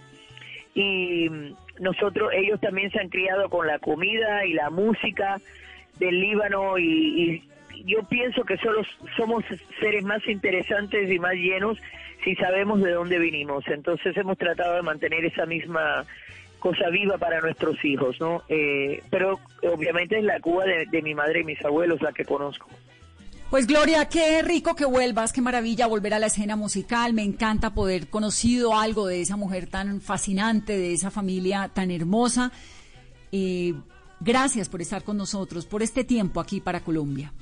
y 0.75 1.29
mm, 1.29 1.55
nosotros 1.81 2.31
ellos 2.35 2.61
también 2.61 2.91
se 2.91 3.01
han 3.01 3.09
criado 3.09 3.49
con 3.49 3.67
la 3.67 3.79
comida 3.79 4.45
y 4.45 4.53
la 4.53 4.69
música 4.71 5.41
del 5.99 6.21
Líbano 6.21 6.79
y, 6.79 6.85
y 6.85 7.43
yo 7.85 8.03
pienso 8.05 8.45
que 8.45 8.57
solo 8.59 8.83
somos 9.17 9.45
seres 9.81 10.05
más 10.05 10.27
interesantes 10.27 11.11
y 11.11 11.19
más 11.19 11.35
llenos 11.35 11.79
si 12.25 12.35
sabemos 12.37 12.81
de 12.81 12.93
dónde 12.93 13.19
vinimos 13.19 13.67
entonces 13.69 14.17
hemos 14.17 14.39
tratado 14.39 14.77
de 14.77 14.83
mantener 14.83 15.25
esa 15.25 15.47
misma 15.47 16.05
cosa 16.59 16.91
viva 16.91 17.19
para 17.19 17.41
nuestros 17.41 17.83
hijos 17.85 18.21
no 18.21 18.43
Eh, 18.49 19.03
pero 19.11 19.41
obviamente 19.63 20.19
es 20.19 20.25
la 20.25 20.41
Cuba 20.41 20.65
de, 20.65 21.03
mi 21.03 21.15
madre 21.15 21.41
y 21.41 21.45
mis 21.45 21.65
abuelos 21.65 22.01
la 22.03 22.13
que 22.13 22.25
conozco 22.25 22.67
Pues 23.51 23.67
Gloria, 23.67 24.09
qué 24.09 24.43
rico 24.43 24.77
que 24.77 24.85
vuelvas, 24.85 25.33
qué 25.33 25.41
maravilla 25.41 25.87
volver 25.87 26.15
a 26.15 26.21
la 26.21 26.27
escena 26.27 26.55
musical. 26.55 27.15
Me 27.15 27.25
encanta 27.25 27.75
poder 27.75 28.09
conocido 28.09 28.79
algo 28.79 29.07
de 29.07 29.23
esa 29.23 29.37
mujer 29.37 29.67
tan 29.67 30.01
fascinante, 30.01 30.77
de 30.79 30.93
esa 30.93 31.11
familia 31.11 31.69
tan 31.75 31.91
hermosa. 31.91 32.53
Eh, 33.33 33.75
gracias 34.21 34.69
por 34.69 34.81
estar 34.83 35.03
con 35.03 35.17
nosotros, 35.17 35.67
por 35.67 35.83
este 35.83 36.05
tiempo 36.05 36.41
aquí 36.41 36.61
para 36.61 36.81
Colombia. 36.81 37.33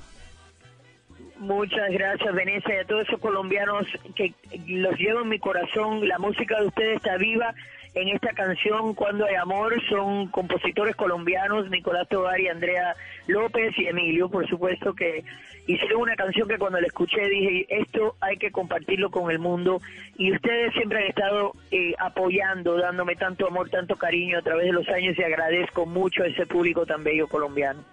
Muchas 1.39 1.91
gracias, 1.93 2.34
Venecia, 2.34 2.74
y 2.74 2.78
a 2.78 2.84
todos 2.84 3.07
esos 3.07 3.20
colombianos 3.20 3.86
que 4.16 4.34
los 4.66 4.99
llevo 4.99 5.20
en 5.20 5.28
mi 5.28 5.39
corazón. 5.39 6.07
La 6.09 6.18
música 6.18 6.59
de 6.61 6.66
ustedes 6.66 6.97
está 6.97 7.16
viva 7.16 7.55
en 7.95 8.09
esta 8.09 8.32
canción 8.32 8.95
Cuando 8.95 9.24
hay 9.24 9.36
amor. 9.36 9.74
Son 9.89 10.26
compositores 10.28 10.97
colombianos, 10.97 11.70
Nicolás 11.70 12.09
Tovar 12.09 12.41
y 12.41 12.49
Andrea 12.49 12.97
López 13.28 13.72
y 13.78 13.86
Emilio, 13.86 14.28
por 14.28 14.49
supuesto, 14.49 14.95
que 14.95 15.22
hicieron 15.68 16.03
una 16.03 16.16
canción 16.16 16.49
que 16.49 16.59
cuando 16.59 16.80
la 16.80 16.89
escuché 16.89 17.28
dije, 17.28 17.66
esto 17.68 18.16
hay 18.20 18.36
que 18.36 18.51
compartirlo 18.51 19.11
con 19.11 19.30
el 19.30 19.39
mundo. 19.39 19.80
Y 20.16 20.32
ustedes 20.32 20.72
siempre 20.72 20.99
han 20.99 21.11
estado 21.11 21.53
eh, 21.70 21.95
apoyando, 22.01 22.76
dándome 22.78 23.14
tanto 23.14 23.47
amor, 23.47 23.70
tanto 23.70 23.95
cariño 23.95 24.39
a 24.39 24.43
través 24.43 24.66
de 24.66 24.72
los 24.72 24.89
años 24.89 25.16
y 25.16 25.22
agradezco 25.22 25.86
mucho 25.86 26.24
a 26.24 26.26
ese 26.26 26.47
público 26.47 26.84
tan 26.84 27.05
bello 27.05 27.28
colombiano. 27.28 27.84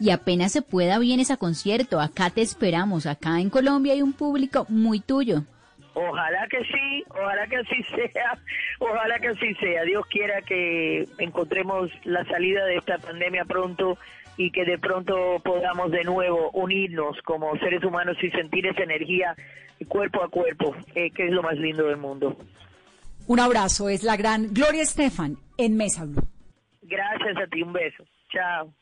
Y 0.00 0.10
apenas 0.10 0.52
se 0.52 0.62
pueda 0.62 0.98
bien 0.98 1.20
ese 1.20 1.36
concierto, 1.36 2.00
acá 2.00 2.30
te 2.30 2.42
esperamos, 2.42 3.06
acá 3.06 3.40
en 3.40 3.50
Colombia 3.50 3.92
hay 3.92 4.02
un 4.02 4.12
público 4.12 4.66
muy 4.68 5.00
tuyo. 5.00 5.44
Ojalá 5.94 6.46
que 6.50 6.58
sí, 6.64 7.04
ojalá 7.10 7.46
que 7.46 7.56
así 7.56 7.82
sea, 7.94 8.38
ojalá 8.80 9.18
que 9.20 9.28
así 9.28 9.54
sea. 9.54 9.84
Dios 9.84 10.04
quiera 10.06 10.42
que 10.42 11.06
encontremos 11.18 11.90
la 12.04 12.24
salida 12.24 12.64
de 12.64 12.76
esta 12.76 12.98
pandemia 12.98 13.44
pronto 13.44 13.96
y 14.36 14.50
que 14.50 14.64
de 14.64 14.78
pronto 14.78 15.40
podamos 15.44 15.92
de 15.92 16.02
nuevo 16.02 16.50
unirnos 16.50 17.16
como 17.22 17.56
seres 17.58 17.84
humanos 17.84 18.16
y 18.20 18.30
sentir 18.30 18.66
esa 18.66 18.82
energía 18.82 19.36
cuerpo 19.86 20.22
a 20.22 20.28
cuerpo, 20.28 20.74
eh, 20.94 21.10
que 21.10 21.26
es 21.26 21.32
lo 21.32 21.42
más 21.42 21.56
lindo 21.56 21.86
del 21.86 21.96
mundo. 21.96 22.36
Un 23.26 23.40
abrazo, 23.40 23.88
es 23.88 24.02
la 24.02 24.16
gran 24.16 24.52
Gloria 24.52 24.82
Estefan 24.82 25.36
en 25.56 25.76
Mesa 25.76 26.04
Blue. 26.04 26.22
Gracias 26.82 27.36
a 27.36 27.46
ti, 27.46 27.62
un 27.62 27.72
beso. 27.72 28.04
Chao. 28.30 28.72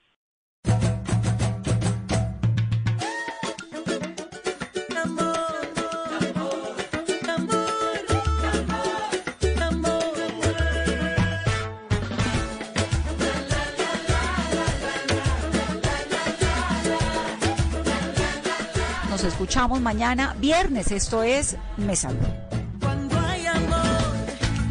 Escuchamos 19.42 19.80
mañana 19.80 20.36
viernes. 20.38 20.92
Esto 20.92 21.24
es 21.24 21.56
Mesa. 21.76 22.10
Cuando 22.80 23.18
hay 23.18 23.44
amor, 23.46 24.14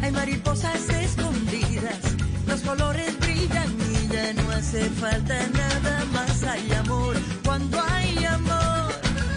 hay 0.00 0.10
mariposas 0.12 0.88
escondidas, 0.88 1.98
los 2.46 2.62
colores 2.62 3.20
brillan 3.20 3.70
y 3.92 4.08
ya 4.08 4.32
no 4.32 4.50
hace 4.50 4.88
falta 4.88 5.34
nada 5.48 6.04
más. 6.14 6.42
Hay 6.44 6.72
amor, 6.72 7.14
cuando 7.44 7.82
hay 7.82 8.24
amor, 8.24 8.92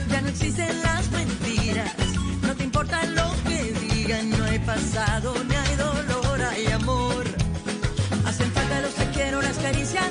ya 0.10 0.22
no 0.22 0.30
existen 0.30 0.82
las 0.82 1.12
mentiras, 1.12 1.94
no 2.42 2.56
te 2.56 2.64
importa 2.64 3.06
lo 3.08 3.30
que 3.46 3.74
digan, 3.92 4.30
no 4.30 4.46
hay 4.46 4.60
pasado 4.60 5.34
ni 5.50 5.54
hay 5.54 5.76
dolor, 5.76 6.42
hay 6.44 6.66
amor. 6.68 7.26
Hacen 8.26 8.50
falta 8.54 8.80
los 8.80 8.94
te 8.94 9.10
quiero, 9.10 9.42
las 9.42 9.58
caricias, 9.58 10.10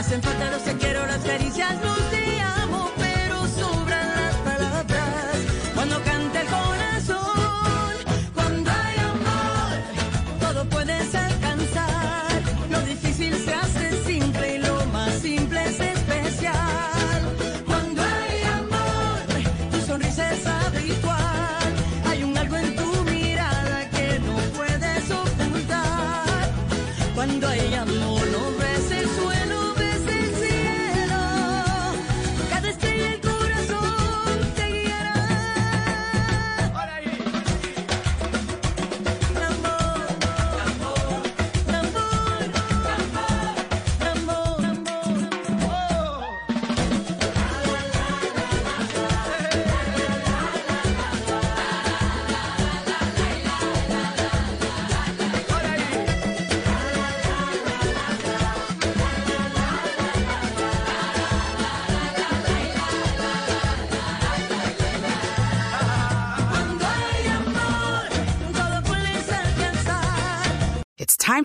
hacen 0.00 0.22
falta 0.22 0.50
los 0.50 0.64
te 0.64 0.74
quiero, 0.78 1.06
las 1.06 1.18
caricias, 1.18 1.78